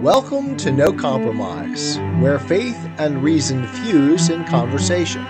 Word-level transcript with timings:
Welcome 0.00 0.56
to 0.56 0.72
No 0.72 0.94
Compromise, 0.94 1.98
where 2.20 2.38
faith 2.38 2.78
and 2.96 3.22
reason 3.22 3.66
fuse 3.66 4.30
in 4.30 4.46
conversation. 4.46 5.26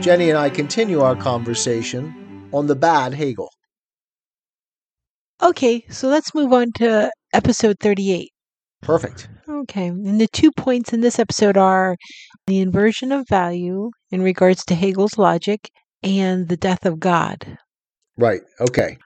Jenny 0.00 0.30
and 0.30 0.38
I 0.38 0.48
continue 0.48 1.00
our 1.00 1.16
conversation 1.16 2.48
on 2.52 2.68
the 2.68 2.76
bad 2.76 3.14
Hegel. 3.14 3.50
Okay, 5.42 5.84
so 5.90 6.06
let's 6.06 6.36
move 6.36 6.52
on 6.52 6.70
to 6.76 7.10
episode 7.32 7.78
38. 7.80 8.30
Perfect. 8.80 9.28
Okay, 9.48 9.88
and 9.88 10.20
the 10.20 10.28
two 10.28 10.52
points 10.52 10.92
in 10.92 11.00
this 11.00 11.18
episode 11.18 11.56
are 11.56 11.96
the 12.46 12.60
inversion 12.60 13.10
of 13.10 13.26
value 13.28 13.90
in 14.12 14.22
regards 14.22 14.64
to 14.66 14.76
Hegel's 14.76 15.18
logic 15.18 15.68
and 16.00 16.46
the 16.46 16.56
death 16.56 16.86
of 16.86 17.00
God. 17.00 17.58
Right. 18.16 18.42
Okay. 18.60 18.98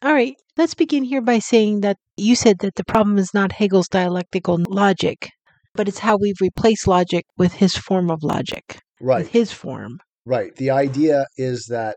All 0.00 0.14
right, 0.14 0.36
let's 0.56 0.74
begin 0.74 1.04
here 1.04 1.20
by 1.20 1.38
saying 1.38 1.82
that 1.82 1.98
you 2.16 2.34
said 2.34 2.58
that 2.60 2.74
the 2.76 2.84
problem 2.84 3.18
is 3.18 3.32
not 3.34 3.52
Hegel's 3.52 3.88
dialectical 3.88 4.58
logic, 4.68 5.30
but 5.74 5.88
it's 5.88 5.98
how 6.00 6.16
we've 6.16 6.40
replaced 6.40 6.86
logic 6.88 7.24
with 7.36 7.54
his 7.54 7.76
form 7.76 8.10
of 8.10 8.22
logic, 8.22 8.78
Right. 9.00 9.18
with 9.24 9.28
his 9.32 9.52
form. 9.52 9.98
Right. 10.24 10.54
The 10.56 10.70
idea 10.70 11.26
is 11.36 11.66
that 11.68 11.96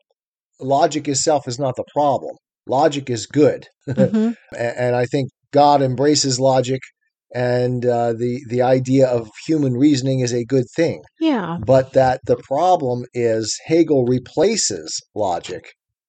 logic 0.59 1.07
itself 1.07 1.47
is 1.47 1.57
not 1.59 1.75
the 1.75 1.85
problem. 1.93 2.35
Logic 2.67 3.09
is 3.09 3.25
good. 3.25 3.67
Mhm. 3.87 4.35
And 4.57 4.95
I 4.95 5.05
think 5.05 5.29
God 5.51 5.81
embraces 5.81 6.39
logic 6.39 6.81
and 7.33 7.85
uh, 7.85 8.13
the 8.13 8.39
the 8.49 8.61
idea 8.61 9.07
of 9.07 9.29
human 9.47 9.73
reasoning 9.73 10.19
is 10.19 10.33
a 10.33 10.45
good 10.45 10.65
thing. 10.75 11.01
Yeah, 11.19 11.57
but 11.65 11.93
that 11.93 12.21
the 12.25 12.37
problem 12.37 13.05
is 13.13 13.59
Hegel 13.65 14.05
replaces 14.05 14.89
logic 15.15 15.63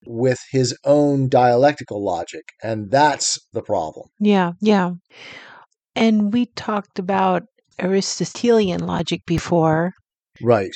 with 0.06 0.38
his 0.50 0.76
own 0.84 1.28
dialectical 1.28 2.02
logic, 2.04 2.44
and 2.62 2.90
that's 2.90 3.38
the 3.52 3.62
problem. 3.62 4.08
yeah, 4.18 4.52
yeah. 4.60 4.92
And 5.94 6.32
we 6.32 6.46
talked 6.56 6.98
about 6.98 7.42
Aristotelian 7.78 8.86
logic 8.86 9.20
before. 9.26 9.92
Right. 10.42 10.72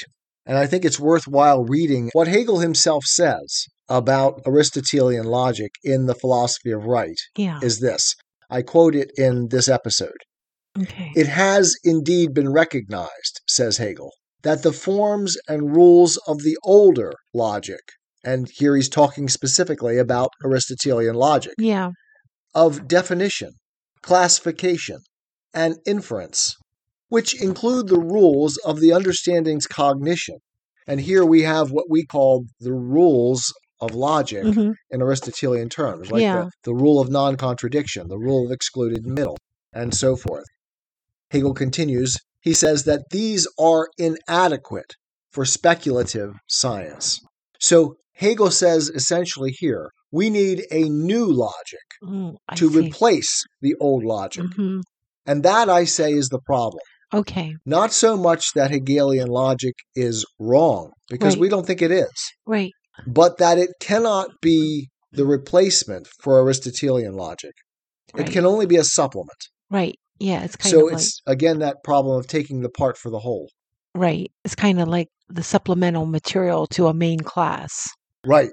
And 0.46 0.58
I 0.58 0.66
think 0.66 0.84
it's 0.84 1.00
worthwhile 1.00 1.64
reading 1.64 2.10
what 2.12 2.28
Hegel 2.28 2.58
himself 2.58 3.04
says 3.04 3.64
about 3.88 4.40
Aristotelian 4.46 5.24
logic 5.26 5.72
in 5.82 6.06
the 6.06 6.14
philosophy 6.14 6.70
of 6.72 6.84
right 6.84 7.16
Yeah. 7.36 7.60
is 7.62 7.80
this. 7.80 8.14
I 8.50 8.62
quote 8.62 8.94
it 8.94 9.10
in 9.16 9.48
this 9.50 9.68
episode. 9.68 10.18
Okay. 10.78 11.12
It 11.14 11.28
has 11.28 11.74
indeed 11.84 12.34
been 12.34 12.52
recognized, 12.52 13.40
says 13.48 13.76
Hegel, 13.78 14.10
that 14.42 14.62
the 14.62 14.72
forms 14.72 15.36
and 15.48 15.74
rules 15.74 16.18
of 16.26 16.42
the 16.42 16.56
older 16.64 17.12
logic, 17.32 17.80
and 18.24 18.48
here 18.54 18.74
he's 18.76 18.88
talking 18.88 19.28
specifically 19.28 19.98
about 19.98 20.30
Aristotelian 20.44 21.14
logic, 21.14 21.54
Yeah. 21.58 21.90
of 22.54 22.88
definition, 22.88 23.50
classification, 24.02 24.98
and 25.52 25.76
inference, 25.86 26.56
which 27.08 27.40
include 27.40 27.88
the 27.88 28.00
rules 28.00 28.56
of 28.64 28.80
the 28.80 28.92
understanding's 28.92 29.66
cognition. 29.66 30.38
And 30.86 31.00
here 31.00 31.24
we 31.24 31.42
have 31.42 31.70
what 31.70 31.86
we 31.88 32.04
call 32.04 32.44
the 32.60 32.72
rules 32.72 33.52
of 33.80 33.94
logic 33.94 34.44
hmm 34.54 34.72
in 34.90 35.02
Aristotelian 35.02 35.68
terms, 35.68 36.10
like 36.10 36.22
Yeah. 36.22 36.44
the, 36.44 36.50
the 36.64 36.74
rule 36.74 37.00
of 37.00 37.10
non 37.10 37.36
contradiction, 37.36 38.08
the 38.08 38.18
rule 38.18 38.46
of 38.46 38.52
excluded 38.52 39.06
middle, 39.06 39.36
and 39.72 39.94
so 39.94 40.14
forth. 40.14 40.44
Hegel 41.30 41.54
continues, 41.54 42.16
he 42.40 42.52
says 42.54 42.84
that 42.84 43.02
these 43.10 43.48
are 43.58 43.88
inadequate 43.98 44.94
for 45.32 45.44
speculative 45.44 46.34
science. 46.46 47.20
So 47.58 47.96
Hegel 48.14 48.50
says 48.50 48.90
essentially 48.90 49.50
here, 49.58 49.90
we 50.12 50.30
need 50.30 50.64
a 50.70 50.84
new 50.88 51.26
logic 51.26 51.80
Mm, 52.02 52.36
to 52.56 52.70
see. 52.70 52.78
replace 52.80 53.42
the 53.60 53.74
old 53.80 54.04
logic. 54.04 54.44
hmm 54.54 54.80
And 55.26 55.42
that, 55.42 55.68
I 55.70 55.84
say, 55.84 56.12
is 56.12 56.28
the 56.28 56.40
problem. 56.44 56.82
Okay. 57.12 57.54
Not 57.64 57.92
so 57.92 58.16
much 58.16 58.52
that 58.54 58.70
Hegelian 58.70 59.28
logic 59.28 59.74
is 59.94 60.24
wrong, 60.38 60.92
because 61.08 61.34
Right. 61.34 61.40
we 61.42 61.48
don't 61.48 61.66
think 61.66 61.80
it 61.82 61.90
is, 61.90 62.12
Right. 62.46 62.72
but 63.06 63.38
that 63.38 63.56
it 63.58 63.70
cannot 63.80 64.28
be 64.42 64.88
the 65.12 65.24
replacement 65.24 66.06
for 66.22 66.38
Aristotelian 66.40 67.14
logic. 67.14 67.52
Right. 68.12 68.28
It 68.28 68.32
can 68.32 68.44
only 68.44 68.66
be 68.66 68.76
a 68.76 68.84
supplement. 68.84 69.38
Right. 69.70 69.96
Yeah. 70.18 70.44
It's 70.44 70.56
kind 70.56 70.70
So 70.70 70.78
of 70.80 70.92
like 70.92 70.94
it's, 71.02 71.20
again, 71.26 71.58
that 71.60 71.76
problem 71.84 72.18
of 72.18 72.26
taking 72.26 72.60
the 72.60 72.68
part 72.68 72.96
for 72.98 73.10
the 73.10 73.20
whole. 73.20 73.48
right. 73.94 74.30
It's 74.44 74.54
kind 74.56 74.80
of 74.80 74.88
like 74.88 75.08
the 75.28 75.42
supplemental 75.42 76.04
material 76.06 76.66
to 76.68 76.88
a 76.88 76.94
main 76.94 77.20
class. 77.20 77.88
Right. 78.24 78.50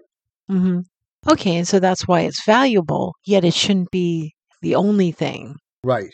hmm 0.47 0.79
Okay, 1.27 1.55
and 1.57 1.67
so 1.67 1.79
that's 1.79 2.07
why 2.07 2.21
it's 2.21 2.43
valuable. 2.45 3.13
Yet 3.25 3.45
it 3.45 3.53
shouldn't 3.53 3.91
be 3.91 4.33
the 4.63 4.73
only 4.73 5.11
thing. 5.11 5.55
Right. 5.83 6.09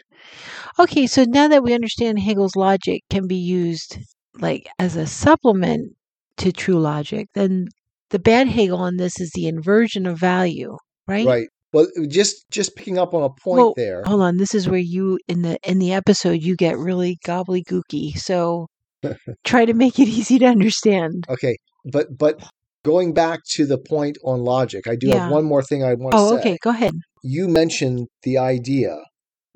Okay, 0.79 1.07
so 1.07 1.23
now 1.23 1.47
that 1.47 1.63
we 1.63 1.73
understand 1.73 2.19
Hegel's 2.19 2.55
logic 2.57 3.03
can 3.09 3.25
be 3.25 3.37
used 3.37 3.97
like 4.39 4.67
as 4.79 4.95
a 4.95 5.07
supplement 5.07 5.95
to 6.37 6.51
true 6.51 6.79
logic, 6.79 7.29
then 7.35 7.67
the 8.09 8.19
bad 8.19 8.47
Hegel 8.47 8.79
on 8.79 8.97
this 8.97 9.19
is 9.19 9.31
the 9.33 9.47
inversion 9.47 10.05
of 10.05 10.19
value, 10.19 10.77
right? 11.07 11.25
Right. 11.25 11.47
Well, 11.73 11.87
just 12.07 12.49
just 12.49 12.75
picking 12.75 12.97
up 12.97 13.13
on 13.13 13.23
a 13.23 13.29
point 13.29 13.57
Well, 13.57 13.73
there. 13.75 14.03
Hold 14.05 14.21
on, 14.21 14.37
this 14.37 14.53
is 14.53 14.69
where 14.69 14.79
you 14.79 15.19
in 15.27 15.41
the 15.41 15.57
in 15.63 15.79
the 15.79 15.93
episode 15.93 16.41
you 16.41 16.55
get 16.55 16.77
really 16.77 17.17
gobbledygooky. 17.25 18.17
So 18.17 18.67
try 19.43 19.65
to 19.65 19.73
make 19.73 19.99
it 19.99 20.07
easy 20.07 20.39
to 20.39 20.45
understand. 20.45 21.25
Okay, 21.29 21.57
but 21.85 22.17
but 22.17 22.41
going 22.83 23.13
back 23.13 23.41
to 23.51 23.65
the 23.65 23.77
point 23.77 24.17
on 24.23 24.43
logic, 24.43 24.87
I 24.87 24.95
do 24.95 25.07
Yeah. 25.07 25.19
have 25.19 25.31
one 25.31 25.45
more 25.45 25.63
thing 25.63 25.83
I 25.83 25.93
want 25.95 26.13
to 26.13 26.17
say. 26.17 26.23
Oh, 26.23 26.37
okay, 26.37 26.57
go 26.61 26.69
ahead. 26.69 26.93
You 27.23 27.47
mentioned 27.47 28.07
the 28.23 28.37
idea 28.37 28.97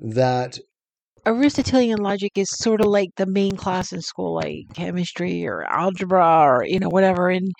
that 0.00 0.58
Aristotelian 1.24 1.98
logic 1.98 2.32
is 2.36 2.48
sort 2.50 2.80
of 2.80 2.88
like 2.88 3.10
the 3.16 3.26
main 3.26 3.52
class 3.56 3.92
in 3.92 4.00
school, 4.00 4.34
like 4.34 4.64
chemistry 4.74 5.46
or 5.46 5.62
algebra 5.64 6.40
or 6.42 6.64
you 6.66 6.80
know 6.80 6.88
whatever. 6.88 7.30
And 7.30 7.52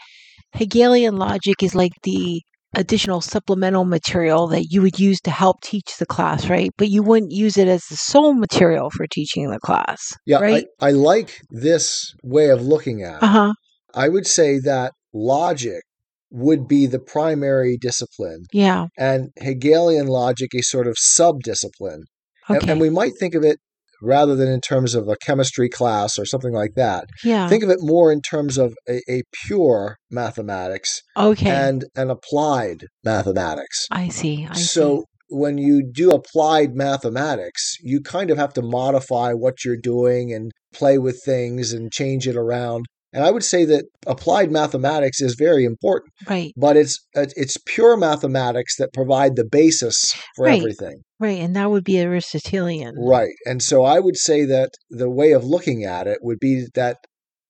Hegelian 0.55 1.17
logic 1.17 1.63
is 1.63 1.75
like 1.75 1.93
the 2.03 2.43
additional 2.75 3.21
supplemental 3.21 3.85
material 3.85 4.49
that 4.49 4.67
you 4.71 4.81
would 4.83 4.99
use 4.99 5.21
to 5.21 5.31
help 5.31 5.61
teach 5.63 5.97
the 5.99 6.07
class, 6.07 6.49
right? 6.49 6.71
But 6.77 6.89
you 6.89 7.03
wouldn't 7.03 7.31
use 7.33 7.57
it 7.57 7.69
as 7.69 7.85
the 7.89 7.97
sole 7.97 8.35
material 8.35 8.91
for 8.91 9.07
teaching 9.07 9.51
the 9.51 9.61
class, 9.61 10.01
yeah, 10.27 10.39
right? 10.39 10.65
I, 10.81 10.89
I 10.89 10.91
like 10.93 11.39
this 11.51 12.15
way 12.23 12.49
of 12.49 12.63
looking 12.63 13.03
at 13.03 13.17
it. 13.17 13.23
Uh 13.23 13.27
huh. 13.27 13.53
I 13.95 14.09
would 14.09 14.27
say 14.27 14.59
that 14.61 14.93
logic 15.13 15.83
would 16.31 16.67
be 16.67 16.87
the 16.87 16.99
primary 16.99 17.77
discipline 17.79 18.45
Yeah. 18.53 18.87
and 18.99 19.29
Hegelian 19.39 20.07
logic 20.07 20.51
a 20.55 20.63
sort 20.63 20.87
of 20.87 20.97
sub-discipline. 20.99 22.05
And, 22.49 22.57
Okay. 22.59 22.73
and 22.73 22.81
we 22.81 22.91
might 22.91 23.13
think 23.19 23.35
of 23.35 23.45
it 23.45 23.59
rather 24.01 24.35
than 24.35 24.49
in 24.49 24.61
terms 24.61 24.95
of 24.95 25.09
a 25.09 25.17
chemistry 25.25 25.69
class 25.69 26.19
or 26.19 26.25
something 26.25 26.53
like 26.53 26.73
that. 26.75 27.05
yeah. 27.23 27.49
Think 27.49 27.63
of 27.63 27.71
it 27.71 27.79
more 27.81 28.11
in 28.11 28.21
terms 28.21 28.59
of 28.59 28.75
a, 28.89 29.01
a 29.09 29.23
pure 29.47 29.97
mathematics 30.11 31.03
okay. 31.17 31.51
and 31.51 31.85
an 31.95 32.11
applied 32.11 32.87
mathematics. 33.05 33.87
I 33.91 34.09
see. 34.09 34.47
I 34.51 34.55
so 34.55 35.05
when 35.29 35.57
you 35.57 35.83
do 35.83 36.11
applied 36.11 36.75
mathematics, 36.75 37.77
you 37.81 38.01
kind 38.01 38.31
of 38.31 38.39
have 38.39 38.53
to 38.55 38.63
modify 38.63 39.33
what 39.33 39.65
you're 39.65 39.77
doing 39.81 40.33
and 40.33 40.51
play 40.75 40.99
with 40.99 41.21
things 41.25 41.73
and 41.73 41.93
change 41.93 42.27
it 42.27 42.37
around. 42.37 42.87
And 43.15 43.23
I 43.25 43.31
would 43.31 43.45
say 43.45 43.65
that 43.67 43.85
applied 44.07 44.51
mathematics 44.51 45.21
is 45.21 45.35
very 45.35 45.65
important. 45.65 46.13
Right. 46.29 46.53
but 46.57 46.77
it's 46.77 46.99
uh, 47.15 47.27
it's 47.37 47.59
pure 47.67 47.97
mathematics 47.97 48.77
that 48.77 48.93
provide 48.95 49.37
the 49.37 49.45
basis 49.45 50.15
for 50.37 50.47
Right. 50.47 50.59
everything. 50.59 51.03
Right. 51.21 51.39
And 51.41 51.55
that 51.57 51.71
would 51.71 51.85
be 51.85 52.01
Aristotelian. 52.01 52.95
Right. 52.99 53.35
And 53.47 53.63
so 53.63 53.85
I 53.85 54.01
would 54.01 54.17
say 54.17 54.45
that 54.47 54.71
the 54.91 55.11
way 55.11 55.33
of 55.33 55.45
looking 55.45 55.85
at 55.85 56.07
it 56.07 56.19
would 56.23 56.39
be 56.41 56.67
that 56.75 56.97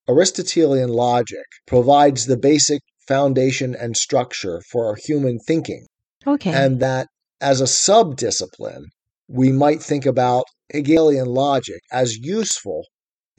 Aristotelian 0.08 0.90
logic 0.90 1.44
provides 1.66 2.26
the 2.26 2.36
basic 2.36 2.80
foundation 3.06 3.74
and 3.74 3.96
structure 3.96 4.60
for 4.70 4.96
human 4.96 5.38
thinking 5.46 5.86
Okay. 6.26 6.52
and 6.52 6.80
that 6.80 7.06
as 7.40 7.60
a 7.60 7.66
sub 7.66 8.16
discipline, 8.16 8.86
we 9.28 9.50
might 9.52 9.82
think 9.82 10.06
about 10.06 10.44
Hegelian 10.72 11.26
logic 11.26 11.80
as 11.92 12.16
useful 12.18 12.84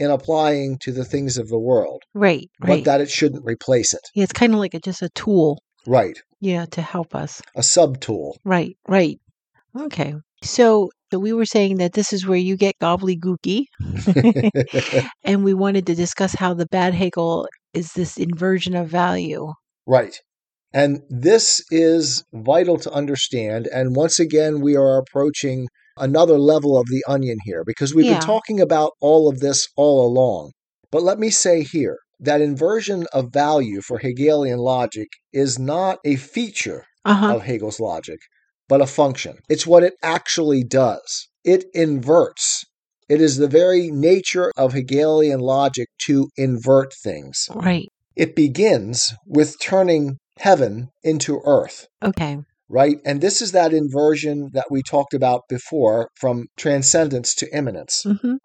in 0.03 0.11
applying 0.11 0.77
to 0.79 0.91
the 0.91 1.05
things 1.05 1.37
of 1.37 1.47
the 1.49 1.57
world, 1.59 2.01
right. 2.13 2.49
but 2.59 2.69
Right. 2.69 2.85
that 2.85 3.01
it 3.01 3.09
shouldn't 3.09 3.45
replace 3.45 3.93
it. 3.93 4.01
yeah, 4.13 4.23
it's 4.23 4.33
kind 4.33 4.53
of 4.53 4.59
like 4.59 4.73
a, 4.75 4.79
just 4.79 5.01
a 5.01 5.09
tool. 5.09 5.61
Right. 5.87 6.17
Yeah, 6.39 6.65
to 6.71 6.81
help 6.81 7.15
us. 7.15 7.41
A 7.55 7.63
sub 7.63 7.99
tool. 7.99 8.37
Right, 8.43 8.77
right. 8.87 9.17
Okay. 9.79 10.13
So, 10.43 10.89
so 11.11 11.19
we 11.19 11.31
were 11.33 11.45
saying 11.45 11.77
that 11.77 11.93
this 11.93 12.11
is 12.13 12.27
where 12.27 12.37
you 12.37 12.55
get 12.57 12.75
gobbledygooky, 12.79 13.65
and 15.23 15.43
we 15.43 15.53
wanted 15.53 15.85
to 15.87 15.95
discuss 15.95 16.33
how 16.35 16.53
the 16.53 16.65
bad 16.65 16.93
Hegel 16.93 17.47
is 17.73 17.93
this 17.93 18.17
inversion 18.17 18.75
of 18.75 18.87
value. 18.87 19.51
right. 19.87 20.15
And 20.75 21.01
this 21.07 21.63
is 21.69 22.23
vital 22.33 22.77
to 22.79 22.91
understand. 22.91 23.67
And 23.67 23.95
once 23.95 24.19
again, 24.19 24.59
we 24.59 24.75
are 24.75 24.97
approaching 24.97 25.67
another 25.97 26.37
level 26.37 26.77
of 26.77 26.87
the 26.87 27.03
onion 27.07 27.37
here 27.43 27.63
because 27.65 27.93
we've 27.93 28.05
Yeah. 28.05 28.13
been 28.19 28.25
talking 28.25 28.59
about 28.59 28.91
all 29.01 29.27
of 29.29 29.39
this 29.39 29.67
all 29.75 30.05
along. 30.05 30.51
But 30.91 31.03
let 31.03 31.19
me 31.19 31.29
say 31.29 31.63
here 31.63 31.97
that 32.19 32.41
inversion 32.41 33.05
of 33.13 33.31
value 33.33 33.81
for 33.81 33.97
Hegelian 33.99 34.59
logic 34.59 35.07
is 35.31 35.57
not 35.59 35.99
a 36.05 36.15
feature 36.15 36.85
Uh 37.05 37.13
huh. 37.15 37.33
of 37.35 37.41
Hegel's 37.43 37.79
logic, 37.79 38.19
but 38.69 38.81
a 38.81 38.87
function. 38.87 39.37
It's 39.49 39.67
what 39.67 39.83
it 39.83 39.93
actually 40.01 40.63
does. 40.63 41.27
it 41.43 41.65
inverts. 41.73 42.63
It 43.09 43.19
is 43.19 43.35
the 43.35 43.49
very 43.49 43.91
nature 43.91 44.49
of 44.55 44.71
Hegelian 44.71 45.41
logic 45.41 45.89
to 46.05 46.29
invert 46.37 46.93
things. 47.03 47.47
Right. 47.53 47.89
It 48.15 48.33
begins 48.33 49.13
with 49.27 49.59
turning 49.59 50.19
heaven 50.39 50.87
into 51.03 51.41
earth, 51.43 51.87
Okay. 52.01 52.37
Right? 52.73 52.97
And 53.05 53.21
this 53.21 53.39
is 53.41 53.51
that 53.51 53.71
inversion 53.71 54.49
that 54.53 54.65
we 54.71 54.81
talked 54.81 55.13
about 55.13 55.41
before 55.47 56.09
from 56.19 56.45
transcendence 56.57 57.35
to 57.35 57.55
immanence. 57.55 58.03
hmm 58.03 58.35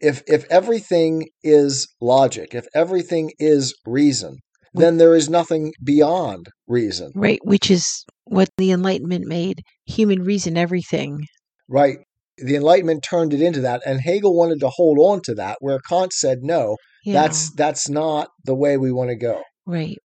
If 0.00 0.22
if 0.26 0.44
everything 0.50 1.28
is 1.42 1.88
logic, 2.00 2.54
if 2.54 2.66
everything 2.74 3.32
is 3.38 3.74
reason, 3.84 4.36
then 4.74 4.96
there 4.96 5.14
is 5.14 5.28
nothing 5.28 5.72
beyond 5.84 6.46
reason, 6.66 7.10
Right. 7.14 7.40
Which 7.44 7.70
is 7.70 8.04
what 8.24 8.48
the 8.56 8.70
Enlightenment 8.70 9.26
made 9.26 9.58
human 9.84 10.20
reason 10.22 10.56
everything. 10.56 11.26
right? 11.68 11.98
The 12.38 12.56
Enlightenment 12.56 13.02
turned 13.02 13.34
it 13.34 13.42
into 13.42 13.60
that, 13.60 13.82
and 13.84 14.00
Hegel 14.00 14.34
wanted 14.36 14.60
to 14.60 14.70
hold 14.78 14.98
on 14.98 15.20
to 15.26 15.34
that, 15.34 15.56
where 15.60 15.78
Kant 15.88 16.12
said, 16.12 16.38
"No, 16.42 16.76
Yeah. 17.04 17.14
that's 17.18 17.40
that's 17.62 17.88
not 17.88 18.28
the 18.44 18.54
way 18.54 18.76
we 18.76 18.90
want 18.92 19.10
to 19.10 19.16
go." 19.16 19.42
right. 19.66 19.98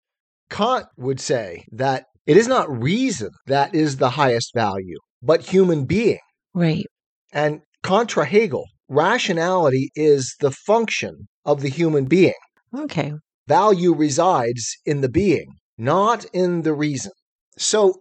Kant 0.50 0.85
would 0.97 1.19
say 1.19 1.63
that 1.71 2.06
it 2.27 2.38
is 2.38 2.47
not 2.47 2.69
reason 2.81 3.29
that 3.47 3.74
is 3.74 3.97
the 3.97 4.12
highest 4.12 4.51
value, 4.53 4.97
but 5.21 5.41
human 5.41 5.85
being. 5.85 6.19
Right. 6.53 6.85
And 7.33 7.62
contra 7.83 8.25
Hegel, 8.25 8.65
rationality 8.89 9.89
is 9.95 10.35
the 10.39 10.51
function 10.51 11.27
of 11.45 11.62
the 11.62 11.69
human 11.69 12.06
being. 12.06 12.33
Okay. 12.77 13.13
Value 13.47 13.94
resides 13.94 14.75
in 14.85 15.01
the 15.01 15.09
being, 15.09 15.47
not 15.77 16.25
in 16.33 16.62
the 16.63 16.74
reason. 16.74 17.12
So, 17.57 17.95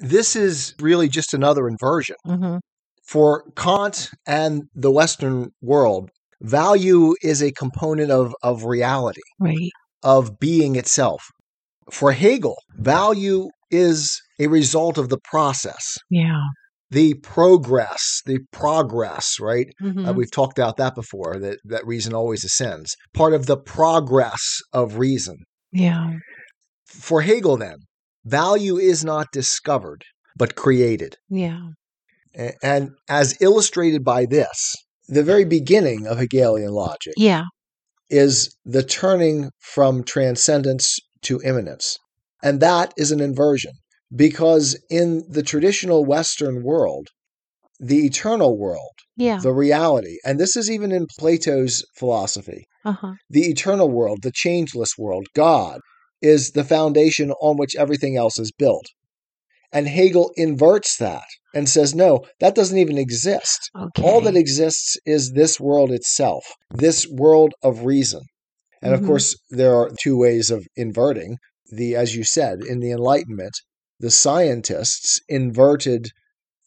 this 0.00 0.36
is 0.36 0.74
really 0.80 1.08
just 1.08 1.32
another 1.34 1.68
inversion. 1.68 2.16
hmm 2.24 2.56
For 3.06 3.44
Kant 3.56 4.10
and 4.26 4.64
the 4.74 4.90
Western 4.90 5.50
world, 5.62 6.10
value 6.40 7.14
is 7.22 7.42
a 7.42 7.52
component 7.52 8.10
of, 8.10 8.34
of 8.42 8.64
reality, 8.64 9.22
Right. 9.38 9.70
of 10.02 10.38
being 10.38 10.76
itself. 10.76 11.22
For 11.90 12.12
Hegel, 12.12 12.56
value 12.76 13.48
is 13.70 14.20
a 14.38 14.46
result 14.46 14.98
of 14.98 15.08
the 15.08 15.18
process, 15.24 15.96
Yeah. 16.10 16.42
the 16.90 17.14
progress, 17.14 18.22
the 18.26 18.38
progress, 18.52 19.38
right? 19.40 19.66
hmm 19.80 20.06
Uh, 20.06 20.12
we've 20.12 20.30
talked 20.30 20.58
about 20.58 20.76
that 20.76 20.94
before, 20.94 21.38
that, 21.40 21.58
that 21.64 21.86
reason 21.86 22.14
always 22.14 22.44
ascends. 22.44 22.94
Part 23.14 23.32
of 23.34 23.46
the 23.46 23.56
progress 23.56 24.60
of 24.72 24.98
reason. 24.98 25.36
yeah. 25.72 26.14
For 26.86 27.22
Hegel, 27.22 27.56
then, 27.56 27.78
value 28.24 28.76
is 28.78 29.04
not 29.04 29.26
discovered, 29.32 30.02
but 30.36 30.54
created. 30.54 31.16
Yeah. 31.28 31.60
A- 32.38 32.54
And 32.62 32.90
as 33.08 33.36
illustrated 33.40 34.04
by 34.04 34.24
this, 34.26 34.74
the 35.08 35.24
very 35.24 35.44
beginning 35.44 36.06
of 36.06 36.18
Hegelian 36.18 36.70
logic 36.70 37.14
Yeah. 37.16 37.44
is 38.08 38.54
the 38.64 38.82
turning 38.84 39.50
from 39.60 40.04
transcendence 40.04 40.96
to 41.22 41.40
immanence. 41.42 41.98
And 42.46 42.60
that 42.60 42.94
is 42.96 43.10
an 43.10 43.20
inversion 43.30 43.72
because 44.14 44.78
in 44.88 45.24
the 45.28 45.42
traditional 45.42 46.04
Western 46.04 46.62
world, 46.62 47.08
the 47.80 48.06
eternal 48.06 48.56
world, 48.56 48.96
Yeah. 49.16 49.40
the 49.42 49.52
reality, 49.52 50.16
and 50.24 50.38
this 50.38 50.54
is 50.60 50.70
even 50.70 50.92
in 50.92 51.06
Plato's 51.18 51.84
philosophy, 51.98 52.62
Uh 52.84 52.92
huh. 52.92 53.14
the 53.28 53.46
eternal 53.54 53.90
world, 53.90 54.18
the 54.22 54.30
changeless 54.44 54.92
world, 54.96 55.26
God, 55.34 55.80
is 56.22 56.52
the 56.52 56.62
foundation 56.62 57.32
on 57.46 57.56
which 57.56 57.74
everything 57.76 58.16
else 58.16 58.38
is 58.38 58.52
built. 58.64 58.86
And 59.72 59.88
Hegel 59.88 60.30
inverts 60.36 60.96
that 60.98 61.26
and 61.52 61.68
says, 61.68 61.94
no, 61.94 62.10
that 62.38 62.54
doesn't 62.54 62.78
even 62.78 62.96
exist. 62.96 63.60
Okay. 63.76 64.02
All 64.06 64.20
that 64.20 64.36
exists 64.36 64.96
is 65.04 65.32
this 65.32 65.58
world 65.58 65.90
itself, 65.90 66.44
this 66.70 66.98
world 67.10 67.52
of 67.68 67.84
reason. 67.84 68.22
And 68.82 68.94
of 68.94 69.00
Mhm. 69.00 69.06
course, 69.06 69.36
there 69.50 69.74
are 69.74 69.90
two 70.00 70.16
ways 70.16 70.52
of 70.52 70.60
inverting. 70.76 71.32
The, 71.70 71.96
as 71.96 72.14
you 72.14 72.24
said, 72.24 72.60
in 72.62 72.80
the 72.80 72.90
Enlightenment, 72.90 73.54
the 73.98 74.10
scientists 74.10 75.20
inverted 75.28 76.10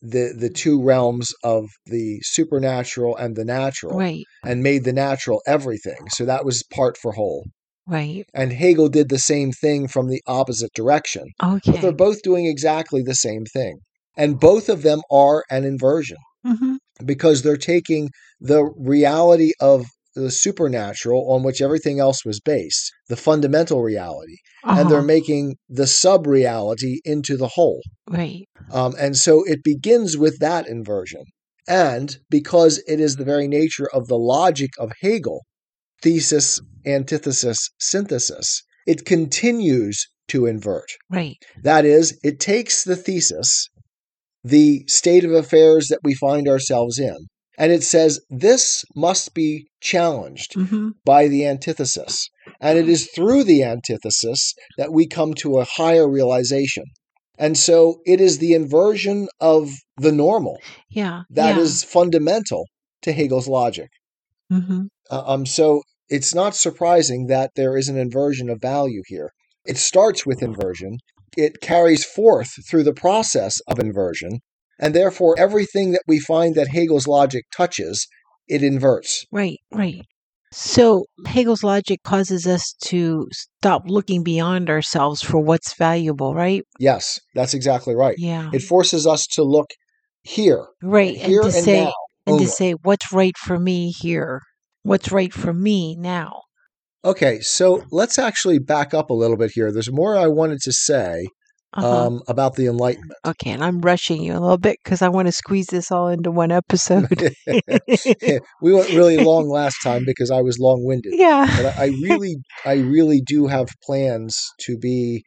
the 0.01 0.34
the 0.36 0.50
two 0.50 0.81
realms 0.81 1.34
of 1.44 1.66
the 1.86 2.19
supernatural 2.22 3.16
and 3.18 3.36
the 3.36 3.44
natural 3.46 3.98
Right. 3.98 4.25
and 4.46 4.63
made 4.63 4.86
the 4.86 4.94
natural 4.94 5.42
everything. 5.46 6.07
So 6.12 6.25
that 6.25 6.46
was 6.46 6.63
part 6.63 6.98
for 6.98 7.12
whole. 7.13 7.46
Right. 7.86 8.25
And 8.34 8.54
Hegel 8.54 8.88
did 8.90 9.10
the 9.10 9.19
same 9.19 9.51
thing 9.51 9.88
from 9.88 10.07
the 10.07 10.22
opposite 10.25 10.72
direction. 10.74 11.25
okay 11.44 11.72
But 11.72 11.81
they're 11.81 11.92
both 11.92 12.22
doing 12.22 12.45
exactly 12.45 13.02
the 13.02 13.16
same 13.16 13.45
thing. 13.45 13.80
And 14.16 14.40
both 14.40 14.69
of 14.69 14.81
them 14.81 15.02
are 15.12 15.44
an 15.50 15.63
inversion 15.66 16.18
hmm 16.45 16.75
because 17.06 17.42
they're 17.42 17.56
taking 17.57 18.10
the 18.42 18.63
reality 18.78 19.52
of 19.62 19.86
the 20.19 20.31
supernatural 20.31 21.31
on 21.31 21.44
which 21.44 21.62
everything 21.62 22.00
else 22.00 22.24
was 22.25 22.39
based, 22.39 22.92
the 23.07 23.16
fundamental 23.16 23.81
reality, 23.81 24.38
Uh-huh. 24.63 24.81
and 24.81 24.89
they're 24.92 25.01
making 25.01 25.56
the 25.69 25.88
sub 25.88 26.27
reality 26.27 27.00
into 27.06 27.38
the 27.38 27.50
whole. 27.56 27.81
right. 28.10 28.45
Um, 28.71 28.94
and 29.00 29.18
so 29.18 29.44
it 29.45 29.63
begins 29.63 30.18
with 30.18 30.38
that 30.39 30.68
inversion. 30.68 31.24
And 31.68 32.18
because 32.30 32.83
it 32.88 33.00
is 33.00 33.16
the 33.16 33.24
very 33.24 33.48
nature 33.48 33.88
of 33.94 34.07
the 34.07 34.18
logic 34.18 34.71
of 34.77 34.92
Hegel, 35.01 35.42
thesis, 36.01 36.60
antithesis, 36.86 37.69
synthesis, 37.80 38.63
it 38.86 39.06
continues 39.06 40.07
to 40.30 40.45
invert. 40.45 40.89
Right. 41.10 41.38
That 41.63 41.86
is, 41.86 42.19
it 42.24 42.39
takes 42.39 42.83
the 42.83 42.95
thesis, 42.95 43.68
the 44.44 44.83
state 44.88 45.24
of 45.24 45.31
affairs 45.31 45.88
that 45.89 46.00
we 46.04 46.13
find 46.16 46.48
ourselves 46.48 46.98
in, 47.00 47.18
and 47.59 47.71
it 47.73 47.83
says 47.83 48.21
this 48.29 48.85
must 48.95 49.33
be 49.35 49.67
challenged 49.81 50.53
hmm 50.56 50.89
by 51.06 51.27
the 51.27 51.45
antithesis. 51.45 52.29
And 52.61 52.77
it 52.77 52.89
is 52.89 53.09
through 53.15 53.44
the 53.45 53.63
antithesis 53.63 54.53
that 54.77 54.91
we 54.91 55.07
come 55.07 55.33
to 55.35 55.57
a 55.57 55.65
higher 55.65 56.07
realization. 56.07 56.83
And 57.38 57.57
so 57.57 58.01
it 58.06 58.19
is 58.19 58.38
the 58.38 58.53
inversion 58.53 59.27
of 59.39 59.69
the 59.97 60.11
normal 60.11 60.57
Yeah. 60.89 61.23
that 61.29 61.56
yeah. 61.56 61.61
is 61.61 61.83
fundamental 61.83 62.65
to 63.03 63.11
Hegel's 63.11 63.47
logic. 63.47 63.89
hmm 64.50 64.83
Uh, 65.09 65.23
um, 65.25 65.45
so 65.45 65.81
it's 66.09 66.33
not 66.35 66.56
surprising 66.56 67.27
that 67.27 67.51
there 67.56 67.77
is 67.77 67.88
an 67.88 67.97
inversion 67.97 68.50
of 68.50 68.59
value 68.61 69.03
here. 69.07 69.29
It 69.65 69.77
starts 69.77 70.25
with 70.25 70.41
inversion, 70.41 70.97
it 71.38 71.61
carries 71.61 72.03
forth 72.06 72.51
through 72.67 72.83
the 72.83 72.94
process 73.06 73.61
of 73.67 73.79
inversion, 73.79 74.39
and 74.80 74.96
therefore 74.96 75.36
everything 75.38 75.92
that 75.92 76.04
we 76.08 76.20
find 76.20 76.56
that 76.56 76.70
Hegel's 76.70 77.08
logic 77.08 77.46
touches, 77.56 78.08
it 78.48 78.64
inverts. 78.64 79.26
Right. 79.31 79.59
Right. 79.71 80.02
So 80.52 81.06
Hegel's 81.28 81.64
logic 81.64 82.02
causes 82.04 82.48
us 82.48 82.74
to 82.86 83.28
stop 83.31 83.83
looking 83.86 84.24
beyond 84.24 84.69
ourselves 84.69 85.21
for 85.21 85.40
what's 85.40 85.76
valuable, 85.76 86.33
right? 86.33 86.64
Yes, 86.80 87.19
that's 87.36 87.54
exactly 87.54 87.94
right. 87.94 88.16
Yeah. 88.18 88.50
It 88.52 88.64
forces 88.64 89.06
us 89.06 89.28
to 89.33 89.44
look 89.44 89.69
here, 90.24 90.66
right. 90.81 91.16
here 91.16 91.42
and 91.42 91.52
to 91.52 91.57
and 91.57 91.66
say 91.66 91.83
now. 91.83 91.94
and 92.26 92.33
only. 92.33 92.45
to 92.45 92.52
say 92.52 92.71
what's 92.71 93.14
right 93.14 93.38
for 93.38 93.59
me 93.59 93.92
here. 93.92 94.42
What's 94.81 95.12
right 95.12 95.31
for 95.31 95.54
me 95.54 95.95
now. 95.95 96.42
Okay, 97.06 97.40
so 97.42 97.83
let's 97.92 98.18
actually 98.18 98.59
back 98.59 98.94
up 98.94 99.09
a 99.09 99.14
little 99.14 99.38
bit 99.38 99.52
here. 99.54 99.71
There's 99.71 99.92
more 99.92 100.18
I 100.18 100.28
wanted 100.28 100.59
to 100.62 100.71
say 100.71 101.28
Uh-huh. 101.73 102.07
um, 102.07 102.21
about 102.28 102.56
the 102.56 102.68
Enlightenment. 102.68 103.19
okay, 103.26 103.52
and 103.52 103.64
I'm 103.64 103.81
rushing 103.81 104.23
you 104.23 104.31
a 104.31 104.40
little 104.40 104.57
bit 104.57 104.78
because 104.83 105.02
I 105.02 105.09
want 105.09 105.28
to 105.28 105.31
squeeze 105.31 105.68
this 105.68 105.92
all 105.92 106.07
into 106.07 106.31
one 106.31 106.52
episode. 106.52 107.07
we 108.61 108.73
went 108.73 108.90
really 108.90 109.18
long 109.18 109.49
last 109.49 109.78
time 109.83 110.04
because 110.06 110.31
I 110.31 110.42
was 110.42 110.57
long 110.57 110.83
winded. 110.83 111.14
yeah. 111.16 111.45
but 111.56 111.78
I 111.78 111.90
I 111.90 111.94
really, 112.04 112.38
I 112.66 112.73
really 112.73 113.21
do 113.21 113.47
have 113.47 113.68
plans 113.83 114.38
to 114.61 114.78
be 114.78 115.23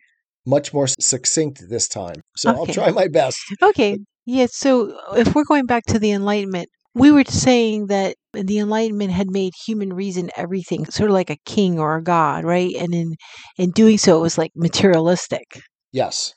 much 0.47 0.73
more 0.73 0.87
succinct 0.87 1.63
this 1.69 1.89
time. 1.89 2.17
So 2.37 2.51
I'll 2.51 2.67
try 2.67 2.91
my 2.91 3.09
best. 3.09 3.39
Okay. 3.63 3.99
Yeah. 4.27 4.47
So 4.51 4.99
if 5.17 5.35
we're 5.35 5.45
going 5.45 5.67
back 5.67 5.85
to 5.87 5.99
the 5.99 6.13
Enlightenment, 6.13 6.69
we 6.95 7.11
were 7.11 7.25
saying 7.25 7.87
that 7.87 8.17
the 8.33 8.59
Enlightenment 8.59 9.13
had 9.13 9.31
made 9.31 9.53
human 9.67 9.93
reason 9.93 10.31
everything, 10.37 10.85
sort 10.87 11.11
of 11.11 11.15
like 11.15 11.31
a 11.31 11.39
king 11.47 11.79
or 11.79 11.97
a 11.97 12.03
god, 12.03 12.45
right? 12.45 12.75
And 12.79 12.95
in 12.95 13.15
in 13.57 13.71
doing 13.71 13.99
so, 13.99 14.19
it 14.19 14.23
was 14.23 14.39
like 14.39 14.51
materialistic. 14.55 15.61
Yes. 15.93 16.33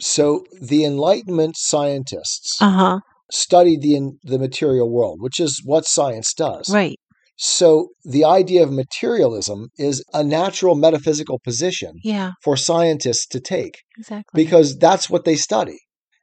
So 0.00 0.44
the 0.60 0.84
Enlightenment 0.84 1.56
scientists 1.56 2.56
Uh 2.60 2.70
huh. 2.70 2.98
studied 3.30 3.80
the 3.82 3.94
in- 3.96 4.18
the 4.22 4.38
material 4.38 4.90
world, 4.90 5.18
which 5.20 5.38
is 5.40 5.60
what 5.64 5.86
science 5.86 6.32
does. 6.34 6.68
Right. 6.70 6.98
So 7.36 7.88
the 8.04 8.24
idea 8.24 8.62
of 8.62 8.70
materialism 8.72 9.68
is 9.76 10.04
a 10.12 10.22
natural 10.22 10.74
metaphysical 10.76 11.40
position 11.44 11.92
Yeah. 12.04 12.32
for 12.44 12.56
scientists 12.56 13.26
to 13.28 13.40
take 13.40 13.74
Exactly. 13.98 14.44
because 14.44 14.76
that's 14.78 15.10
what 15.10 15.24
they 15.24 15.34
study. 15.36 15.78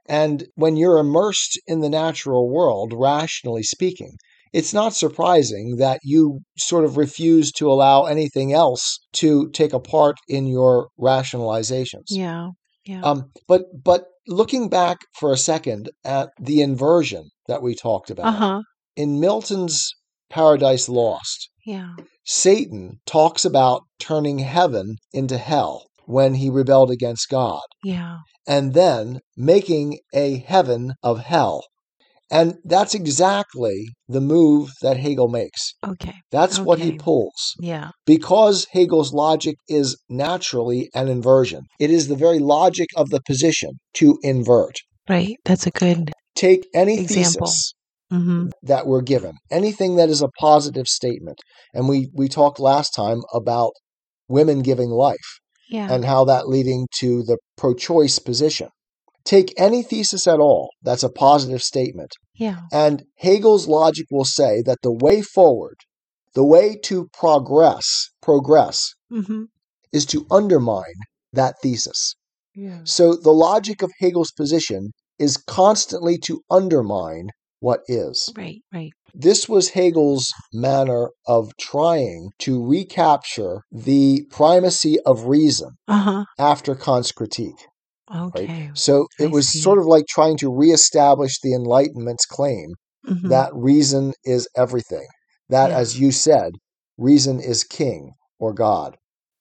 And 0.07 0.45
when 0.55 0.77
you're 0.77 0.97
immersed 0.97 1.59
in 1.67 1.79
the 1.81 1.89
natural 1.89 2.49
world, 2.49 2.93
rationally 2.95 3.63
speaking, 3.63 4.13
it's 4.53 4.73
not 4.73 4.93
surprising 4.93 5.75
that 5.77 5.99
you 6.03 6.39
sort 6.57 6.83
of 6.85 6.97
refuse 6.97 7.51
to 7.53 7.71
allow 7.71 8.03
anything 8.05 8.51
else 8.53 8.99
to 9.13 9.49
take 9.51 9.73
a 9.73 9.79
part 9.79 10.15
in 10.27 10.45
your 10.47 10.89
rationalizations. 10.99 12.07
yeah. 12.09 12.49
Yeah. 12.85 13.01
Um, 13.01 13.31
but 13.47 13.63
but 13.83 14.05
looking 14.27 14.69
back 14.69 14.97
for 15.19 15.31
a 15.31 15.37
second 15.37 15.89
at 16.03 16.29
the 16.39 16.61
inversion 16.61 17.29
that 17.47 17.61
we 17.61 17.75
talked 17.75 18.09
about, 18.09 18.27
Uh 18.27 18.31
huh. 18.31 18.61
in 18.95 19.19
Milton's 19.19 19.93
Paradise 20.29 20.87
Lost, 20.89 21.49
Yeah. 21.65 21.93
Satan 22.23 22.99
talks 23.05 23.43
about 23.45 23.81
turning 23.99 24.39
heaven 24.39 24.95
into 25.13 25.37
hell 25.37 25.85
when 26.05 26.35
he 26.35 26.49
rebelled 26.49 26.91
against 26.91 27.29
God, 27.29 27.61
Yeah. 27.83 28.17
and 28.47 28.73
then 28.73 29.19
making 29.35 29.99
a 30.13 30.37
heaven 30.37 30.93
of 31.03 31.19
hell. 31.19 31.63
And 32.31 32.55
that's 32.63 32.95
exactly 32.95 33.89
the 34.07 34.21
move 34.21 34.71
that 34.81 34.95
Hegel 34.97 35.27
makes. 35.27 35.73
Okay. 35.85 36.15
That's 36.31 36.59
what 36.59 36.79
he 36.79 36.93
pulls. 36.97 37.53
Yeah. 37.59 37.89
Because 38.05 38.65
Hegel's 38.71 39.13
logic 39.13 39.57
is 39.67 39.97
naturally 40.09 40.89
an 40.95 41.09
inversion, 41.09 41.63
it 41.79 41.91
is 41.91 42.07
the 42.07 42.15
very 42.15 42.39
logic 42.39 42.87
of 42.95 43.09
the 43.09 43.19
position 43.27 43.71
to 43.95 44.17
invert. 44.23 44.75
Right. 45.09 45.35
That's 45.43 45.67
a 45.67 45.71
good 45.71 46.11
Take 46.35 46.65
any 46.73 46.99
Example. 46.99 47.47
thesis 47.47 47.73
hmm 48.09 48.47
that 48.63 48.87
we're 48.87 49.01
given, 49.01 49.33
anything 49.49 49.95
that 49.95 50.09
is 50.09 50.21
a 50.21 50.27
positive 50.39 50.87
statement. 50.87 51.37
And 51.73 51.87
we, 51.89 52.09
we 52.13 52.27
talked 52.27 52.59
last 52.59 52.91
time 52.91 53.21
about 53.33 53.71
women 54.27 54.61
giving 54.61 54.89
life 54.89 55.39
Yeah. 55.69 55.91
and 55.93 56.05
how 56.05 56.25
that 56.25 56.47
leading 56.47 56.87
to 56.99 57.23
the 57.23 57.37
pro 57.57 57.73
choice 57.73 58.19
position. 58.19 58.69
Take 59.23 59.53
any 59.57 59.83
thesis 59.83 60.27
at 60.27 60.39
all 60.39 60.69
that's 60.81 61.03
a 61.03 61.09
positive 61.09 61.61
statement, 61.61 62.11
yeah. 62.35 62.61
and 62.71 63.03
Hegel's 63.15 63.67
logic 63.67 64.07
will 64.11 64.25
say 64.25 64.61
that 64.65 64.79
the 64.81 64.91
way 64.93 65.21
forward, 65.21 65.75
the 66.33 66.45
way 66.45 66.75
to 66.83 67.07
progress, 67.13 68.09
progress, 68.21 68.93
hmm 69.09 69.43
is 69.93 70.05
to 70.05 70.25
undermine 70.31 70.95
that 71.33 71.55
thesis. 71.61 72.15
Yeah. 72.55 72.79
So 72.85 73.13
the 73.15 73.33
logic 73.33 73.81
of 73.81 73.91
Hegel's 73.99 74.31
position 74.31 74.91
is 75.19 75.35
constantly 75.35 76.17
to 76.19 76.41
undermine 76.49 77.27
what 77.59 77.81
is. 77.87 78.31
Right. 78.35 78.61
Right. 78.73 78.91
This 79.13 79.49
was 79.49 79.69
Hegel's 79.69 80.31
manner 80.53 81.09
of 81.27 81.51
trying 81.59 82.29
to 82.39 82.65
recapture 82.65 83.61
the 83.71 84.25
primacy 84.29 84.97
of 85.05 85.25
reason 85.25 85.71
Uh 85.87 85.97
huh. 85.97 86.25
after 86.39 86.73
Kant's 86.75 87.11
critique. 87.11 87.67
Okay. 88.13 88.69
So 88.73 89.07
I 89.19 89.23
it 89.23 89.31
was 89.31 89.49
see. 89.49 89.59
sort 89.59 89.79
of 89.79 89.85
like 89.85 90.05
trying 90.07 90.37
to 90.37 90.53
reestablish 90.53 91.39
the 91.41 91.53
Enlightenment's 91.53 92.25
claim 92.25 92.73
Mhm. 93.07 93.29
that 93.29 93.51
reason 93.53 94.13
is 94.23 94.47
everything. 94.55 95.07
That, 95.49 95.71
Yeah. 95.71 95.77
as 95.79 95.99
you 95.99 96.11
said, 96.11 96.53
reason 96.97 97.39
is 97.39 97.63
king 97.63 98.11
or 98.39 98.53
God. 98.53 98.95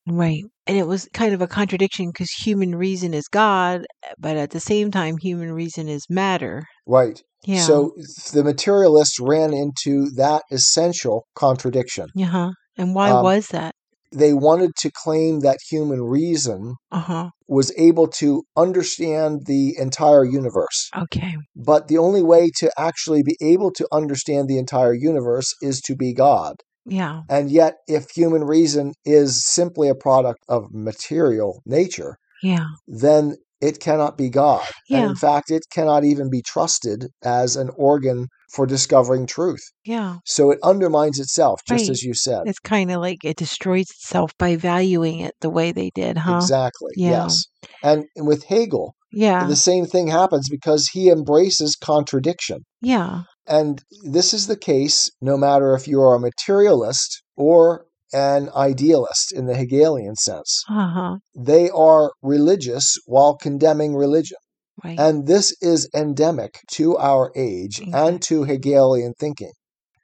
Right. 0.09 0.43
And 0.67 0.77
it 0.79 0.87
was 0.87 1.09
kind 1.13 1.35
of 1.35 1.43
a 1.43 1.47
contradiction 1.47 2.09
because 2.09 2.31
human 2.31 2.75
reason 2.75 3.13
is 3.13 3.29
God, 3.29 3.87
but 4.19 4.37
at 4.37 4.51
the 4.51 4.61
same 4.61 4.91
time, 4.91 5.19
human 5.19 5.53
reason 5.53 5.89
is 5.89 6.07
matter. 6.09 6.65
Right. 6.87 7.21
Yeah. 7.45 7.63
So 7.63 7.93
the 8.33 8.45
materialists 8.45 9.19
ran 9.21 9.53
into 9.53 10.11
that 10.17 10.43
essential 10.51 11.27
contradiction. 11.35 12.07
Uh 12.19 12.25
huh. 12.25 12.51
And 12.79 12.95
why 12.95 13.11
um, 13.11 13.23
was 13.23 13.49
that? 13.49 13.75
They 14.13 14.33
wanted 14.35 14.73
to 14.81 14.91
claim 14.93 15.41
that 15.41 15.59
human 15.69 16.03
reason 16.03 16.75
Uh 16.91 17.01
huh. 17.01 17.31
was 17.47 17.73
able 17.79 18.09
to 18.09 18.43
understand 18.57 19.47
the 19.47 19.77
entire 19.79 20.25
universe. 20.25 20.91
Okay. 20.97 21.35
But 21.55 21.89
the 21.89 21.99
only 21.99 22.23
way 22.23 22.51
to 22.59 22.71
actually 22.79 23.23
be 23.23 23.37
able 23.41 23.71
to 23.73 23.87
understand 23.93 24.49
the 24.49 24.59
entire 24.59 24.95
universe 24.95 25.55
is 25.63 25.81
to 25.83 25.95
be 25.97 26.13
God. 26.13 26.57
Yeah. 26.87 27.21
And 27.29 27.51
yet, 27.51 27.75
if 27.87 28.11
human 28.11 28.45
reason 28.45 28.93
is 29.05 29.47
simply 29.47 29.89
a 29.89 29.95
product 29.95 30.41
of 30.49 30.73
material 30.73 31.63
nature, 31.67 32.17
Yeah. 32.43 32.67
then 32.89 33.37
it 33.61 33.81
cannot 33.81 34.17
be 34.17 34.29
God. 34.31 34.63
And 34.91 35.11
in 35.11 35.15
fact, 35.17 35.51
it 35.51 35.63
cannot 35.73 36.05
even 36.05 36.31
be 36.31 36.43
trusted 36.43 37.09
as 37.23 37.57
an 37.57 37.71
organ 37.77 38.27
for 38.53 38.67
discovering 38.67 39.27
truth. 39.27 39.61
Yeah. 39.85 40.17
So 40.25 40.51
it 40.51 40.59
undermines 40.63 41.21
itself, 41.21 41.61
just 41.69 41.83
Right. 41.83 41.91
as 41.91 42.03
you 42.03 42.15
said. 42.15 42.43
It's 42.47 42.59
kind 42.59 42.91
of 42.91 43.01
like 43.01 43.19
it 43.25 43.37
destroys 43.37 43.91
itself 43.91 44.33
by 44.39 44.57
valuing 44.57 45.21
it 45.21 45.35
the 45.41 45.51
way 45.51 45.73
they 45.73 45.91
did, 45.95 46.19
huh? 46.19 46.37
Exactly. 46.37 46.93
Yeah. 46.97 47.25
Yes. 47.25 47.45
And 47.83 48.05
with 48.17 48.45
Hegel, 48.45 48.95
Yeah. 49.13 49.47
the 49.47 49.57
same 49.57 49.87
thing 49.87 50.09
happens 50.09 50.49
because 50.49 50.89
he 50.93 51.09
embraces 51.11 51.77
contradiction. 51.77 52.61
Yeah. 52.81 53.23
And 53.47 53.83
this 54.05 54.33
is 54.33 54.47
the 54.47 54.57
case 54.57 55.11
no 55.21 55.37
matter 55.37 55.75
if 55.75 55.87
you 55.89 56.01
are 56.01 56.15
a 56.15 56.21
materialist 56.21 57.23
or 57.37 57.85
an 58.13 58.51
idealist 58.55 59.33
in 59.33 59.47
the 59.47 59.57
Hegelian 59.57 60.17
sense. 60.17 60.65
Uh 60.69 60.89
huh. 60.89 61.17
They 61.37 61.71
are 61.71 62.13
religious 62.23 62.97
while 63.07 63.37
condemning 63.37 63.95
religion. 63.95 64.39
Right. 64.83 64.99
And 64.99 65.27
this 65.27 65.55
is 65.61 65.89
endemic 65.95 66.61
to 66.73 66.97
our 66.97 67.33
age 67.37 67.81
and 67.93 68.23
to 68.23 68.45
Hegelian 68.45 69.13
thinking. 69.19 69.53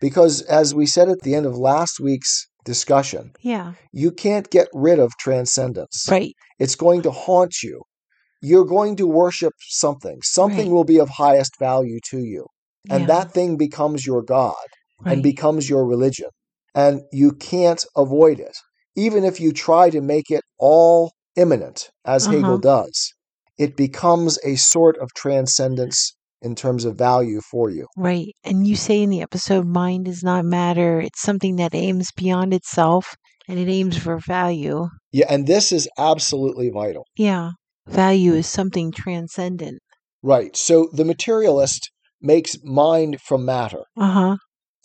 Because, 0.00 0.42
as 0.42 0.74
we 0.74 0.84
said 0.84 1.08
at 1.08 1.20
the 1.22 1.34
end 1.34 1.46
of 1.46 1.56
last 1.56 1.98
week's 1.98 2.46
discussion, 2.64 3.32
yeah. 3.40 3.72
you 3.92 4.10
can't 4.10 4.50
get 4.50 4.68
rid 4.74 4.98
of 4.98 5.12
transcendence. 5.18 6.06
Right. 6.10 6.34
It's 6.58 6.74
going 6.74 7.00
to 7.02 7.10
haunt 7.10 7.62
you. 7.62 7.82
You're 8.42 8.66
going 8.66 8.96
to 8.96 9.06
worship 9.06 9.54
something. 9.60 10.18
Something 10.22 10.66
Right. 10.66 10.70
will 10.70 10.84
be 10.84 11.00
of 11.00 11.08
highest 11.08 11.58
value 11.58 11.98
to 12.10 12.18
you. 12.18 12.46
And 12.90 13.02
yeah. 13.02 13.06
that 13.06 13.32
thing 13.32 13.56
becomes 13.56 14.06
your 14.06 14.22
God 14.22 14.54
right. 15.00 15.14
and 15.14 15.22
becomes 15.22 15.70
your 15.70 15.86
religion. 15.86 16.28
And 16.76 17.00
you 17.10 17.32
can't 17.32 17.84
avoid 17.96 18.38
it. 18.38 18.56
Even 18.94 19.24
if 19.24 19.40
you 19.40 19.50
try 19.52 19.90
to 19.90 20.00
make 20.00 20.30
it 20.30 20.42
all 20.58 21.12
immanent, 21.34 21.90
as 22.04 22.26
Uh-huh. 22.26 22.36
Hegel 22.36 22.58
does, 22.58 23.12
it 23.58 23.76
becomes 23.76 24.38
a 24.44 24.54
sort 24.56 24.96
of 24.98 25.08
transcendence 25.14 26.14
in 26.42 26.54
terms 26.54 26.84
of 26.84 26.96
value 26.96 27.40
for 27.50 27.70
you. 27.70 27.86
Right. 27.96 28.28
And 28.44 28.66
you 28.66 28.76
say 28.76 29.02
in 29.02 29.10
the 29.10 29.22
episode, 29.22 29.66
mind 29.66 30.06
is 30.06 30.22
not 30.22 30.44
matter. 30.44 31.00
It's 31.00 31.22
something 31.22 31.56
that 31.56 31.74
aims 31.74 32.10
beyond 32.14 32.52
itself 32.54 33.16
and 33.48 33.58
it 33.58 33.68
aims 33.68 33.96
for 33.96 34.18
value. 34.18 34.88
Yeah, 35.12 35.26
and 35.30 35.46
this 35.46 35.72
is 35.72 35.88
absolutely 35.98 36.68
vital. 36.70 37.04
Yeah. 37.16 37.52
Value 37.88 38.34
is 38.34 38.46
something 38.46 38.92
transcendent. 38.92 39.78
Right. 40.22 40.56
So 40.56 40.88
the 40.92 41.04
materialist 41.04 41.90
makes 42.20 42.56
mind 42.64 43.20
from 43.20 43.44
matter. 43.44 43.84
Uh 43.96 44.10
huh. 44.10 44.36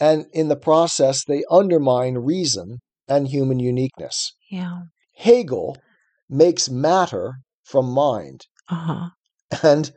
And 0.02 0.26
in 0.34 0.48
the 0.50 0.56
process, 0.58 1.24
they 1.24 1.44
undermine 1.52 2.16
reason 2.18 2.80
and 3.08 3.28
human 3.28 3.60
uniqueness. 3.60 4.34
Yeah. 4.50 4.80
Hegel 5.16 5.78
makes 6.30 6.70
matter 6.70 7.36
from 7.64 7.86
mind 7.94 8.42
Uh 8.70 8.76
huh. 8.76 9.10
and 9.64 9.92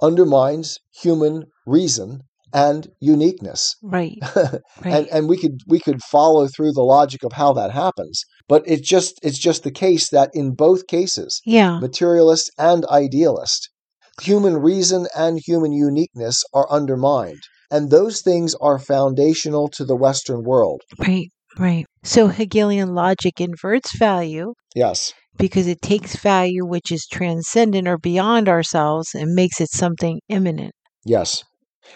undermines 0.00 0.78
human 1.02 1.44
reason 1.66 2.20
and 2.52 2.88
uniqueness. 3.00 3.74
Right. 3.82 4.18
and 4.36 4.60
Right. 4.84 5.08
and 5.12 5.28
we 5.28 5.36
could 5.36 5.58
we 5.66 5.80
could 5.80 6.00
follow 6.02 6.46
through 6.48 6.72
the 6.72 6.82
logic 6.82 7.22
of 7.24 7.32
how 7.32 7.52
that 7.54 7.72
happens. 7.72 8.22
But 8.48 8.62
it's 8.66 8.88
just 8.88 9.18
it's 9.22 9.38
just 9.38 9.62
the 9.64 9.70
case 9.72 10.08
that 10.10 10.30
in 10.34 10.54
both 10.54 10.86
cases, 10.86 11.40
yeah. 11.44 11.78
materialist 11.80 12.50
and 12.58 12.84
idealist, 12.86 13.68
human 14.22 14.56
reason 14.58 15.06
and 15.16 15.40
human 15.44 15.72
uniqueness 15.72 16.42
are 16.52 16.70
undermined. 16.70 17.42
And 17.70 17.90
those 17.90 18.20
things 18.22 18.54
are 18.60 18.78
foundational 18.78 19.68
to 19.70 19.84
the 19.84 19.96
Western 19.96 20.42
world. 20.44 20.80
Right. 20.98 21.28
Right. 21.58 21.86
So 22.02 22.28
Hegelian 22.28 22.94
logic 22.94 23.40
inverts 23.40 23.96
value 23.96 24.54
Yes. 24.74 25.12
because 25.38 25.66
it 25.68 25.80
takes 25.80 26.16
value 26.16 26.66
which 26.66 26.90
is 26.90 27.06
transcendent 27.10 27.86
or 27.86 27.96
beyond 27.96 28.48
ourselves 28.48 29.14
and 29.14 29.34
makes 29.34 29.60
it 29.60 29.70
something 29.70 30.20
immanent. 30.28 30.72
Yes. 31.04 31.44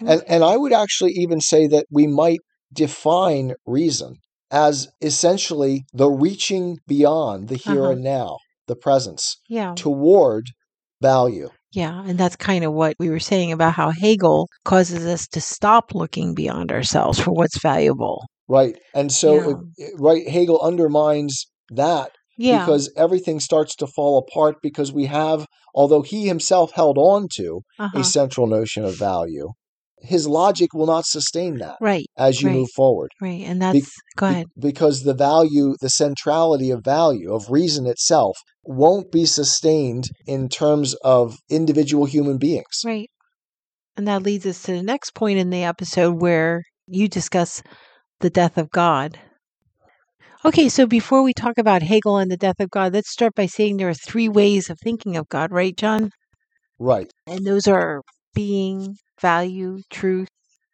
And 0.00 0.22
and 0.28 0.44
I 0.44 0.56
would 0.56 0.72
actually 0.72 1.12
even 1.16 1.40
say 1.40 1.66
that 1.68 1.86
we 1.90 2.06
might 2.06 2.38
define 2.72 3.54
reason 3.66 4.16
as 4.50 4.86
essentially 5.00 5.84
the 5.92 6.08
reaching 6.08 6.76
beyond 6.86 7.48
the 7.48 7.56
here 7.56 7.82
Uh-huh. 7.84 7.92
and 7.92 8.02
now, 8.04 8.36
the 8.66 8.76
presence, 8.76 9.36
Yeah. 9.48 9.72
toward 9.74 10.44
value. 11.02 11.48
Yeah. 11.72 12.02
And 12.06 12.18
that's 12.18 12.36
kind 12.36 12.64
of 12.64 12.72
what 12.72 12.96
we 12.98 13.10
were 13.10 13.18
saying 13.18 13.52
about 13.52 13.74
how 13.74 13.90
Hegel 13.90 14.48
causes 14.64 15.04
us 15.04 15.26
to 15.28 15.40
stop 15.40 15.94
looking 15.94 16.34
beyond 16.34 16.72
ourselves 16.72 17.18
for 17.20 17.32
what's 17.32 17.60
valuable. 17.60 18.24
Right. 18.48 18.76
And 18.94 19.12
so 19.12 19.62
Yeah. 19.76 19.88
right 19.98 20.26
Hegel 20.28 20.60
undermines 20.62 21.46
that 21.70 22.12
Yeah. 22.38 22.60
because 22.64 22.90
everything 22.96 23.40
starts 23.40 23.76
to 23.76 23.86
fall 23.86 24.18
apart 24.18 24.56
because 24.62 24.92
we 24.92 25.06
have 25.06 25.46
although 25.74 26.02
he 26.02 26.26
himself 26.26 26.72
held 26.72 26.96
on 26.98 27.28
to 27.36 27.60
uh-huh. 27.78 28.00
a 28.00 28.02
central 28.02 28.46
notion 28.46 28.84
of 28.84 28.96
value, 28.98 29.50
his 30.00 30.26
logic 30.26 30.72
will 30.72 30.86
not 30.86 31.04
sustain 31.04 31.58
that 31.58 31.76
Right. 31.80 32.06
as 32.16 32.40
you 32.40 32.48
right. 32.48 32.56
move 32.56 32.68
forward. 32.74 33.10
Right. 33.20 33.42
And 33.44 33.60
that's, 33.60 33.90
go 34.16 34.28
Be- 34.28 34.32
ahead. 34.32 34.46
because 34.58 35.02
the 35.02 35.14
value, 35.14 35.74
the 35.80 35.90
centrality 35.90 36.70
of 36.70 36.84
value, 36.84 37.32
of 37.34 37.50
reason 37.50 37.86
itself, 37.86 38.38
won't 38.68 39.10
be 39.10 39.24
sustained 39.24 40.04
in 40.26 40.46
terms 40.46 40.92
of 41.02 41.38
individual 41.48 42.04
human 42.04 42.36
beings. 42.36 42.82
Right. 42.84 43.08
And 43.96 44.06
that 44.06 44.22
leads 44.22 44.44
us 44.44 44.62
to 44.64 44.72
the 44.72 44.82
next 44.82 45.14
point 45.14 45.38
in 45.38 45.48
the 45.48 45.64
episode 45.64 46.20
where 46.20 46.62
you 46.86 47.08
discuss 47.08 47.62
the 48.20 48.28
death 48.28 48.58
of 48.58 48.70
God. 48.70 49.18
Okay, 50.44 50.68
so 50.68 50.86
before 50.86 51.22
we 51.22 51.32
talk 51.32 51.56
about 51.56 51.82
Hegel 51.82 52.18
and 52.18 52.30
the 52.30 52.36
death 52.36 52.60
of 52.60 52.70
God, 52.70 52.92
let's 52.92 53.10
start 53.10 53.34
by 53.34 53.46
saying 53.46 53.78
there 53.78 53.88
are 53.88 53.94
three 53.94 54.28
ways 54.28 54.68
of 54.68 54.78
thinking 54.78 55.16
of 55.16 55.28
God, 55.30 55.50
right, 55.50 55.74
John? 55.74 56.10
Right. 56.78 57.10
And 57.26 57.46
those 57.46 57.66
are 57.66 58.02
being, 58.34 58.96
value, 59.18 59.78
truth. 59.90 60.28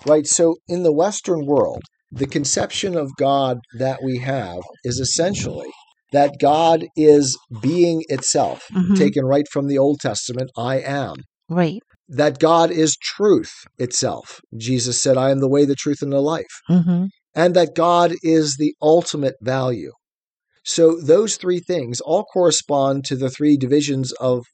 Right. 0.05 0.27
So 0.27 0.57
in 0.67 0.83
the 0.83 0.93
Western 0.93 1.47
world, 1.47 1.83
the 2.11 2.27
conception 2.27 2.97
of 2.97 3.15
God 3.17 3.59
that 3.79 4.03
we 4.03 4.19
have 4.19 4.63
is 4.83 4.99
essentially 4.99 5.71
that 6.15 6.33
God 6.41 6.87
is 6.97 7.37
being 7.61 7.99
itself, 8.09 8.61
Mhm. 8.73 8.97
taken 8.97 9.25
right 9.25 9.49
from 9.53 9.67
the 9.67 9.79
Old 9.79 9.99
Testament, 10.01 10.51
I 10.57 10.77
am. 10.81 11.17
Right. 11.49 11.83
That 12.09 12.39
God 12.39 12.71
is 12.71 12.97
truth 13.17 13.53
itself. 13.79 14.41
Jesus 14.57 15.01
said, 15.03 15.17
I 15.17 15.31
am 15.31 15.41
the 15.41 15.49
way, 15.49 15.65
the 15.65 15.75
truth, 15.85 16.01
and 16.03 16.13
the 16.13 16.21
life. 16.21 16.55
Mm-hmm. 16.71 17.07
And 17.35 17.55
that 17.57 17.75
God 17.75 18.15
is 18.23 18.57
the 18.59 18.75
ultimate 18.81 19.35
value. 19.43 19.93
So 20.65 20.99
those 21.01 21.37
three 21.37 21.61
things 21.61 22.01
all 22.01 22.25
correspond 22.25 23.05
to 23.07 23.17
the 23.17 23.31
three 23.31 23.57
divisions 23.57 24.13
of, 24.13 24.45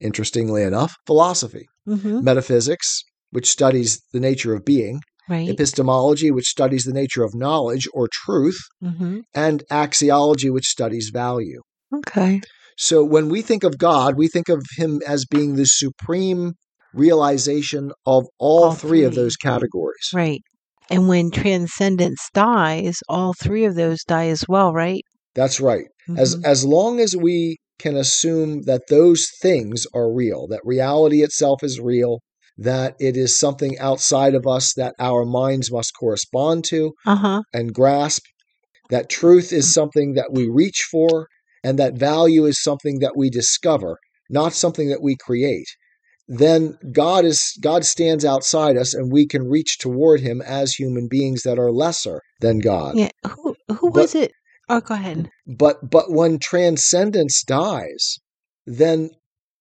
interestingly 0.00 0.62
enough, 0.62 0.94
philosophy 1.06 1.66
Mm-hmm. 1.88 2.22
metaphysics, 2.24 3.02
which 3.30 3.48
studies 3.48 4.00
the 4.12 4.20
nature 4.20 4.54
of 4.54 4.64
being, 4.64 5.00
Right. 5.30 5.48
epistemology, 5.48 6.30
which 6.30 6.48
studies 6.48 6.84
the 6.84 6.92
nature 6.92 7.22
of 7.22 7.34
knowledge 7.34 7.86
or 7.94 8.08
truth, 8.12 8.58
Mm-hmm. 8.82 9.20
and 9.34 9.62
axiology, 9.70 10.52
which 10.52 10.66
studies 10.66 11.10
value. 11.12 11.60
Okay. 11.94 12.40
So 12.76 13.04
when 13.04 13.28
we 13.28 13.40
think 13.42 13.62
of 13.62 13.78
God, 13.78 14.16
we 14.16 14.26
think 14.28 14.48
of 14.48 14.62
him 14.76 15.00
as 15.06 15.24
being 15.26 15.54
the 15.54 15.66
supreme 15.66 16.54
realization 16.94 17.92
of 18.06 18.24
all, 18.38 18.64
All 18.64 18.74
three 18.74 19.04
of 19.04 19.14
those 19.14 19.36
categories. 19.36 20.10
Right. 20.12 20.40
And 20.88 21.06
when 21.06 21.30
transcendence 21.30 22.28
dies, 22.34 22.98
all 23.08 23.32
three 23.34 23.64
of 23.64 23.74
those 23.76 24.02
die 24.04 24.28
as 24.28 24.44
well, 24.48 24.72
right? 24.72 25.02
That's 25.34 25.60
right. 25.60 25.86
As 26.16 26.34
Mhm. 26.34 26.44
as 26.44 26.64
long 26.64 26.98
as 27.00 27.14
we 27.16 27.58
can 27.78 27.96
assume 27.96 28.62
that 28.62 28.82
those 28.88 29.28
things 29.40 29.86
are 29.94 30.12
real, 30.12 30.48
that 30.48 30.60
reality 30.64 31.22
itself 31.22 31.62
is 31.62 31.78
real, 31.78 32.18
that 32.60 32.94
it 33.00 33.16
is 33.16 33.38
something 33.38 33.78
outside 33.78 34.34
of 34.34 34.46
us 34.46 34.74
that 34.74 34.94
our 34.98 35.24
minds 35.24 35.72
must 35.72 35.92
correspond 35.98 36.62
to 36.66 36.92
uh-huh. 37.06 37.42
and 37.52 37.74
grasp, 37.74 38.22
that 38.90 39.08
truth 39.08 39.52
is 39.52 39.72
something 39.72 40.14
that 40.14 40.30
we 40.32 40.48
reach 40.48 40.86
for, 40.90 41.26
and 41.64 41.78
that 41.78 41.94
value 41.94 42.44
is 42.44 42.62
something 42.62 42.98
that 43.00 43.16
we 43.16 43.30
discover, 43.30 43.98
not 44.28 44.52
something 44.52 44.90
that 44.90 45.02
we 45.02 45.16
create, 45.16 45.68
then 46.28 46.76
God 46.92 47.24
is 47.24 47.58
God 47.60 47.84
stands 47.84 48.24
outside 48.24 48.76
us 48.76 48.94
and 48.94 49.12
we 49.12 49.26
can 49.26 49.48
reach 49.48 49.78
toward 49.78 50.20
him 50.20 50.40
as 50.40 50.74
human 50.74 51.08
beings 51.08 51.42
that 51.42 51.58
are 51.58 51.72
lesser 51.72 52.20
than 52.40 52.60
God. 52.60 52.96
Yeah. 52.96 53.10
Who 53.26 53.56
who 53.68 53.90
But- 53.90 54.02
was 54.02 54.14
it? 54.14 54.32
Oh, 54.68 54.80
go 54.80 54.94
ahead. 54.94 55.28
But 55.48 55.90
but 55.90 56.12
when 56.12 56.38
transcendence 56.38 57.42
dies, 57.42 58.18
then 58.66 59.10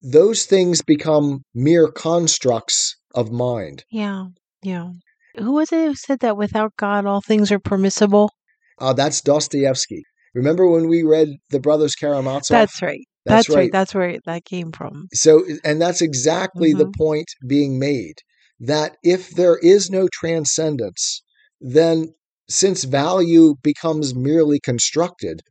those 0.01 0.45
things 0.45 0.81
become 0.81 1.43
mere 1.53 1.87
constructs 1.91 2.97
of 3.13 3.31
mind. 3.31 3.83
Yeah. 3.91 4.27
Yeah. 4.61 4.91
Who 5.37 5.53
was 5.53 5.71
it 5.71 5.85
who 5.85 5.95
said 5.95 6.19
that 6.19 6.37
without 6.37 6.73
God 6.77 7.05
all 7.05 7.21
things 7.21 7.51
are 7.51 7.59
permissible? 7.59 8.31
Uh, 8.79 8.93
that's 8.93 9.21
Dostoevsky. 9.21 10.03
Remember 10.33 10.67
when 10.67 10.87
we 10.87 11.03
read 11.03 11.29
The 11.49 11.59
Brothers 11.59 11.95
Karamazov? 11.95 12.49
That's 12.49 12.81
right. 12.81 13.05
That's 13.25 13.47
That's, 13.47 13.49
right. 13.49 13.55
right. 13.63 13.71
That's 13.71 13.93
where 13.95 14.19
that 14.25 14.45
came 14.45 14.71
from. 14.71 15.07
So, 15.13 15.43
and 15.63 15.81
that's 15.81 16.01
exactly 16.01 16.73
the 16.73 16.85
Mhm. 16.85 16.95
point 16.97 17.27
being 17.47 17.77
made 17.79 18.15
that 18.59 18.97
if 19.03 19.31
there 19.31 19.57
is 19.57 19.89
no 19.89 20.07
transcendence, 20.11 21.21
then 21.59 22.13
since 22.49 22.83
value 22.83 23.55
becomes 23.61 24.15
merely 24.15 24.59
constructed, 24.59 25.41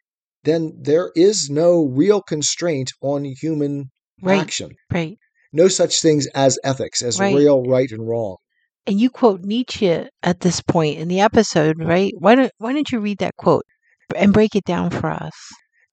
then 0.45 0.73
there 0.81 1.13
is 1.15 1.49
no 1.51 1.87
real 1.87 2.23
constraint 2.23 2.91
on 3.01 3.25
human 3.25 3.91
Right. 4.23 4.41
action. 4.41 4.71
Right. 4.93 5.19
No 5.53 5.69
such 5.69 6.01
things 6.03 6.27
as 6.35 6.59
ethics, 6.65 7.03
as 7.03 7.19
Right. 7.19 7.35
real 7.35 7.63
right 7.63 7.91
and 7.91 8.07
wrong. 8.07 8.37
And 8.87 9.01
you 9.01 9.11
quote 9.11 9.43
Nietzsche 9.43 10.07
at 10.23 10.41
this 10.41 10.61
point 10.63 10.99
in 10.99 11.09
the 11.09 11.21
episode, 11.21 11.77
right? 11.79 12.13
Why 12.19 12.35
don't 12.35 12.53
why 12.59 12.73
don't 12.73 12.91
you 12.91 13.01
read 13.01 13.19
that 13.19 13.37
quote 13.37 13.65
and 14.17 14.33
break 14.33 14.55
it 14.55 14.65
down 14.65 14.91
for 14.91 15.11
us? 15.11 15.33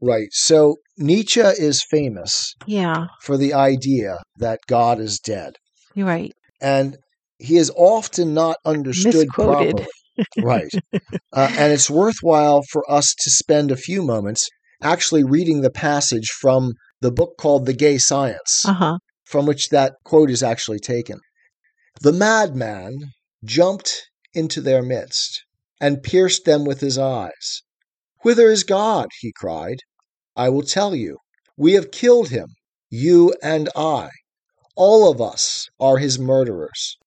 Right. 0.01 0.27
So 0.31 0.77
Nietzsche 0.97 1.41
is 1.41 1.83
famous 1.89 2.53
Yeah, 2.65 3.07
for 3.21 3.37
the 3.37 3.53
idea 3.53 4.17
that 4.37 4.59
God 4.67 4.99
is 4.99 5.19
dead. 5.19 5.53
you're 5.93 6.07
right. 6.07 6.31
And 6.61 6.97
he 7.37 7.57
is 7.57 7.69
often 7.75 8.33
not 8.33 8.57
understood 8.65 9.13
Misquoted. 9.27 9.77
properly. 9.77 9.87
right. 10.41 10.71
Uh, 11.33 11.49
and 11.57 11.73
it's 11.73 11.89
worthwhile 11.89 12.61
for 12.71 12.89
us 12.89 13.13
to 13.19 13.29
spend 13.29 13.71
a 13.71 13.75
few 13.77 14.01
moments 14.03 14.47
actually 14.81 15.23
reading 15.25 15.61
the 15.61 15.69
passage 15.71 16.29
from 16.39 16.71
the 17.05 17.11
book 17.11 17.37
called 17.37 17.67
The 17.67 17.73
Gay 17.73 17.99
Science, 17.99 18.65
Uh 18.65 18.73
huh. 18.73 18.97
from 19.25 19.45
which 19.45 19.69
that 19.69 19.93
quote 20.03 20.31
is 20.31 20.41
actually 20.41 20.79
taken. 20.79 21.19
The 22.01 22.11
madman 22.11 23.11
jumped 23.43 24.07
into 24.33 24.59
their 24.59 24.81
midst 24.81 25.43
and 25.79 26.01
pierced 26.01 26.45
them 26.45 26.65
with 26.65 26.79
his 26.81 26.97
eyes. 26.97 27.61
Whither 28.23 28.49
is 28.49 28.63
God? 28.63 29.05
he 29.19 29.31
cried. 29.35 29.77
I 30.35 30.49
will 30.49 30.63
tell 30.63 30.95
you. 30.95 31.17
We 31.55 31.73
have 31.73 31.91
killed 31.91 32.29
him, 32.29 32.47
you 32.89 33.35
and 33.43 33.69
I. 33.75 34.09
All 34.75 35.09
of 35.11 35.21
us 35.21 35.67
are 35.79 35.99
his 35.99 36.17
murderers. 36.17 36.97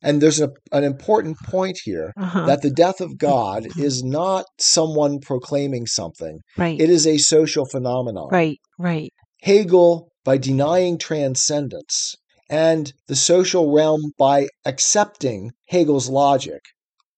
And 0.00 0.22
there's 0.22 0.40
a, 0.40 0.50
an 0.70 0.84
important 0.84 1.36
point 1.42 1.78
here 1.82 2.12
Uh 2.16 2.26
huh. 2.26 2.46
that 2.46 2.62
the 2.62 2.70
death 2.70 3.00
of 3.00 3.18
God 3.18 3.66
is 3.76 4.04
not 4.04 4.44
someone 4.60 5.18
proclaiming 5.18 5.86
something, 5.86 6.38
Right. 6.56 6.80
it 6.80 6.88
is 6.90 7.06
a 7.08 7.18
social 7.18 7.64
phenomenon. 7.66 8.28
right. 8.30 8.60
Right. 8.78 9.12
Hegel, 9.42 10.10
by 10.24 10.36
denying 10.36 10.98
transcendence, 10.98 12.16
and 12.50 12.92
the 13.06 13.14
social 13.14 13.72
realm 13.72 14.12
by 14.18 14.48
accepting 14.64 15.52
Hegel's 15.66 16.08
logic, 16.08 16.62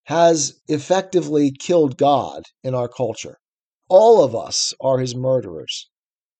has 0.04 0.60
effectively 0.68 1.50
killed 1.50 1.96
God 1.96 2.42
in 2.62 2.74
our 2.74 2.88
culture. 2.88 3.38
All 3.88 4.22
of 4.22 4.34
us 4.34 4.74
are 4.80 4.98
his 4.98 5.14
murderers. 5.14 5.88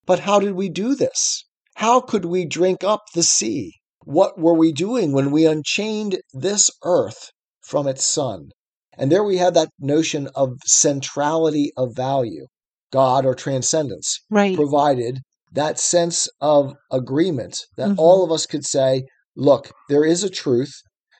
But 0.06 0.20
how 0.20 0.38
did 0.40 0.52
we 0.52 0.68
do 0.68 0.94
this? 0.94 1.44
How 1.76 2.00
could 2.00 2.24
we 2.24 2.44
drink 2.44 2.84
up 2.84 3.04
the 3.14 3.22
sea? 3.22 3.74
What 4.04 4.38
were 4.38 4.54
we 4.54 4.72
doing 4.72 5.12
when 5.12 5.30
we 5.30 5.46
unchained 5.46 6.20
this 6.32 6.70
earth 6.84 7.30
from 7.60 7.86
its 7.86 8.04
sun? 8.04 8.50
And 8.98 9.10
there 9.10 9.24
we 9.24 9.38
had 9.38 9.54
that 9.54 9.70
notion 9.78 10.28
of 10.34 10.58
centrality 10.66 11.72
of 11.76 11.94
value, 11.94 12.46
God 12.92 13.24
or 13.24 13.34
transcendence 13.34 14.20
Right. 14.28 14.54
provided 14.54 15.20
that 15.52 15.78
sense 15.78 16.28
of 16.40 16.74
agreement 16.90 17.58
that 17.76 17.90
Mhm. 17.90 17.98
all 17.98 18.24
of 18.24 18.30
us 18.30 18.46
could 18.46 18.64
say, 18.64 19.04
look, 19.36 19.70
there 19.88 20.04
is 20.04 20.22
a 20.24 20.30
truth, 20.30 20.72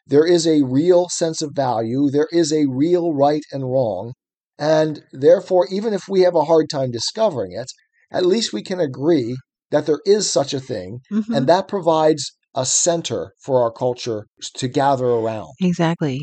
there 0.06 0.26
is 0.26 0.46
a 0.46 0.62
real 0.62 1.08
sense 1.08 1.42
of 1.42 1.50
value, 1.54 2.10
there 2.10 2.28
is 2.32 2.52
a 2.52 2.66
real 2.66 3.12
right 3.12 3.42
and 3.52 3.64
wrong, 3.70 4.12
and 4.58 5.02
therefore, 5.12 5.66
even 5.70 5.92
if 5.94 6.02
we 6.08 6.20
have 6.22 6.34
a 6.34 6.44
hard 6.44 6.68
time 6.70 6.90
discovering 6.90 7.52
it, 7.52 7.70
at 8.12 8.26
least 8.26 8.52
we 8.52 8.62
can 8.62 8.80
agree 8.80 9.36
that 9.70 9.86
there 9.86 10.00
is 10.04 10.30
such 10.30 10.52
a 10.52 10.60
thing, 10.60 10.98
Mhm. 11.12 11.34
and 11.36 11.46
that 11.48 11.68
provides 11.68 12.32
a 12.54 12.66
center 12.66 13.32
for 13.40 13.62
our 13.62 13.70
culture 13.70 14.26
to 14.54 14.66
gather 14.68 15.06
around. 15.06 15.52
exactly. 15.60 16.20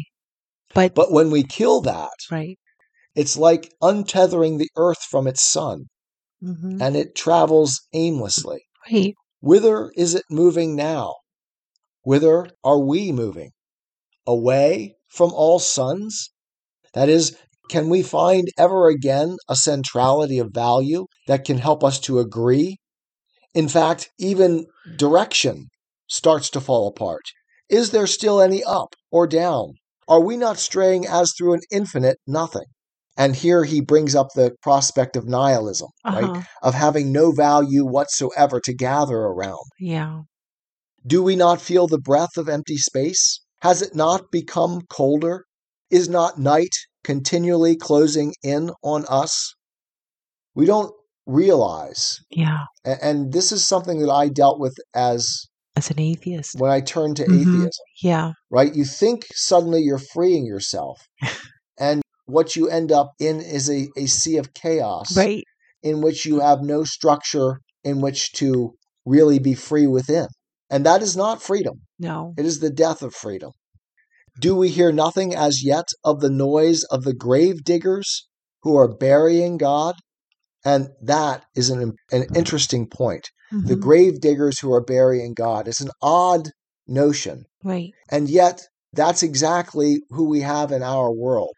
But, 0.74 0.94
But 0.94 1.12
when 1.12 1.32
we 1.32 1.44
kill 1.44 1.80
that, 1.82 2.12
right. 2.30 2.58
it's 3.16 3.38
like 3.38 3.72
untethering 3.82 4.58
the 4.60 4.70
earth 4.76 5.02
from 5.10 5.26
its 5.28 5.42
sun, 5.42 5.86
hmm 6.42 6.82
and 6.82 6.96
it 6.96 7.16
travels 7.16 7.82
aimlessly. 7.94 8.66
Right. 8.92 9.16
Whither 9.42 9.92
is 9.96 10.16
it 10.16 10.26
moving 10.30 10.76
now? 10.76 11.16
Whither 12.04 12.50
are 12.64 12.80
we 12.80 13.12
moving? 13.12 13.52
Away 14.28 14.98
from 15.10 15.34
all 15.34 15.60
suns? 15.60 16.32
That 16.94 17.10
is, 17.10 17.38
can 17.70 17.90
we 17.90 18.04
find 18.04 18.50
ever 18.58 18.90
again 18.90 19.38
a 19.50 19.56
centrality 19.56 20.40
of 20.40 20.52
value 20.54 21.08
that 21.28 21.46
can 21.46 21.60
help 21.60 21.84
us 21.84 22.00
to 22.02 22.20
agree? 22.20 22.78
In 23.54 23.68
fact, 23.70 24.12
even 24.20 24.68
direction 24.98 25.70
starts 26.08 26.50
to 26.52 26.62
fall 26.62 26.88
apart. 26.88 27.26
Is 27.70 27.92
there 27.92 28.08
still 28.08 28.42
any 28.42 28.64
up 28.64 28.96
or 29.12 29.28
down? 29.28 29.76
Are 30.08 30.22
we 30.22 30.38
not 30.38 30.60
straying 30.60 31.06
as 31.08 31.34
through 31.38 31.54
an 31.56 31.62
infinite 31.72 32.20
nothing? 32.28 32.68
And 33.18 33.36
here 33.36 33.64
he 33.64 33.82
brings 33.82 34.14
up 34.16 34.28
the 34.36 34.52
prospect 34.62 35.16
of 35.16 35.26
nihilism, 35.26 35.90
right? 36.06 36.24
Uh-huh. 36.24 36.42
Of 36.62 36.74
having 36.76 37.12
no 37.12 37.32
value 37.32 37.84
whatsoever 37.84 38.60
to 38.64 38.74
gather 38.74 39.16
around. 39.18 39.66
Yeah. 39.80 40.22
Do 41.06 41.24
we 41.24 41.36
not 41.36 41.60
feel 41.62 41.88
the 41.88 42.00
breath 42.00 42.38
of 42.38 42.48
empty 42.48 42.78
space? 42.78 43.42
Has 43.62 43.82
it 43.82 43.96
not 43.96 44.26
become 44.32 44.82
colder? 44.90 45.46
Is 45.90 46.08
not 46.10 46.38
night 46.38 46.76
continually 47.04 47.76
closing 47.76 48.34
in 48.44 48.70
on 48.84 49.06
us? 49.10 49.54
We 50.54 50.66
don't 50.66 50.92
realize, 51.26 52.18
Yeah. 52.30 52.66
and 52.86 53.32
this 53.34 53.52
is 53.52 53.68
something 53.68 54.00
that 54.00 54.12
I 54.12 54.30
dealt 54.30 54.60
with 54.60 54.76
as 54.94 55.46
As 55.76 55.90
an 55.92 56.00
atheist. 56.00 56.56
when 56.60 56.72
I 56.72 56.82
turned 56.82 57.18
to 57.18 57.24
Mhm. 57.26 57.42
atheism, 57.42 57.86
Yeah. 58.02 58.32
right? 58.50 58.74
You 58.76 58.86
think 58.86 59.26
suddenly 59.34 59.82
you're 59.82 60.02
freeing 60.14 60.46
yourself, 60.46 61.00
and 61.80 62.02
what 62.28 62.56
you 62.56 62.70
end 62.70 62.92
up 62.92 63.14
in 63.20 63.40
is 63.42 63.70
a, 63.70 63.88
a 63.98 64.06
sea 64.06 64.38
of 64.38 64.54
chaos 64.54 65.16
Right. 65.18 65.44
in 65.82 66.02
which 66.02 66.26
you 66.26 66.40
have 66.42 66.62
no 66.62 66.84
structure 66.84 67.60
in 67.84 68.02
which 68.02 68.32
to 68.34 68.74
really 69.06 69.40
be 69.40 69.56
free 69.56 69.88
within. 69.88 70.28
And 70.70 70.86
that 70.86 71.02
is 71.02 71.16
not 71.16 71.42
freedom. 71.42 71.82
No. 71.98 72.34
It 72.38 72.46
is 72.46 72.60
the 72.60 72.70
death 72.70 73.02
of 73.02 73.16
freedom. 73.16 73.52
Do 74.40 74.56
we 74.56 74.70
hear 74.70 74.92
nothing 74.92 75.34
as 75.34 75.64
yet 75.64 75.86
of 76.04 76.20
the 76.20 76.30
noise 76.30 76.84
of 76.92 77.04
the 77.04 77.14
grave 77.16 77.64
diggers 77.64 78.28
who 78.62 78.76
are 78.76 78.94
burying 78.94 79.58
God? 79.58 79.96
And 80.66 80.90
that 81.02 81.46
is 81.56 81.70
an, 81.70 81.94
an 82.12 82.26
interesting 82.36 82.88
point. 82.88 83.30
The 83.52 83.76
Mhm. 83.76 83.82
grave 83.82 84.20
diggers 84.20 84.60
who 84.60 84.74
are 84.74 84.84
burying 84.84 85.34
God 85.34 85.68
is 85.70 85.80
an 85.80 85.92
odd 86.02 86.50
notion. 86.86 87.46
Right. 87.64 87.94
And 88.10 88.30
yet, 88.30 88.62
that's 88.92 89.24
exactly 89.24 90.02
who 90.10 90.26
we 90.28 90.42
have 90.42 90.72
in 90.74 90.84
our 90.84 91.12
world 91.14 91.52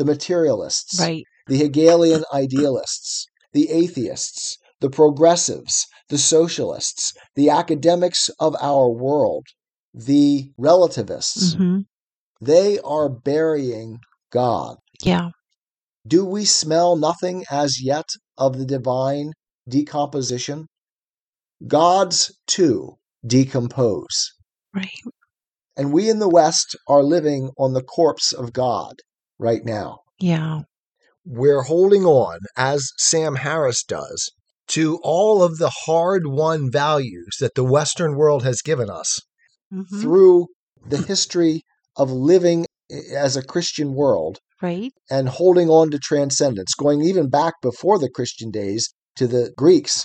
the 0.00 0.06
materialists, 0.06 0.98
Right. 0.98 1.24
the 1.46 1.58
Hegelian 1.58 2.24
idealists, 2.32 3.26
the 3.52 3.68
atheists, 3.68 4.56
the 4.80 4.88
progressives, 4.88 5.86
the 6.08 6.16
socialists, 6.16 7.12
the 7.34 7.50
academics 7.50 8.30
of 8.40 8.56
our 8.62 8.88
world, 8.88 9.44
the 9.92 10.52
relativists. 10.56 11.52
hmm 11.52 11.80
They 12.40 12.78
are 12.78 13.10
burying 13.10 13.98
God. 14.30 14.78
Yeah. 15.04 15.28
Do 16.06 16.24
we 16.24 16.46
smell 16.46 16.96
nothing 16.96 17.44
as 17.50 17.82
yet 17.82 18.08
of 18.38 18.56
the 18.56 18.64
divine 18.64 19.32
decomposition? 19.68 20.66
Gods, 21.66 22.32
too, 22.46 22.96
decompose. 23.26 24.32
Right. 24.72 25.02
And 25.76 25.92
we 25.92 26.08
in 26.08 26.20
the 26.20 26.28
West 26.40 26.74
are 26.88 27.02
living 27.02 27.50
on 27.58 27.74
the 27.74 27.82
corpse 27.82 28.32
of 28.32 28.54
God 28.54 28.94
right 29.40 29.64
now. 29.64 30.00
Yeah. 30.20 30.60
We're 31.24 31.62
holding 31.62 32.04
on, 32.04 32.38
as 32.56 32.90
Sam 32.98 33.36
Harris 33.36 33.82
does, 33.82 34.30
to 34.68 35.00
all 35.02 35.42
of 35.42 35.58
the 35.58 35.72
hard 35.86 36.26
won 36.26 36.70
values 36.70 37.36
that 37.40 37.54
the 37.54 37.64
Western 37.64 38.16
world 38.16 38.42
has 38.44 38.62
given 38.62 38.88
us 38.90 39.18
Mhm. 39.72 40.00
through 40.00 40.46
the 40.86 40.98
history 41.02 41.62
of 41.96 42.10
living 42.10 42.66
as 43.14 43.36
a 43.36 43.42
Christian 43.42 43.94
world 43.94 44.38
Right. 44.62 44.92
and 45.10 45.28
holding 45.28 45.68
on 45.68 45.90
to 45.90 45.98
transcendence, 45.98 46.74
going 46.74 47.02
even 47.02 47.28
back 47.28 47.54
before 47.62 47.98
the 47.98 48.10
Christian 48.10 48.50
days 48.50 48.88
to 49.16 49.26
the 49.26 49.52
Greeks. 49.56 50.04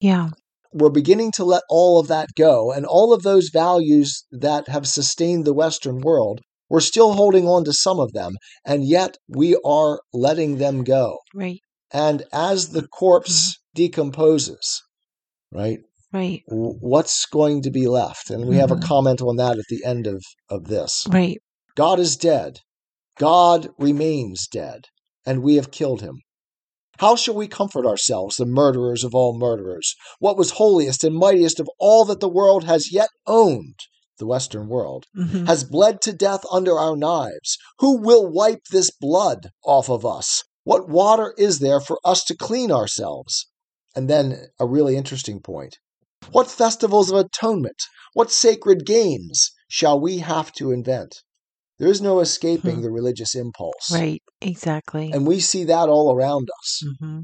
Yeah. 0.00 0.30
We're 0.72 0.90
beginning 0.90 1.32
to 1.32 1.44
let 1.44 1.62
all 1.68 1.98
of 1.98 2.06
that 2.08 2.28
go, 2.36 2.70
and 2.70 2.86
all 2.86 3.12
of 3.12 3.22
those 3.22 3.48
values 3.52 4.24
that 4.30 4.68
have 4.68 4.86
sustained 4.86 5.44
the 5.44 5.54
Western 5.54 6.00
world, 6.00 6.40
we're 6.70 6.80
still 6.80 7.12
holding 7.12 7.46
on 7.46 7.64
to 7.64 7.72
some 7.72 8.00
of 8.00 8.12
them, 8.12 8.36
and 8.64 8.84
yet 8.86 9.16
we 9.28 9.56
are 9.64 10.00
letting 10.14 10.56
them 10.58 10.84
go. 10.84 11.18
Right. 11.34 11.60
And 11.92 12.22
as 12.32 12.70
the 12.70 12.86
corpse 12.86 13.58
decomposes, 13.74 14.82
right, 15.52 15.80
Right. 16.12 16.42
what's 16.46 17.26
going 17.26 17.62
to 17.62 17.70
be 17.70 17.86
left? 17.86 18.30
And 18.30 18.46
we 18.48 18.56
have 18.56 18.70
a 18.70 18.76
Mhm. 18.76 18.82
comment 18.82 19.20
on 19.20 19.36
that 19.36 19.58
at 19.58 19.66
the 19.68 19.84
end 19.84 20.06
of, 20.06 20.22
of 20.48 20.64
this. 20.64 21.04
Right. 21.08 21.38
God 21.76 22.00
is 22.00 22.16
dead. 22.16 22.60
God 23.18 23.68
remains 23.78 24.48
dead, 24.48 24.86
and 25.26 25.42
we 25.42 25.56
have 25.56 25.70
killed 25.70 26.00
him. 26.00 26.22
How 26.98 27.16
shall 27.16 27.34
we 27.34 27.48
comfort 27.48 27.86
ourselves, 27.86 28.36
the 28.36 28.44
murderers 28.46 29.04
of 29.04 29.14
all 29.14 29.36
murderers? 29.38 29.94
What 30.18 30.36
was 30.36 30.52
holiest 30.52 31.02
and 31.04 31.14
mightiest 31.16 31.58
of 31.58 31.68
all 31.78 32.04
that 32.06 32.20
the 32.20 32.28
world 32.28 32.64
has 32.64 32.92
yet 32.92 33.08
owned, 33.26 33.78
the 34.20 34.26
Western 34.26 34.68
world, 34.68 35.06
hmm 35.14 35.46
has 35.46 35.64
bled 35.64 36.00
to 36.02 36.12
death 36.12 36.44
under 36.52 36.78
our 36.78 36.96
knives? 36.96 37.58
Who 37.80 38.00
will 38.00 38.30
wipe 38.30 38.62
this 38.70 38.90
blood 38.92 39.50
off 39.64 39.90
of 39.90 40.06
us? 40.06 40.44
What 40.62 40.88
water 40.88 41.34
is 41.36 41.58
there 41.58 41.80
for 41.80 41.98
us 42.04 42.22
to 42.26 42.36
clean 42.36 42.70
ourselves? 42.70 43.48
And 43.96 44.08
then 44.08 44.46
a 44.60 44.66
really 44.66 44.96
interesting 44.96 45.40
point. 45.40 45.78
What 46.30 46.48
festivals 46.50 47.10
of 47.10 47.16
atonement, 47.16 47.80
what 48.12 48.30
sacred 48.30 48.86
games 48.86 49.50
shall 49.68 49.98
we 49.98 50.18
have 50.18 50.52
to 50.52 50.70
invent? 50.70 51.22
There 51.78 51.88
is 51.88 52.00
no 52.00 52.20
escaping 52.20 52.76
Hmm. 52.76 52.82
the 52.82 52.90
religious 52.90 53.34
impulse. 53.34 53.90
Right. 53.90 54.22
Exactly. 54.42 55.10
And 55.12 55.26
we 55.26 55.40
see 55.40 55.64
that 55.64 55.88
all 55.88 56.14
around 56.14 56.48
us. 56.60 56.82
hmm 57.00 57.20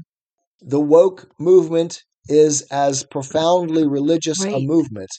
The 0.61 0.79
woke 0.79 1.31
movement 1.39 2.03
is 2.27 2.63
as 2.63 3.03
profoundly 3.05 3.85
religious 3.87 4.43
a 4.45 4.59
movement 4.59 5.11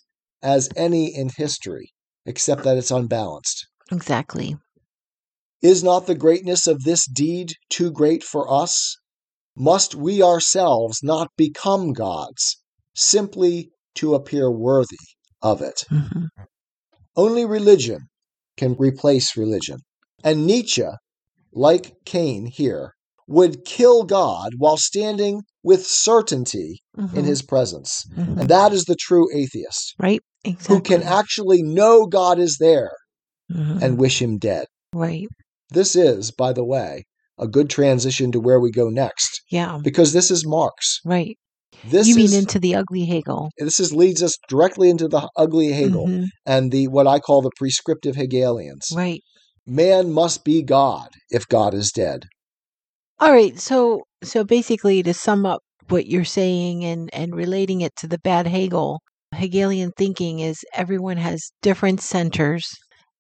as 0.43 0.69
any 0.77 1.15
in 1.15 1.31
history, 1.37 1.91
except 2.27 2.65
that 2.65 2.77
it's 2.77 2.91
unbalanced. 2.91 3.67
Exactly. 3.91 4.57
Is 5.63 5.83
not 5.83 6.07
the 6.07 6.15
greatness 6.15 6.67
of 6.67 6.85
this 6.85 7.07
deed 7.07 7.55
too 7.69 7.91
great 7.91 8.23
for 8.23 8.51
us? 8.53 8.97
Must 9.57 9.95
we 9.95 10.23
ourselves 10.23 11.01
not 11.03 11.31
become 11.37 11.93
gods, 11.93 12.59
simply 12.95 13.71
to 13.97 14.15
appear 14.15 14.51
worthy 14.51 14.97
of 15.43 15.61
it? 15.61 15.83
hmm 15.89 16.27
Only 17.17 17.45
religion 17.45 18.09
can 18.57 18.77
replace 18.79 19.37
religion. 19.37 19.79
And 20.23 20.47
Nietzsche, 20.47 20.85
like 21.53 21.95
Cain 22.05 22.47
here, 22.47 22.95
would 23.27 23.65
kill 23.65 24.05
God 24.05 24.53
while 24.59 24.77
standing 24.77 25.43
with 25.65 25.87
certainty 25.87 26.83
in 27.15 27.25
his 27.25 27.43
presence. 27.43 28.07
Mhm. 28.17 28.41
And 28.41 28.49
that 28.49 28.73
is 28.73 28.85
the 28.85 28.97
true 28.97 29.27
atheist, 29.35 29.95
Right. 29.99 30.21
Exactly. 30.45 30.77
who 30.77 30.83
can 30.83 31.03
actually 31.03 31.63
know 31.63 32.07
God 32.07 32.39
is 32.39 32.59
there 32.59 32.93
Mhm. 33.53 33.83
and 33.83 33.99
wish 33.99 34.21
him 34.23 34.39
dead. 34.39 34.67
right. 34.95 35.27
This 35.71 35.95
is, 35.97 36.31
by 36.31 36.53
the 36.55 36.65
way, 36.65 37.05
a 37.39 37.47
good 37.47 37.69
transition 37.69 38.33
to 38.33 38.41
where 38.41 38.59
we 38.59 38.71
go 38.71 38.89
next, 38.89 39.43
Yeah. 39.51 39.79
because 39.83 40.13
this 40.15 40.31
is 40.31 40.47
Marx. 40.47 41.01
Right. 41.05 41.37
This 41.85 42.09
you 42.09 42.17
mean 42.17 42.25
is 42.27 42.35
into 42.35 42.59
the 42.59 42.75
ugly 42.75 43.05
Hegel? 43.05 43.51
this 43.59 43.79
is 43.79 43.93
leads 43.93 44.23
us 44.23 44.37
directly 44.49 44.89
into 44.89 45.09
the 45.09 45.29
ugly 45.37 45.73
Hegel 45.73 46.07
Mhm. 46.07 46.25
and 46.47 46.73
the 46.73 46.89
what 46.89 47.07
I 47.07 47.19
call 47.19 47.43
the 47.43 47.51
prescriptive 47.57 48.17
Hegelians. 48.17 48.89
Right. 48.95 49.23
Man 49.67 50.11
must 50.13 50.43
be 50.45 50.63
God 50.63 51.09
if 51.31 51.47
God 51.47 51.75
is 51.75 51.93
dead. 51.93 52.25
All 53.21 53.33
right. 53.33 53.59
So 53.61 54.05
so 54.23 54.45
basically, 54.45 55.03
to 55.03 55.13
sum 55.15 55.45
up 55.47 55.61
what 55.89 56.07
you're 56.07 56.25
saying 56.25 56.85
and 56.85 57.11
and 57.13 57.35
relating 57.35 57.81
it 57.83 57.95
to 57.97 58.07
the 58.09 58.19
bad 58.19 58.47
Hegel, 58.47 59.01
Hegelian 59.35 59.93
thinking 59.97 60.41
is 60.41 60.65
everyone 60.75 61.17
has 61.19 61.51
different 61.63 62.01
centers, 62.01 62.69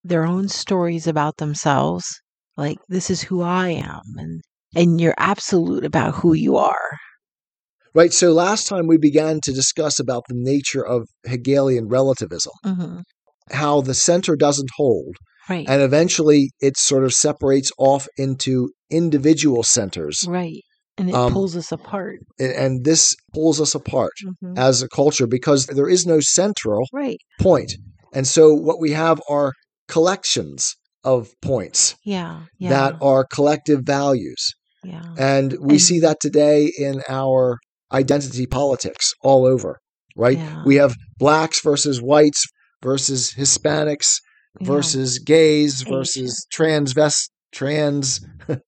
their 0.02 0.24
own 0.24 0.48
stories 0.48 1.06
about 1.06 1.36
themselves. 1.36 2.06
Like 2.56 2.78
this 2.88 3.10
is 3.10 3.22
who 3.22 3.42
I 3.42 3.68
am, 3.70 4.02
and 4.16 4.40
and 4.74 5.00
you're 5.00 5.14
absolute 5.18 5.84
about 5.84 6.14
who 6.16 6.34
you 6.34 6.56
are. 6.56 6.98
Right. 7.94 8.12
So 8.12 8.32
last 8.32 8.66
time 8.66 8.86
we 8.86 8.98
began 8.98 9.40
to 9.44 9.52
discuss 9.52 9.98
about 9.98 10.24
the 10.28 10.34
nature 10.34 10.84
of 10.84 11.08
Hegelian 11.24 11.88
relativism, 11.88 12.52
hmm 12.64 12.98
how 13.50 13.80
the 13.80 13.94
center 13.94 14.36
doesn't 14.36 14.68
hold, 14.76 15.16
Right. 15.48 15.66
and 15.66 15.80
eventually 15.80 16.50
it 16.60 16.76
sort 16.76 17.02
of 17.04 17.14
separates 17.14 17.72
off 17.78 18.06
into 18.18 18.72
individual 18.90 19.62
centers, 19.62 20.26
right. 20.28 20.62
And 20.98 21.08
it 21.08 21.14
Um, 21.14 21.32
pulls 21.32 21.56
us 21.56 21.70
apart. 21.72 22.18
and- 22.38 22.52
and 22.52 22.84
this 22.84 23.14
pulls 23.32 23.60
us 23.60 23.74
apart 23.74 24.12
Mhm. 24.24 24.58
as 24.58 24.82
a 24.82 24.88
culture 24.88 25.26
because 25.26 25.66
there 25.66 25.88
is 25.88 26.06
no 26.06 26.18
central 26.20 26.86
Right. 26.92 27.18
point. 27.40 27.72
And 28.12 28.26
so 28.26 28.52
what 28.54 28.80
we 28.80 28.92
have 28.92 29.20
are 29.28 29.52
collections 29.88 30.74
of 31.04 31.30
points 31.40 31.94
Yeah. 32.04 32.42
Yeah. 32.58 32.70
that 32.70 32.96
are 33.00 33.24
collective 33.24 33.80
values. 33.84 34.52
yeah. 34.84 35.02
And 35.18 35.52
we 35.60 35.74
And- 35.74 35.80
see 35.82 36.00
that 36.00 36.18
today 36.20 36.70
in 36.78 37.02
our 37.08 37.58
identity 37.92 38.46
politics 38.46 39.12
all 39.22 39.44
over, 39.46 39.78
right? 40.16 40.38
Yeah. 40.38 40.62
We 40.64 40.76
have 40.76 40.94
blacks 41.18 41.60
versus 41.60 42.00
whites 42.02 42.44
versus 42.82 43.32
Hispanics 43.36 44.18
versus 44.60 45.18
gays 45.18 45.82
versus 45.82 46.46
transvest 46.54 47.30
trans 47.52 48.20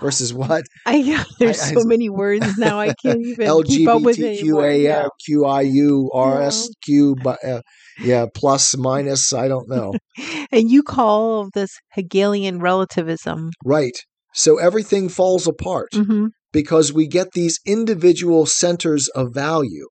versus 0.00 0.32
what? 0.34 0.64
I 0.86 0.96
yeah, 0.96 1.24
there's 1.38 1.60
I- 1.60 1.74
so 1.74 1.84
many 1.84 2.08
words 2.10 2.56
now. 2.58 2.78
I 2.80 2.92
can't 3.02 3.20
even 3.24 3.62
keep 3.64 3.88
up 3.88 4.02
with 4.02 4.18
it 4.18 4.40
anymore. 4.40 4.70
Yeah. 4.70 5.04
LGBTQA, 5.04 5.08
QIU, 5.28 6.08
RSQ, 6.12 7.14
but 7.22 7.44
uh, 7.44 7.62
yeah, 8.00 8.26
plus, 8.34 8.76
minus, 8.76 9.32
I 9.32 9.48
don't 9.48 9.68
know. 9.68 9.94
And 10.52 10.70
you 10.70 10.82
call 10.82 11.48
this 11.54 11.70
Hegelian 11.94 12.60
relativism. 12.60 13.50
right. 13.64 13.96
So 14.34 14.58
everything 14.58 15.08
falls 15.08 15.46
apart 15.46 15.88
hmm 15.94 16.26
because 16.52 16.92
we 16.92 17.06
get 17.06 17.28
these 17.32 17.58
individual 17.66 18.44
centers 18.44 19.08
of 19.08 19.32
value. 19.32 19.86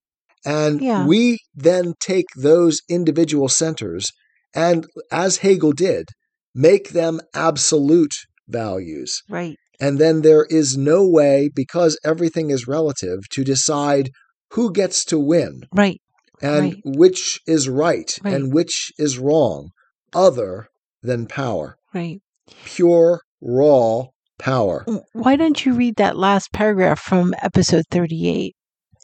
And 0.45 0.79
Yeah. 0.81 1.07
we 1.07 1.39
then 1.55 1.93
take 1.99 2.25
those 2.37 2.81
individual 2.87 3.49
centers 3.49 4.11
and, 4.53 4.85
as 5.11 5.37
Hegel 5.37 5.71
did, 5.71 6.05
make 6.53 6.89
them 6.89 7.19
absolute 7.33 8.13
values. 8.47 9.21
Right. 9.29 9.57
And 9.81 9.97
then 9.99 10.21
there 10.21 10.45
is 10.49 10.77
no 10.77 11.05
way, 11.07 11.49
because 11.53 11.99
everything 12.05 12.51
is 12.51 12.67
relative, 12.67 13.27
to 13.31 13.43
decide 13.43 14.11
who 14.51 14.71
gets 14.71 15.03
to 15.05 15.17
win 15.19 15.63
Right. 15.73 15.99
and 16.41 16.63
Right. 16.73 16.81
which 16.85 17.39
is 17.47 17.67
right, 17.67 18.17
Right. 18.23 18.33
and 18.35 18.53
which 18.53 18.91
is 18.99 19.17
wrong, 19.17 19.69
other 20.13 20.67
than 21.01 21.25
power. 21.25 21.75
Right. 21.93 22.19
Pure, 22.63 23.21
raw 23.41 24.05
power. 24.37 24.85
Why 25.13 25.35
don't 25.35 25.65
you 25.65 25.73
read 25.73 25.95
that 25.97 26.15
last 26.17 26.51
paragraph 26.53 26.99
from 26.99 27.33
episode 27.41 27.85
38? 27.89 28.53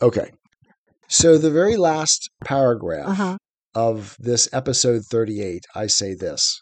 Okay. 0.02 0.32
So 1.08 1.38
the 1.38 1.50
very 1.52 1.78
last 1.78 2.30
paragraph 2.44 3.08
Uh 3.10 3.14
huh. 3.14 3.38
of 3.74 4.16
this 4.20 4.48
episode 4.54 5.04
38, 5.10 5.64
I 5.74 5.88
say 5.88 6.14
this 6.14 6.62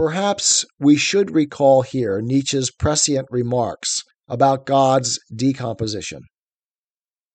Perhaps 0.00 0.64
we 0.78 0.96
should 0.96 1.30
recall 1.30 1.82
here 1.82 2.22
Nietzsche's 2.22 2.70
prescient 2.70 3.26
remarks 3.30 4.02
about 4.28 4.64
God's 4.64 5.20
decomposition. 5.30 6.22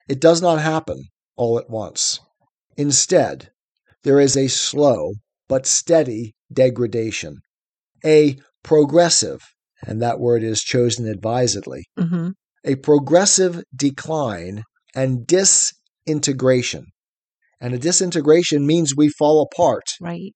It 0.10 0.20
does 0.20 0.42
not 0.42 0.60
happen 0.60 1.04
all 1.36 1.60
at 1.60 1.70
once. 1.70 2.20
Instead, 2.76 3.52
there 4.04 4.20
is 4.20 4.36
a 4.36 4.48
slow 4.48 5.14
but 5.48 5.68
steady 5.68 6.34
degradation, 6.52 7.38
a 8.04 8.38
progressive, 8.64 9.42
and 9.86 10.02
that 10.02 10.20
word 10.20 10.42
is 10.42 10.64
chosen 10.64 11.08
advisedly, 11.08 11.84
hmm 11.96 12.30
a 12.64 12.74
progressive 12.78 13.62
decline 13.76 14.64
and 14.96 15.28
disintegration. 15.28 16.88
And 17.62 17.76
a 17.76 17.78
disintegration 17.78 18.66
means 18.66 18.96
we 18.96 19.10
fall 19.10 19.44
apart. 19.44 19.84
Right. 20.02 20.34